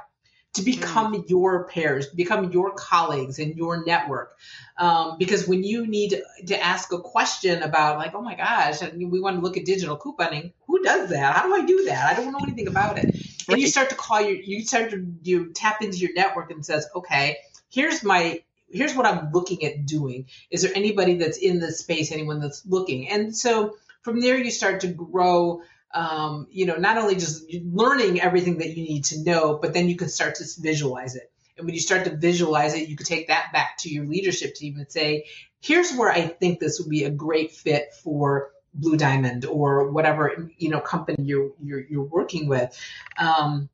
to 0.54 0.62
become 0.62 1.14
mm. 1.14 1.30
your 1.30 1.68
peers, 1.68 2.08
become 2.08 2.52
your 2.52 2.72
colleagues 2.74 3.40
and 3.40 3.56
your 3.56 3.84
network. 3.86 4.38
Um, 4.78 5.18
because 5.18 5.48
when 5.48 5.64
you 5.64 5.88
need 5.88 6.22
to 6.48 6.64
ask 6.64 6.92
a 6.92 7.00
question 7.00 7.64
about, 7.64 7.98
like, 7.98 8.14
oh 8.14 8.22
my 8.22 8.36
gosh, 8.36 8.82
we 8.82 9.20
want 9.20 9.38
to 9.38 9.42
look 9.42 9.58
at 9.58 9.66
digital 9.66 9.98
couponing, 9.98 10.54
who 10.68 10.82
does 10.84 11.10
that? 11.10 11.36
How 11.36 11.48
do 11.48 11.56
I 11.56 11.66
do 11.66 11.86
that? 11.86 12.12
I 12.12 12.22
don't 12.22 12.32
know 12.32 12.40
anything 12.42 12.68
about 12.68 12.98
it. 12.98 13.06
Right. 13.06 13.50
And 13.50 13.62
you 13.62 13.68
start 13.68 13.90
to 13.90 13.96
call 13.96 14.22
your, 14.22 14.36
you 14.36 14.62
start 14.66 14.92
to 14.92 15.06
you 15.24 15.52
tap 15.54 15.82
into 15.82 15.98
your 15.98 16.14
network 16.14 16.52
and 16.52 16.66
says, 16.66 16.88
okay, 16.96 17.38
here's 17.70 18.04
my 18.04 18.42
here's 18.70 18.96
what 18.96 19.06
I'm 19.06 19.32
looking 19.32 19.64
at 19.66 19.86
doing. 19.86 20.28
Is 20.50 20.64
there 20.64 20.72
anybody 20.74 21.18
that's 21.18 21.38
in 21.38 21.60
this 21.60 21.80
space? 21.80 22.12
Anyone 22.12 22.40
that's 22.40 22.66
looking? 22.66 23.10
And 23.10 23.36
so 23.36 23.76
from 24.02 24.20
there, 24.20 24.38
you 24.38 24.52
start 24.52 24.82
to 24.82 24.88
grow 24.88 25.62
um, 25.94 26.48
you 26.50 26.66
know, 26.66 26.76
not 26.76 26.98
only 26.98 27.16
just 27.16 27.46
learning 27.64 28.22
everything 28.22 28.58
that 28.60 28.76
you 28.76 28.84
need 28.84 29.06
to 29.06 29.24
know, 29.24 29.60
but 29.62 29.74
then 29.74 29.88
you 29.88 29.96
can 29.96 30.10
start 30.10 30.36
to 30.36 30.46
visualize 30.60 31.16
it. 31.16 31.32
And 31.58 31.66
when 31.66 31.76
you 31.76 31.82
start 31.82 32.06
to 32.06 32.16
visualize 32.16 32.74
it, 32.74 32.90
you 32.90 32.96
can 32.96 33.06
take 33.06 33.28
that 33.28 33.52
back 33.54 33.78
to 33.80 33.90
your 33.90 34.06
leadership 34.06 34.56
team 34.56 34.78
and 34.78 34.92
say, 34.92 35.26
here's 35.62 35.94
where 35.94 36.12
I 36.12 36.22
think 36.22 36.60
this 36.60 36.80
would 36.80 36.90
be 36.90 37.04
a 37.04 37.12
great 37.12 37.52
fit 37.52 37.94
for 38.04 38.52
Blue 38.74 38.98
Diamond 38.98 39.46
or 39.46 39.92
whatever, 39.92 40.50
you 40.58 40.70
know, 40.70 40.80
company 40.80 41.24
you're, 41.24 41.52
you're, 41.62 41.86
you're 41.88 42.04
working 42.04 42.48
with. 42.48 42.76
Um, 43.18 43.70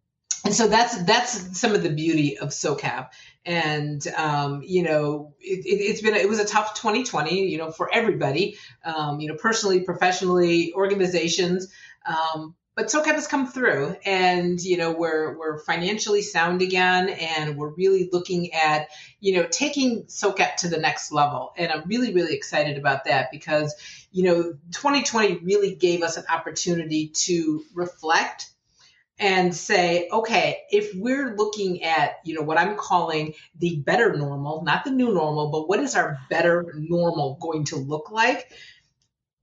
and 0.45 0.53
so 0.53 0.67
that's 0.67 1.03
that's 1.03 1.59
some 1.59 1.75
of 1.75 1.83
the 1.83 1.89
beauty 1.89 2.37
of 2.37 2.49
SOCAP. 2.49 3.09
And 3.45 4.05
um, 4.15 4.61
you 4.63 4.83
know, 4.83 5.33
it, 5.39 5.91
has 5.91 6.01
been 6.01 6.15
it 6.15 6.29
was 6.29 6.39
a 6.39 6.45
tough 6.45 6.75
2020, 6.75 7.49
you 7.49 7.57
know, 7.57 7.71
for 7.71 7.93
everybody, 7.93 8.57
um, 8.85 9.19
you 9.19 9.27
know, 9.27 9.35
personally, 9.35 9.81
professionally, 9.81 10.73
organizations. 10.73 11.71
Um, 12.09 12.55
but 12.75 12.87
SOCAP 12.87 13.15
has 13.15 13.27
come 13.27 13.45
through, 13.45 13.97
and 14.05 14.59
you 14.61 14.77
know 14.77 14.93
we're 14.93 15.37
we're 15.37 15.59
financially 15.59 16.21
sound 16.21 16.61
again, 16.61 17.09
and 17.09 17.57
we're 17.57 17.73
really 17.73 18.09
looking 18.11 18.53
at 18.53 18.87
you 19.19 19.35
know 19.35 19.47
taking 19.49 20.03
SOCAP 20.05 20.55
to 20.57 20.69
the 20.69 20.77
next 20.77 21.11
level, 21.11 21.53
and 21.57 21.71
I'm 21.71 21.83
really 21.87 22.13
really 22.13 22.35
excited 22.35 22.77
about 22.77 23.03
that 23.05 23.31
because 23.31 23.75
you 24.11 24.23
know 24.23 24.53
2020 24.71 25.39
really 25.39 25.75
gave 25.75 26.03
us 26.03 26.15
an 26.15 26.23
opportunity 26.29 27.09
to 27.25 27.63
reflect 27.75 28.49
and 29.19 29.53
say, 29.53 30.07
okay, 30.11 30.61
if 30.71 30.95
we're 30.95 31.35
looking 31.35 31.83
at, 31.83 32.19
you 32.23 32.33
know, 32.33 32.41
what 32.41 32.57
I'm 32.57 32.77
calling 32.77 33.33
the 33.57 33.75
better 33.85 34.13
normal, 34.15 34.63
not 34.63 34.85
the 34.85 34.91
new 34.91 35.13
normal, 35.13 35.51
but 35.51 35.67
what 35.67 35.81
is 35.81 35.93
our 35.93 36.17
better 36.29 36.73
normal 36.77 37.37
going 37.41 37.65
to 37.65 37.75
look 37.75 38.11
like? 38.11 38.49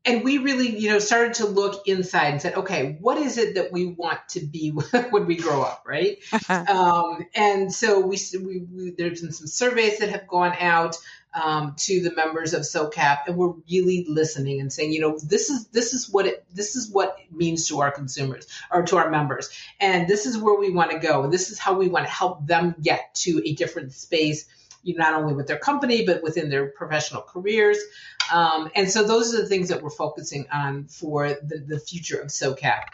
And 0.06 0.22
we 0.22 0.38
really, 0.38 0.68
you 0.68 0.88
know, 0.88 1.00
started 1.00 1.34
to 1.34 1.46
look 1.46 1.86
inside 1.88 2.28
and 2.28 2.40
said, 2.40 2.54
okay, 2.54 2.96
what 3.00 3.18
is 3.18 3.36
it 3.38 3.56
that 3.56 3.72
we 3.72 3.86
want 3.86 4.20
to 4.30 4.40
be 4.40 4.70
when 5.10 5.26
we 5.26 5.36
grow 5.36 5.62
up, 5.62 5.84
right? 5.86 6.18
um, 6.48 7.26
and 7.34 7.72
so 7.72 8.00
we, 8.00 8.16
we, 8.34 8.66
we, 8.72 8.90
there's 8.92 9.20
been 9.20 9.32
some 9.32 9.48
surveys 9.48 9.98
that 9.98 10.10
have 10.10 10.28
gone 10.28 10.54
out 10.60 10.96
um, 11.34 11.74
to 11.76 12.00
the 12.00 12.14
members 12.14 12.54
of 12.54 12.62
SOCAP, 12.62 13.26
and 13.26 13.36
we're 13.36 13.52
really 13.70 14.06
listening 14.08 14.60
and 14.60 14.72
saying, 14.72 14.92
you 14.92 15.00
know, 15.00 15.18
this 15.18 15.50
is 15.50 15.66
this 15.66 15.92
is 15.92 16.08
what 16.08 16.26
it 16.26 16.46
this 16.54 16.76
is 16.76 16.88
what 16.90 17.16
it 17.18 17.36
means 17.36 17.68
to 17.68 17.80
our 17.80 17.90
consumers 17.90 18.46
or 18.72 18.84
to 18.84 18.96
our 18.96 19.10
members, 19.10 19.50
and 19.78 20.08
this 20.08 20.24
is 20.24 20.38
where 20.38 20.58
we 20.58 20.70
want 20.70 20.92
to 20.92 20.98
go, 20.98 21.24
and 21.24 21.32
this 21.32 21.50
is 21.50 21.58
how 21.58 21.74
we 21.74 21.88
want 21.88 22.06
to 22.06 22.10
help 22.10 22.46
them 22.46 22.74
get 22.80 23.14
to 23.16 23.42
a 23.44 23.54
different 23.54 23.92
space 23.92 24.46
not 24.94 25.14
only 25.14 25.34
with 25.34 25.46
their 25.46 25.58
company 25.58 26.04
but 26.04 26.22
within 26.22 26.48
their 26.48 26.68
professional 26.68 27.22
careers. 27.22 27.78
Um, 28.32 28.70
and 28.74 28.90
so 28.90 29.04
those 29.04 29.34
are 29.34 29.42
the 29.42 29.48
things 29.48 29.68
that 29.68 29.82
we're 29.82 29.90
focusing 29.90 30.46
on 30.52 30.86
for 30.86 31.28
the, 31.28 31.64
the 31.66 31.78
future 31.78 32.20
of 32.20 32.28
SOCAP. 32.28 32.84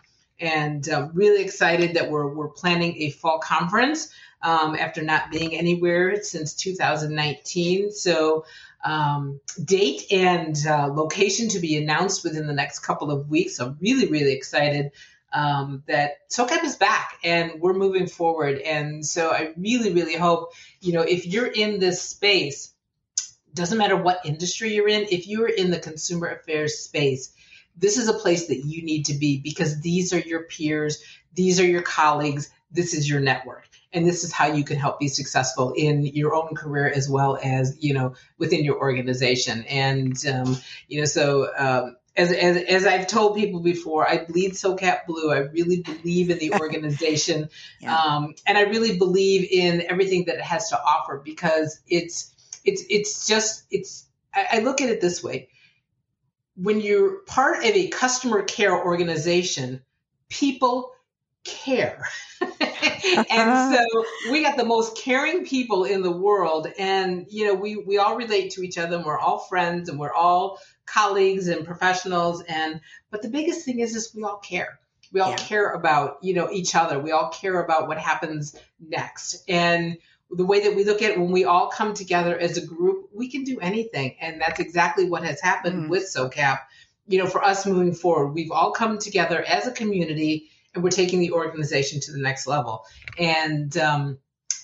And 0.41 0.89
um, 0.89 1.11
really 1.15 1.43
excited 1.43 1.95
that 1.95 2.11
we're, 2.11 2.27
we're 2.27 2.49
planning 2.49 3.03
a 3.03 3.11
fall 3.11 3.39
conference 3.39 4.13
um, 4.43 4.75
after 4.75 5.03
not 5.03 5.31
being 5.31 5.55
anywhere 5.55 6.23
since 6.23 6.55
2019. 6.55 7.93
So 7.93 8.45
um, 8.85 9.41
date 9.63 10.11
and 10.11 10.57
uh, 10.67 10.89
location 10.89 11.49
to 11.51 11.61
be 11.61 11.77
announced 11.77 12.25
within 12.25 12.47
the 12.47 12.53
next 12.53 12.81
couple 12.81 13.11
of 13.11 13.31
weeks. 13.31 13.61
I'm 13.61 13.77
really, 13.81 14.09
really 14.09 14.33
excited 14.33 14.91
um, 15.33 15.83
that 15.87 16.29
SOCAP 16.31 16.65
is 16.65 16.77
back 16.77 17.19
and 17.25 17.61
we're 17.61 17.73
moving 17.73 18.07
forward. 18.07 18.59
And 18.59 19.05
so 19.05 19.31
I 19.31 19.53
really, 19.57 19.93
really 19.93 20.17
hope, 20.17 20.53
you 20.81 20.93
know, 20.93 21.03
if 21.03 21.27
you're 21.27 21.47
in 21.47 21.79
this 21.79 22.03
space, 22.03 22.73
doesn't 23.55 23.79
matter 23.79 23.97
what 23.97 24.25
industry 24.25 24.75
you're 24.75 24.89
in, 24.89 25.07
if 25.11 25.27
you're 25.27 25.49
in 25.49 25.71
the 25.71 25.79
consumer 25.79 26.29
affairs 26.29 26.79
space, 26.79 27.33
this 27.77 27.97
is 27.97 28.09
a 28.09 28.15
place 28.15 28.49
that 28.49 28.65
you 28.65 28.83
need 28.83 29.07
to 29.07 29.15
be 29.15 29.39
because 29.39 29.81
these 29.81 30.13
are 30.13 30.19
your 30.19 30.45
peers, 30.45 31.03
these 31.35 31.61
are 31.61 31.67
your 31.67 31.83
colleagues, 31.83 32.51
this 32.71 32.95
is 32.95 33.09
your 33.09 33.21
network. 33.21 33.69
And 33.95 34.07
this 34.07 34.25
is 34.25 34.33
how 34.33 34.47
you 34.47 34.65
can 34.65 34.79
help 34.79 34.99
be 34.99 35.09
successful 35.09 35.73
in 35.77 36.07
your 36.07 36.35
own 36.35 36.55
career 36.55 36.91
as 36.91 37.11
well 37.11 37.39
as, 37.43 37.77
you 37.81 37.93
know, 37.93 38.15
within 38.39 38.65
your 38.65 38.79
organization. 38.79 39.65
And, 39.69 40.17
um, 40.27 40.57
you 40.89 41.01
know, 41.01 41.05
so, 41.05 41.51
um, 41.57 41.97
as, 42.17 42.31
as, 42.33 42.57
as 42.57 42.87
I've 42.87 43.07
told 43.07 43.37
people 43.37 43.61
before, 43.61 44.09
I 44.09 44.25
bleed 44.25 44.53
SOCAP 44.53 45.07
Blue. 45.07 45.33
I 45.33 45.39
really 45.39 45.83
believe 45.83 46.31
in 46.31 46.39
the 46.39 46.55
organization. 46.61 47.49
yeah. 47.81 47.97
um, 47.97 48.35
and 48.47 48.59
I 48.59 48.63
really 48.63 48.99
believe 48.99 49.49
in 49.51 49.83
everything 49.89 50.27
that 50.27 50.37
it 50.37 50.43
has 50.43 50.71
to 50.71 50.81
offer 50.81 51.21
because 51.25 51.81
it's, 51.89 52.35
it's, 52.65 52.85
it's 52.91 53.27
just, 53.27 53.65
it's, 53.71 54.07
I, 54.35 54.47
I 54.53 54.59
look 54.61 54.81
at 54.81 54.91
it 54.91 55.01
this 55.01 55.23
way. 55.23 55.49
When 56.55 56.81
you're 56.81 57.21
part 57.21 57.59
of 57.59 57.65
a 57.65 57.89
customer 57.89 58.43
care 58.43 58.77
organization, 58.85 59.83
people 60.29 60.93
care. 61.45 62.07
and 62.41 63.77
so 63.77 64.05
we 64.31 64.43
got 64.43 64.57
the 64.57 64.65
most 64.65 64.97
caring 64.97 65.45
people 65.45 65.85
in 65.85 66.03
the 66.03 66.11
world. 66.11 66.69
And 66.79 67.27
you 67.31 67.47
know 67.47 67.55
we 67.55 67.77
we 67.77 67.99
all 67.99 68.17
relate 68.17 68.53
to 68.53 68.63
each 68.63 68.79
other 68.79 68.97
and 68.97 69.05
we're 69.05 69.19
all 69.19 69.39
friends 69.39 69.89
and 69.89 69.99
we're 69.99 70.13
all 70.13 70.61
colleagues 70.87 71.49
and 71.49 71.65
professionals. 71.65 72.43
And 72.43 72.81
but 73.11 73.23
the 73.23 73.29
biggest 73.29 73.65
thing 73.65 73.81
is 73.81 73.95
is 73.95 74.15
we 74.15 74.23
all 74.23 74.39
care. 74.39 74.79
We 75.13 75.21
all 75.21 75.31
yeah. 75.31 75.37
care 75.37 75.71
about 75.71 76.19
you 76.23 76.35
know 76.35 76.51
each 76.51 76.75
other. 76.75 76.99
We 76.99 77.13
all 77.13 77.31
care 77.31 77.63
about 77.63 77.89
what 77.89 77.99
happens 77.99 78.57
next. 78.81 79.45
And 79.49 79.99
the 80.31 80.47
way 80.47 80.61
that 80.61 80.75
we 80.75 80.85
look 80.85 81.03
at 81.03 81.11
it 81.11 81.21
when 81.21 81.31
we 81.31 81.45
all 81.45 81.69
come 81.69 81.93
together 81.93 82.39
as 82.39 82.57
a 82.57 82.67
group 82.67 83.11
we 83.13 83.31
can 83.31 83.45
do 83.45 83.61
anything. 83.61 84.17
And 84.21 84.41
that's 84.41 84.61
exactly 84.61 85.09
what 85.09 85.25
has 85.25 85.41
happened 85.41 85.87
mm. 85.87 85.89
with 85.89 86.05
socap. 86.05 86.61
You 87.07 87.19
know 87.19 87.27
for 87.27 87.45
us 87.45 87.67
moving 87.67 87.95
forward 87.95 88.29
we've 88.29 88.53
all 88.53 88.71
come 88.71 88.99
together 88.99 89.43
as 89.43 89.67
a 89.67 89.73
community 89.73 90.52
and 90.75 90.83
we're 90.83 90.91
taking 90.91 91.21
the 91.21 91.33
organization 91.33 92.01
to 92.01 92.13
the 92.13 92.19
next 92.19 92.47
level 92.47 92.85
and 93.19 93.77
um, 93.77 94.19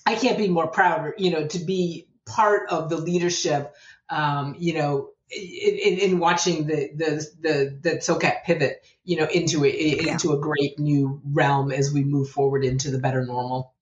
i 0.07 0.14
can't 0.14 0.38
be 0.38 0.49
more 0.49 0.66
proud 0.66 1.12
you 1.18 1.31
know 1.31 1.47
to 1.47 1.59
be 1.59 2.09
part 2.27 2.68
of 2.71 2.88
the 2.88 2.97
leadership 2.97 3.75
um, 4.11 4.55
you 4.59 4.75
know 4.75 5.11
in, 5.31 5.99
in 5.99 6.18
watching 6.18 6.66
the 6.66 6.90
the 6.94 7.27
the 7.40 7.79
the 7.83 7.90
SOCAP 7.99 8.44
pivot, 8.44 8.85
you 9.05 9.16
know, 9.18 9.27
into 9.27 9.64
a 9.64 9.68
into 9.68 10.33
a 10.33 10.38
great 10.38 10.79
new 10.79 11.21
realm 11.25 11.71
as 11.71 11.92
we 11.92 12.03
move 12.03 12.31
forward 12.31 12.64
into 12.64 12.90
the 12.90 12.99
better 12.99 13.25
normal. 13.25 13.75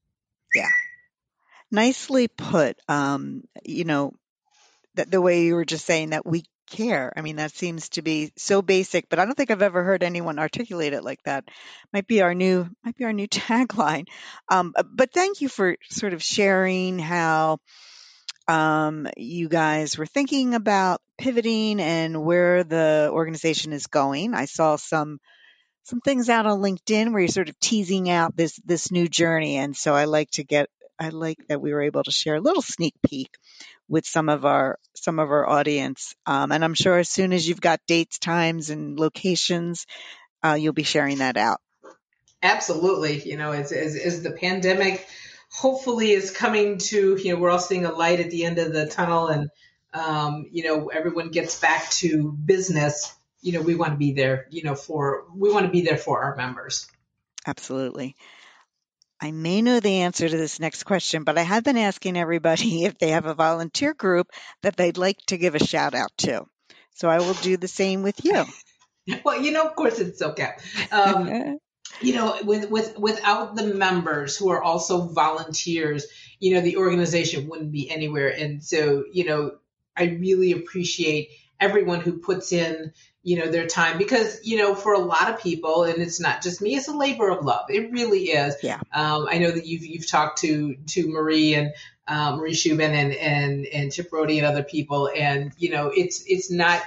Yeah, 0.55 0.69
nicely 1.71 2.29
put. 2.29 2.79
Um, 2.89 3.45
you 3.65 3.85
know, 3.85 4.15
that 4.95 5.11
the 5.11 5.21
way 5.21 5.45
you 5.45 5.55
were 5.55 5.65
just 5.65 5.87
saying 5.87 6.11
that 6.11 6.27
we 6.27 6.45
care. 6.67 7.13
I 7.17 7.23
mean, 7.23 7.37
that 7.37 7.53
seems 7.53 7.89
to 7.91 8.03
be 8.03 8.33
so 8.37 8.63
basic, 8.63 9.09
but 9.09 9.19
I 9.19 9.25
don't 9.25 9.35
think 9.35 9.51
I've 9.51 9.63
ever 9.63 9.83
heard 9.83 10.03
anyone 10.03 10.39
articulate 10.39 10.93
it 10.93 11.05
like 11.05 11.23
that. 11.25 11.45
Might 11.93 12.07
be 12.07 12.23
our 12.23 12.35
new 12.35 12.69
might 12.85 12.97
be 12.97 13.05
our 13.05 13.13
new 13.13 13.29
tagline. 13.29 14.07
Um, 14.51 14.75
but 14.93 15.13
thank 15.13 15.41
you 15.41 15.49
for 15.49 15.77
sort 15.91 16.13
of 16.13 16.23
sharing 16.23 16.99
how 16.99 17.59
um, 18.49 19.09
you 19.17 19.49
guys 19.49 19.99
were 19.99 20.07
thinking 20.07 20.55
about 20.55 21.01
pivoting 21.19 21.81
and 21.81 22.25
where 22.25 22.65
the 22.65 23.11
organization 23.13 23.73
is 23.73 23.87
going. 23.87 24.35
I 24.35 24.45
saw 24.45 24.77
some 24.77 25.19
some 25.85 26.01
things 26.01 26.29
out 26.29 26.47
on 26.47 26.61
LinkedIn 26.61 27.13
where 27.13 27.21
you're 27.21 27.29
sort 27.29 27.49
of 27.49 27.59
teasing 27.61 28.11
out 28.11 28.37
this 28.37 28.59
this 28.65 28.91
new 28.91 29.09
journey, 29.09 29.57
and 29.57 29.77
so 29.77 29.95
I 29.95 30.05
like 30.05 30.31
to 30.33 30.45
get 30.45 30.69
I 30.99 31.11
like 31.11 31.39
that 31.49 31.61
we 31.61 31.73
were 31.73 31.83
able 31.83 32.03
to 32.05 32.11
share 32.11 32.37
a 32.37 32.41
little 32.41 32.63
sneak 32.63 32.95
peek 33.07 33.31
with 33.89 34.07
some 34.07 34.29
of 34.29 34.45
our 34.45 34.79
some 34.95 35.19
of 35.19 35.31
our 35.31 35.49
audience. 35.49 36.15
Um, 36.27 36.53
and 36.53 36.65
I'm 36.65 36.75
sure 36.75 36.99
as 36.99 37.09
soon 37.09 37.33
as 37.33 37.49
you've 37.49 37.61
got 37.61 37.81
dates, 37.87 38.19
times, 38.19 38.71
and 38.71 38.99
locations, 38.99 39.87
uh, 40.45 40.55
you'll 40.55 40.73
be 40.73 40.83
sharing 40.83 41.19
that 41.19 41.37
out. 41.37 41.61
Absolutely. 42.43 43.29
You 43.29 43.37
know, 43.37 43.53
as, 43.53 43.73
as, 43.73 43.97
as 43.97 44.23
the 44.23 44.31
pandemic 44.31 45.07
hopefully 45.51 46.13
is 46.13 46.31
coming 46.31 46.79
to, 46.79 47.17
you 47.17 47.33
know, 47.33 47.41
we're 47.41 47.51
all 47.51 47.59
seeing 47.59 47.85
a 47.85 47.93
light 47.93 48.21
at 48.21 48.31
the 48.31 48.45
end 48.45 48.59
of 48.59 48.73
the 48.73 48.87
tunnel 48.87 49.29
and, 49.29 49.51
um, 49.95 50.47
you 50.51 50.65
know, 50.65 50.89
everyone 50.89 51.31
gets 51.31 51.59
back 51.61 51.89
to 51.91 52.33
business. 52.33 53.15
You 53.41 53.53
know, 53.53 53.63
we 53.63 53.75
want 53.75 53.93
to 53.93 53.97
be 53.97 54.13
there, 54.13 54.47
you 54.51 54.63
know, 54.63 54.75
for, 54.75 55.25
we 55.35 55.51
want 55.51 55.67
to 55.67 55.73
be 55.73 55.83
there 55.83 55.97
for 55.97 56.23
our 56.23 56.37
members. 56.37 56.89
Absolutely. 57.47 58.17
I 59.21 59.31
may 59.31 59.63
know 59.63 59.81
the 59.81 60.01
answer 60.01 60.29
to 60.29 60.37
this 60.37 60.61
next 60.61 60.85
question, 60.85 61.25
but 61.25 61.39
I 61.39 61.43
have 61.43 61.65
been 61.65 61.79
asking 61.79 62.17
everybody 62.17 62.85
if 62.85 62.99
they 62.99 63.11
have 63.11 63.27
a 63.27 63.35
volunteer 63.35 63.95
group 63.95 64.29
that 64.63 64.77
they'd 64.77 64.99
like 64.99 65.19
to 65.27 65.39
give 65.39 65.55
a 65.55 65.65
shout 65.65 65.95
out 65.95 66.11
to. 66.19 66.45
So 66.95 67.09
I 67.09 67.19
will 67.19 67.35
do 67.35 67.57
the 67.57 67.69
same 67.69 68.03
with 68.03 68.25
you. 68.25 68.45
Well, 69.25 69.41
you 69.41 69.53
know, 69.53 69.65
of 69.65 69.77
course 69.77 70.01
it's 70.01 70.21
okay. 70.21 70.51
Um, 70.91 71.61
you 72.01 72.15
know, 72.17 72.41
with, 72.43 72.69
with, 72.69 72.99
without 72.99 73.55
the 73.55 73.63
members 73.63 74.37
who 74.37 74.49
are 74.49 74.61
also 74.61 75.07
volunteers, 75.07 76.07
you 76.41 76.55
know, 76.55 76.61
the 76.61 76.79
organization 76.79 77.49
wouldn't 77.49 77.71
be 77.71 77.89
anywhere. 77.89 78.31
And 78.31 78.65
so, 78.65 79.05
you 79.13 79.25
know, 79.25 79.59
I 79.97 80.07
really 80.07 80.51
appreciate 80.51 81.31
everyone 81.61 82.01
who 82.01 82.19
puts 82.19 82.53
in, 82.53 82.93
you 83.23 83.39
know, 83.39 83.51
their 83.51 83.67
time 83.67 83.99
because, 83.99 84.41
you 84.45 84.57
know, 84.57 84.75
for 84.75 84.93
a 84.93 84.99
lot 84.99 85.31
of 85.31 85.41
people, 85.41 85.85
and 85.85 86.01
it's 86.01 86.21
not 86.21 86.43
just 86.43 86.63
me, 86.63 86.77
it's 86.77 86.89
a 86.89 86.97
labor 86.97 87.29
of 87.29 87.45
love. 87.45 87.67
It 87.69 87.91
really 87.91 88.25
is. 88.25 88.55
Yeah. 88.63 88.81
Um, 88.93 89.27
I 89.29 89.39
know 89.39 89.51
that 89.51 89.67
you've, 89.67 89.85
you've 89.85 90.09
talked 90.09 90.41
to, 90.41 90.77
to 90.77 91.09
Marie 91.09 91.55
and, 91.55 91.73
um, 92.07 92.37
Marie 92.37 92.53
Shubin 92.53 92.91
and, 92.91 93.13
and, 93.15 93.67
and 93.67 93.93
Chip 93.93 94.11
Brody 94.11 94.39
and 94.39 94.47
other 94.47 94.63
people. 94.63 95.11
And, 95.15 95.53
you 95.59 95.71
know, 95.71 95.91
it's, 95.95 96.23
it's 96.27 96.51
not, 96.51 96.83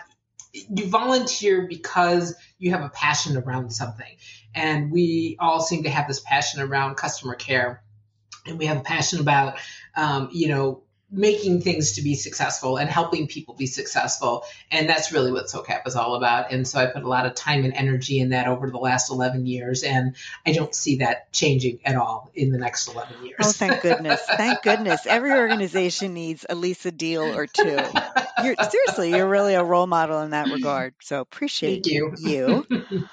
you 0.54 0.88
volunteer 0.88 1.68
because 1.68 2.36
you 2.58 2.72
have 2.72 2.84
a 2.84 2.90
passion 2.90 3.38
around 3.38 3.72
something. 3.72 4.16
And 4.56 4.92
we 4.92 5.36
all 5.40 5.62
seem 5.62 5.84
to 5.84 5.90
have 5.90 6.08
this 6.08 6.22
passion 6.22 6.62
around 6.62 6.96
customer 6.96 7.36
care. 7.36 7.84
And 8.48 8.58
we 8.58 8.66
have 8.68 8.78
a 8.78 8.82
passion 8.82 9.20
about, 9.20 9.60
um, 9.96 10.30
you 10.32 10.48
know, 10.48 10.84
making 11.12 11.62
things 11.62 11.94
to 11.94 12.04
be 12.04 12.14
successful 12.14 12.78
and 12.78 12.90
helping 12.90 13.28
people 13.28 13.56
be 13.56 13.66
successful. 13.66 14.44
And 14.70 14.88
that's 14.88 15.12
really 15.12 15.32
what 15.32 15.48
SOCAP 15.48 15.88
is 15.88 15.96
all 15.96 16.16
about. 16.16 16.52
And 16.52 16.68
so 16.68 16.80
I 16.80 16.86
put 16.86 17.04
a 17.04 17.08
lot 17.08 17.26
of 17.26 17.34
time 17.34 17.64
and 17.64 17.74
energy 17.74 18.20
in 18.20 18.30
that 18.30 18.48
over 18.48 18.70
the 18.70 18.78
last 18.78 19.10
11 19.10 19.48
years. 19.48 19.84
And 19.84 20.16
I 20.46 20.52
don't 20.52 20.74
see 20.74 20.98
that 20.98 21.32
changing 21.32 21.80
at 21.84 21.96
all 21.96 22.30
in 22.36 22.52
the 22.52 22.60
next 22.60 22.88
11 22.88 23.26
years. 23.26 23.38
Oh, 23.42 23.52
thank 23.52 23.82
goodness. 23.82 24.22
thank 24.38 24.62
goodness. 24.62 25.08
Every 25.08 25.32
organization 25.32 26.14
needs 26.14 26.46
a 26.48 26.54
Lisa 26.54 26.92
Diehl 26.92 27.36
or 27.36 27.48
two. 27.48 27.80
You're, 28.44 28.56
seriously, 28.56 29.10
you're 29.10 29.28
really 29.28 29.56
a 29.56 29.64
role 29.64 29.88
model 29.88 30.22
in 30.22 30.32
that 30.32 30.48
regard. 30.48 30.94
So 31.02 31.22
appreciate 31.22 31.86
Thank 31.86 31.88
you. 31.88 32.14
you. 32.20 33.08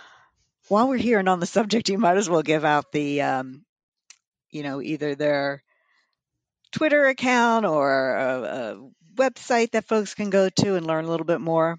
While 0.69 0.89
we're 0.89 0.99
here 0.99 1.19
and 1.19 1.29
on 1.29 1.41
the 1.41 1.47
subject, 1.47 1.89
you 1.89 1.99
might 1.99 2.17
as 2.17 2.29
well 2.29 2.43
give 2.43 2.65
out 2.65 2.93
the, 2.93 3.23
um, 3.23 3.65
you 4.51 4.63
know, 4.63 4.83
either 4.83 5.15
their 5.15 5.63
Twitter 6.77 7.07
account 7.07 7.65
or 7.65 8.15
a, 8.15 8.43
a 8.43 8.91
website 9.17 9.71
that 9.73 9.89
folks 9.89 10.15
can 10.15 10.29
go 10.31 10.49
to 10.51 10.75
and 10.75 10.87
learn 10.87 11.07
a 11.07 11.09
little 11.09 11.25
bit 11.27 11.41
more? 11.41 11.79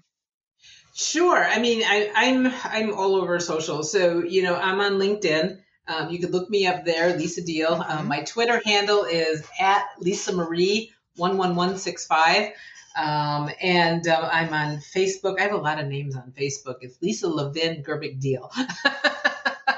Sure. 0.94 1.44
I 1.44 1.60
mean, 1.60 1.82
I, 1.86 2.10
I'm 2.14 2.52
I'm 2.64 2.92
all 2.94 3.14
over 3.14 3.38
social. 3.38 3.84
So 3.84 4.24
you 4.24 4.42
know, 4.42 4.56
I'm 4.56 4.80
on 4.80 4.94
LinkedIn. 4.94 5.58
Um, 5.86 6.10
you 6.10 6.18
could 6.18 6.32
look 6.32 6.50
me 6.50 6.66
up 6.66 6.84
there, 6.84 7.16
Lisa 7.16 7.42
Diehl. 7.42 7.78
Um, 7.88 8.06
Mhm. 8.06 8.08
my 8.08 8.22
Twitter 8.22 8.60
handle 8.64 9.04
is 9.04 9.46
at 9.60 9.84
Lisa 10.00 10.34
Marie 10.34 10.90
one 11.16 11.36
one 11.38 11.54
one 11.54 11.78
six 11.78 12.04
five. 12.06 12.52
Um, 12.96 13.48
and 13.62 14.08
uh, 14.08 14.28
I'm 14.32 14.52
on 14.52 14.78
Facebook. 14.78 15.38
I 15.38 15.42
have 15.42 15.52
a 15.52 15.58
lot 15.58 15.78
of 15.78 15.86
names 15.86 16.16
on 16.16 16.32
Facebook. 16.36 16.78
It's 16.80 17.00
Lisa 17.00 17.28
Levin 17.28 17.84
Gerbic 17.84 18.20
Diehl. 18.20 18.50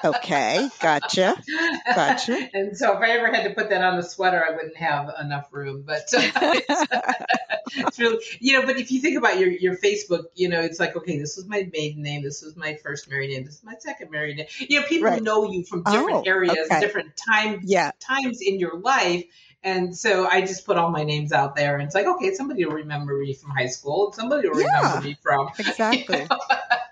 Okay, 0.04 0.70
gotcha. 0.80 1.36
Gotcha. 1.94 2.40
and 2.54 2.76
so 2.76 2.96
if 2.96 3.00
I 3.02 3.10
ever 3.10 3.32
had 3.32 3.44
to 3.44 3.54
put 3.54 3.70
that 3.70 3.82
on 3.82 3.96
the 3.96 4.02
sweater, 4.02 4.44
I 4.44 4.52
wouldn't 4.54 4.76
have 4.76 5.10
enough 5.20 5.48
room. 5.52 5.82
But 5.86 6.08
it's, 6.12 6.86
uh, 6.92 7.12
it's 7.76 7.98
really, 7.98 8.18
you 8.40 8.58
know, 8.58 8.66
but 8.66 8.78
if 8.78 8.90
you 8.90 9.00
think 9.00 9.18
about 9.18 9.38
your, 9.38 9.50
your 9.50 9.76
Facebook, 9.76 10.24
you 10.34 10.48
know, 10.48 10.60
it's 10.60 10.80
like, 10.80 10.96
okay, 10.96 11.18
this 11.18 11.36
was 11.36 11.46
my 11.46 11.68
maiden 11.72 12.02
name. 12.02 12.22
This 12.22 12.42
was 12.42 12.56
my 12.56 12.74
first 12.82 13.08
married 13.10 13.30
name. 13.30 13.44
This 13.44 13.56
is 13.56 13.64
my 13.64 13.74
second 13.78 14.10
married 14.10 14.36
name. 14.38 14.46
You 14.58 14.80
know, 14.80 14.86
people 14.86 15.12
Right. 15.12 15.22
know 15.22 15.50
you 15.50 15.64
from 15.64 15.82
different 15.84 16.20
Oh, 16.20 16.26
areas, 16.26 16.66
okay. 16.66 16.80
different 16.80 17.16
time, 17.16 17.60
Yeah, 17.64 17.92
times 18.00 18.40
in 18.40 18.58
your 18.58 18.78
life. 18.78 19.24
And 19.62 19.94
so 19.94 20.26
I 20.26 20.40
just 20.40 20.64
put 20.64 20.78
all 20.78 20.90
my 20.90 21.04
names 21.04 21.32
out 21.32 21.54
there 21.54 21.74
and 21.74 21.84
it's 21.84 21.94
like, 21.94 22.06
okay, 22.06 22.32
somebody 22.34 22.64
will 22.64 22.72
remember 22.72 23.18
me 23.18 23.34
from 23.34 23.50
high 23.50 23.66
school. 23.66 24.12
Somebody 24.12 24.48
will 24.48 24.56
Yeah. 24.56 24.66
remember 24.66 24.98
me 24.98 25.18
from, 25.22 25.50
exactly. 25.58 26.30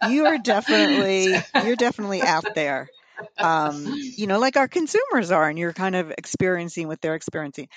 You 0.01 0.27
are 0.27 0.39
definitely 0.39 1.47
you're 1.57 1.77
definitely 1.77 2.25
out 2.25 2.45
there. 2.55 2.91
Um, 3.39 3.87
you 4.17 4.27
know, 4.27 4.39
like 4.39 4.57
our 4.57 4.69
consumers 4.69 5.31
are, 5.31 5.49
and 5.49 5.59
you're 5.59 5.73
kind 5.73 5.97
of 5.97 6.13
experiencing 6.17 6.89
what 6.89 7.01
they're 7.01 7.15
experiencing. 7.15 7.69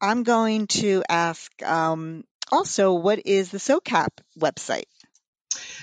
I'm 0.00 0.22
going 0.22 0.66
to 0.68 1.02
ask 1.08 1.50
um, 1.62 2.24
also, 2.50 2.94
what 2.94 3.26
is 3.26 3.50
the 3.50 3.58
SOCAP 3.58 4.08
website? 4.38 4.84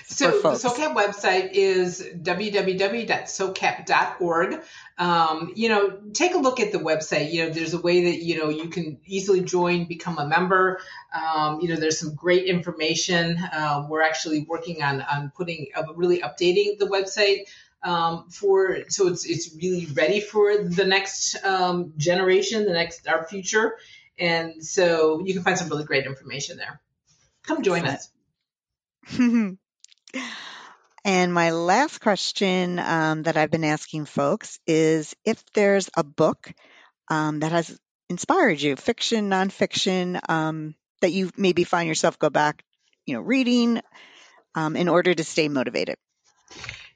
So 0.08 0.42
the. 0.42 0.56
SOCAP 0.56 0.96
website 0.96 1.52
is 1.52 2.02
www.socap.org. 2.02 4.62
Um, 4.98 5.52
you 5.56 5.70
know, 5.70 6.00
take 6.14 6.34
a 6.34 6.38
look 6.38 6.62
at 6.62 6.72
the 6.72 6.80
website. 6.80 7.34
You 7.34 7.46
know, 7.46 7.52
there's 7.52 7.74
a 7.74 7.82
way 7.82 8.06
that 8.06 8.24
you 8.24 8.40
know 8.40 8.48
you 8.50 8.70
can 8.70 9.00
easily 9.06 9.42
join, 9.42 9.86
become 9.86 10.18
a 10.18 10.26
member. 10.26 10.80
Um, 11.14 11.60
you 11.62 11.70
know, 11.70 11.76
there's 11.76 12.00
some 12.00 12.16
great 12.16 12.46
information. 12.46 13.38
Um, 13.54 13.90
we're 13.90 14.02
actually 14.02 14.46
working 14.48 14.82
on 14.82 15.02
on 15.02 15.32
putting 15.36 15.68
uh, 15.76 15.84
really 15.96 16.22
updating 16.22 16.80
the 16.80 16.88
website 16.88 17.50
um, 17.84 18.30
for 18.30 18.80
so 18.90 19.08
it's 19.08 19.26
it's 19.26 19.56
really 19.56 19.86
ready 19.94 20.20
for 20.20 20.64
the 20.64 20.86
next 20.86 21.44
um, 21.44 21.94
generation, 21.98 22.66
the 22.66 22.74
next 22.74 23.08
our 23.08 23.26
future. 23.28 23.78
And 24.20 24.66
so 24.66 25.22
you 25.24 25.34
can 25.34 25.44
find 25.44 25.58
some 25.58 25.70
really 25.70 25.84
great 25.84 26.06
information 26.06 26.58
there. 26.58 26.82
Come 27.44 27.62
join 27.62 27.86
us. 27.86 28.10
and 31.06 31.34
my 31.34 31.52
last 31.52 32.02
question 32.02 32.80
um, 32.80 33.24
that 33.24 33.38
I've 33.38 33.52
been 33.52 33.64
asking 33.64 34.06
folks 34.06 34.60
is 34.66 35.16
if 35.24 35.44
there's 35.54 35.90
a 35.96 36.04
book 36.04 36.52
um, 37.10 37.40
that 37.40 37.52
has 37.52 37.80
inspired 38.10 38.60
you, 38.60 38.76
fiction, 38.76 39.30
nonfiction, 39.30 40.20
um, 40.30 40.76
that 41.02 41.12
you 41.12 41.30
maybe 41.38 41.64
find 41.64 41.88
yourself 41.88 42.18
go 42.18 42.30
back, 42.30 42.64
you 43.06 43.14
know, 43.14 43.22
reading 43.22 43.82
um, 44.56 44.76
in 44.76 44.90
order 44.90 45.14
to 45.14 45.24
stay 45.24 45.48
motivated. 45.48 45.98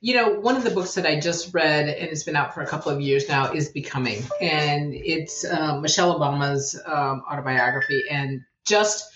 You 0.03 0.15
know, 0.15 0.39
one 0.39 0.55
of 0.57 0.63
the 0.63 0.71
books 0.71 0.95
that 0.95 1.05
I 1.05 1.19
just 1.19 1.53
read, 1.53 1.87
and 1.87 2.09
it's 2.09 2.23
been 2.23 2.35
out 2.35 2.55
for 2.55 2.61
a 2.61 2.67
couple 2.67 2.91
of 2.91 2.99
years 2.99 3.29
now, 3.29 3.53
is 3.53 3.69
Becoming. 3.69 4.23
And 4.41 4.95
it's 4.95 5.45
um, 5.45 5.81
Michelle 5.83 6.19
Obama's 6.19 6.79
um, 6.85 7.23
autobiography. 7.31 8.03
And 8.09 8.41
just 8.65 9.11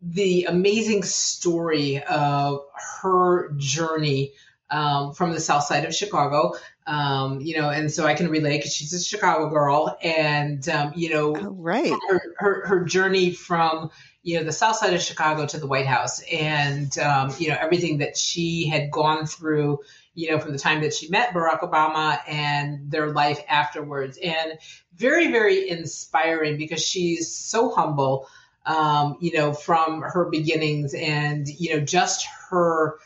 the 0.00 0.44
amazing 0.44 1.02
story 1.02 2.02
of 2.02 2.60
her 3.02 3.52
journey 3.56 4.32
um, 4.70 5.12
from 5.12 5.32
the 5.32 5.40
south 5.40 5.64
side 5.64 5.84
of 5.84 5.94
Chicago. 5.94 6.54
Um, 6.86 7.40
you 7.42 7.60
know, 7.60 7.68
and 7.68 7.90
so 7.92 8.06
I 8.06 8.14
can 8.14 8.28
relate 8.30 8.58
because 8.58 8.74
she's 8.74 8.94
a 8.94 9.02
Chicago 9.02 9.50
girl. 9.50 9.98
And, 10.02 10.66
um, 10.70 10.92
you 10.96 11.10
know, 11.10 11.36
Oh, 11.36 11.50
right. 11.50 11.92
her, 12.08 12.20
her, 12.38 12.66
her 12.66 12.84
journey 12.84 13.30
from 13.32 13.90
you 14.22 14.38
know 14.38 14.44
the 14.44 14.52
south 14.52 14.76
side 14.76 14.94
of 14.94 15.02
chicago 15.02 15.44
to 15.44 15.58
the 15.58 15.66
white 15.66 15.84
house 15.84 16.22
and 16.32 16.96
um, 16.98 17.30
you 17.38 17.48
know 17.48 17.58
everything 17.60 17.98
that 17.98 18.16
she 18.16 18.66
had 18.66 18.90
gone 18.90 19.26
through 19.26 19.80
you 20.14 20.30
know 20.30 20.38
from 20.38 20.52
the 20.52 20.58
time 20.58 20.82
that 20.82 20.94
she 20.94 21.08
met 21.08 21.32
barack 21.32 21.60
obama 21.60 22.18
and 22.28 22.90
their 22.90 23.12
life 23.12 23.40
afterwards. 23.48 24.18
And 24.22 24.58
very 24.96 25.30
very 25.30 25.68
inspiring 25.68 26.56
because 26.56 26.84
she's 26.84 27.34
so 27.34 27.70
humble 27.70 28.28
um, 28.66 29.16
you 29.20 29.32
know 29.32 29.52
from 29.52 30.02
her 30.02 30.26
beginnings 30.26 30.94
and 30.94 31.46
you 31.48 31.74
know 31.74 31.84
just 31.84 32.26
her 32.50 32.98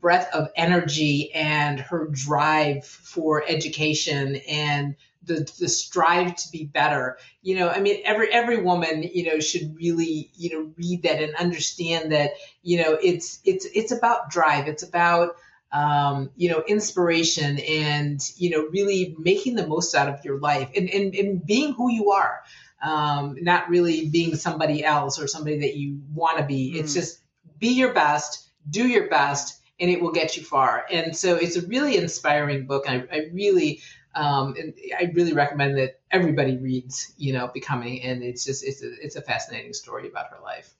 breadth 0.00 0.34
of 0.34 0.48
energy 0.56 1.32
and 1.34 1.80
her 1.80 2.08
drive 2.08 2.84
for 2.84 3.42
education 3.48 4.36
and 4.48 4.96
the, 5.22 5.50
the 5.58 5.68
strive 5.68 6.36
to 6.36 6.50
be 6.52 6.64
better. 6.64 7.16
You 7.42 7.56
know 7.56 7.68
i 7.68 7.80
mean 7.80 8.02
every 8.04 8.30
every 8.30 8.62
woman 8.62 9.02
you 9.02 9.24
know 9.24 9.40
should 9.40 9.76
really 9.76 10.30
you 10.34 10.50
know 10.50 10.72
read 10.76 11.02
that 11.02 11.22
and 11.22 11.34
understand 11.36 12.12
that 12.12 12.32
you 12.62 12.82
know 12.82 12.98
it's 13.02 13.40
it's 13.44 13.66
it's 13.74 13.92
about 13.92 14.30
drive. 14.30 14.68
It's 14.68 14.82
about 14.82 15.36
um, 15.74 16.30
you 16.36 16.48
know 16.50 16.62
inspiration 16.66 17.58
and 17.58 18.20
you 18.36 18.50
know 18.50 18.68
really 18.68 19.16
making 19.18 19.56
the 19.56 19.66
most 19.66 19.94
out 19.94 20.08
of 20.08 20.24
your 20.24 20.38
life 20.38 20.70
and 20.76 20.88
and, 20.88 21.14
and 21.14 21.44
being 21.44 21.74
who 21.74 21.90
you 21.90 22.12
are 22.12 22.42
um, 22.82 23.36
not 23.40 23.68
really 23.68 24.08
being 24.08 24.36
somebody 24.36 24.84
else 24.84 25.18
or 25.20 25.26
somebody 25.26 25.60
that 25.60 25.76
you 25.76 26.00
want 26.14 26.38
to 26.38 26.44
be 26.44 26.78
it's 26.78 26.92
Mm. 26.92 27.00
just 27.00 27.20
be 27.58 27.68
your 27.68 27.92
best 27.92 28.48
do 28.70 28.86
your 28.86 29.08
best 29.08 29.60
and 29.80 29.90
it 29.90 30.00
will 30.00 30.12
get 30.12 30.36
you 30.36 30.42
far. 30.42 30.86
And 30.90 31.16
so 31.16 31.36
it's 31.36 31.56
a 31.56 31.66
really 31.66 31.96
inspiring 31.96 32.66
book. 32.66 32.84
I, 32.88 33.04
I 33.12 33.28
really, 33.32 33.80
um, 34.14 34.54
and 34.58 34.74
I 34.96 35.10
really 35.12 35.32
recommend 35.32 35.78
that 35.78 36.00
everybody 36.10 36.56
reads, 36.56 37.12
you 37.18 37.32
know, 37.32 37.50
Becoming. 37.52 38.02
And 38.02 38.22
it's 38.22 38.44
just, 38.44 38.64
it's 38.64 38.82
a, 38.82 38.92
it's 39.04 39.16
a 39.16 39.22
fascinating 39.22 39.72
story 39.72 40.08
about 40.08 40.30
her 40.30 40.38
life. 40.42 40.72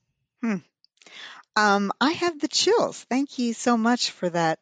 Hmm. 0.43 0.57
Um, 1.57 1.93
I 2.01 2.13
have 2.13 2.41
the 2.41 2.49
chills. 2.49 3.05
Thank 3.05 3.39
you 3.39 3.53
so 3.53 3.77
much 3.77 4.11
for 4.11 4.29
that, 4.31 4.59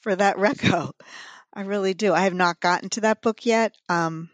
for 0.00 0.14
that 0.16 0.36
reco. 0.38 0.92
I 1.52 1.62
really 1.62 1.94
do. 1.94 2.12
I 2.12 2.22
have 2.22 2.34
not 2.34 2.60
gotten 2.60 2.90
to 2.90 3.00
that 3.02 3.22
book 3.22 3.44
yet. 3.44 3.74
Um, 3.88 4.30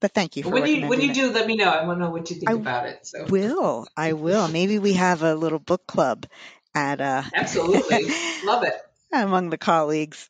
but 0.00 0.12
thank 0.12 0.36
you 0.36 0.42
for 0.42 0.50
when 0.50 0.66
you 0.66 0.88
when 0.88 1.00
you 1.00 1.10
it. 1.10 1.14
do 1.14 1.30
let 1.30 1.46
me 1.46 1.56
know 1.56 1.68
i 1.68 1.84
want 1.84 1.98
to 1.98 2.04
know 2.04 2.10
what 2.10 2.30
you 2.30 2.36
think 2.36 2.48
I 2.48 2.54
about 2.54 2.86
it 2.86 3.06
so 3.06 3.26
will 3.28 3.86
i 3.96 4.12
will 4.12 4.48
maybe 4.48 4.78
we 4.78 4.94
have 4.94 5.22
a 5.22 5.34
little 5.34 5.58
book 5.58 5.86
club 5.86 6.26
at 6.74 7.00
uh 7.00 7.22
absolutely 7.34 8.06
love 8.44 8.62
it 8.62 8.74
among 9.12 9.50
the 9.50 9.58
colleagues 9.58 10.28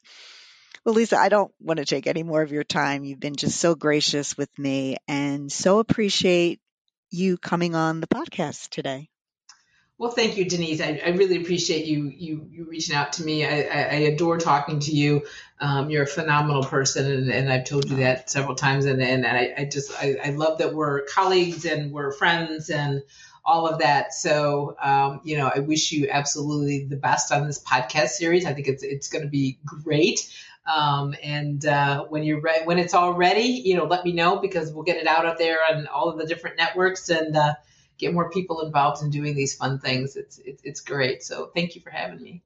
well 0.84 0.94
lisa 0.94 1.18
i 1.18 1.28
don't 1.28 1.52
want 1.60 1.78
to 1.78 1.84
take 1.84 2.06
any 2.06 2.22
more 2.22 2.42
of 2.42 2.52
your 2.52 2.64
time 2.64 3.04
you've 3.04 3.20
been 3.20 3.36
just 3.36 3.58
so 3.58 3.74
gracious 3.74 4.36
with 4.36 4.56
me 4.58 4.96
and 5.06 5.50
so 5.52 5.78
appreciate 5.78 6.60
you 7.10 7.36
coming 7.36 7.74
on 7.74 8.00
the 8.00 8.06
podcast 8.06 8.68
today 8.70 9.08
well, 9.98 10.12
thank 10.12 10.36
you, 10.36 10.44
Denise. 10.44 10.80
I, 10.80 11.02
I 11.04 11.08
really 11.08 11.42
appreciate 11.42 11.86
you, 11.86 12.04
you 12.06 12.48
you 12.52 12.64
reaching 12.64 12.94
out 12.94 13.14
to 13.14 13.24
me. 13.24 13.44
I, 13.44 13.62
I, 13.62 13.98
adore 14.12 14.38
talking 14.38 14.78
to 14.80 14.92
you. 14.92 15.26
Um, 15.60 15.90
you're 15.90 16.04
a 16.04 16.06
phenomenal 16.06 16.62
person, 16.62 17.10
and, 17.10 17.30
and, 17.32 17.52
I've 17.52 17.64
told 17.64 17.90
you 17.90 17.96
that 17.96 18.30
several 18.30 18.54
times. 18.54 18.84
And, 18.84 19.02
and 19.02 19.26
I, 19.26 19.64
just 19.64 19.92
I, 20.00 20.16
I, 20.24 20.30
love 20.30 20.58
that 20.58 20.72
we're 20.72 21.02
colleagues 21.02 21.64
and 21.64 21.90
we're 21.90 22.12
friends 22.12 22.70
and 22.70 23.02
all 23.44 23.66
of 23.66 23.80
that. 23.80 24.14
So 24.14 24.76
um, 24.80 25.20
you 25.24 25.36
know, 25.36 25.50
I 25.52 25.58
wish 25.58 25.90
you 25.90 26.08
absolutely 26.08 26.84
the 26.84 26.96
best 26.96 27.32
on 27.32 27.48
this 27.48 27.60
podcast 27.60 28.10
series. 28.10 28.46
I 28.46 28.54
think 28.54 28.68
it's 28.68 28.84
it's 28.84 29.08
going 29.08 29.24
to 29.24 29.30
be 29.30 29.58
great. 29.64 30.32
Um, 30.72 31.16
and 31.24 31.66
uh, 31.66 32.04
when 32.04 32.22
you're 32.22 32.40
re- 32.40 32.62
when 32.64 32.78
it's 32.78 32.94
all 32.94 33.14
ready, 33.14 33.62
you 33.64 33.76
know, 33.76 33.84
let 33.84 34.04
me 34.04 34.12
know 34.12 34.38
because 34.38 34.72
we'll 34.72 34.84
get 34.84 34.98
it 34.98 35.08
out 35.08 35.26
of 35.26 35.38
there 35.38 35.58
on 35.68 35.88
all 35.88 36.08
of 36.08 36.18
the 36.18 36.26
different 36.26 36.56
networks 36.56 37.08
and. 37.08 37.36
Uh, 37.36 37.54
get 37.98 38.14
more 38.14 38.30
people 38.30 38.62
involved 38.62 39.02
in 39.02 39.10
doing 39.10 39.34
these 39.34 39.54
fun 39.54 39.78
things. 39.78 40.16
It's 40.16 40.38
it's, 40.38 40.62
it's 40.64 40.80
great. 40.80 41.22
So 41.22 41.50
thank 41.54 41.74
you 41.74 41.80
for 41.80 41.90
having 41.90 42.22
me. 42.22 42.42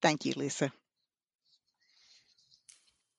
Thank 0.00 0.24
you, 0.24 0.32
Lisa. 0.36 0.72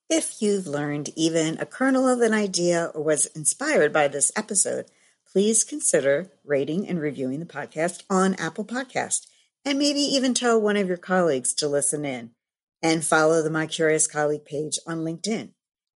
If 0.09 0.41
you've 0.41 0.67
learned 0.67 1.09
even 1.17 1.59
a 1.59 1.65
kernel 1.65 2.07
of 2.07 2.21
an 2.21 2.33
idea 2.33 2.91
or 2.95 3.03
was 3.03 3.25
inspired 3.27 3.91
by 3.91 4.07
this 4.07 4.31
episode, 4.37 4.85
please 5.29 5.65
consider 5.65 6.31
rating 6.45 6.87
and 6.87 7.01
reviewing 7.01 7.41
the 7.41 7.45
podcast 7.45 8.03
on 8.09 8.33
Apple 8.35 8.63
Podcast 8.63 9.27
and 9.65 9.77
maybe 9.77 9.99
even 9.99 10.33
tell 10.33 10.61
one 10.61 10.77
of 10.77 10.87
your 10.87 10.95
colleagues 10.95 11.53
to 11.55 11.67
listen 11.67 12.05
in 12.05 12.31
and 12.81 13.03
follow 13.03 13.41
the 13.41 13.49
My 13.49 13.67
Curious 13.67 14.07
Colleague 14.07 14.45
page 14.45 14.79
on 14.87 14.99
LinkedIn. 14.99 15.49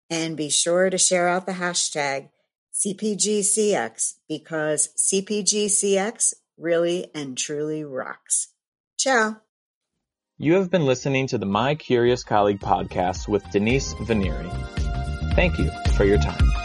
And 0.09 0.36
be 0.36 0.49
sure 0.49 0.89
to 0.89 0.97
share 0.97 1.29
out 1.29 1.45
the 1.45 1.53
hashtag 1.53 2.32
CPGCX 2.74 4.13
because 4.28 4.89
CPGCX 4.97 6.34
really 6.57 7.11
and 7.13 7.38
truly 7.38 7.84
rocks. 7.84 8.53
Ciao. 8.97 9.38
You 10.38 10.55
have 10.55 10.72
been 10.72 10.86
listening 10.86 11.28
to 11.28 11.38
the 11.38 11.45
My 11.45 11.76
Curious 11.76 12.24
Colleague 12.24 12.59
podcast 12.59 13.28
with 13.28 13.43
Denise 13.51 13.93
Venneri. 13.95 14.51
Thank 15.36 15.59
you 15.59 15.69
for 15.95 16.03
your 16.03 16.17
time. 16.17 16.61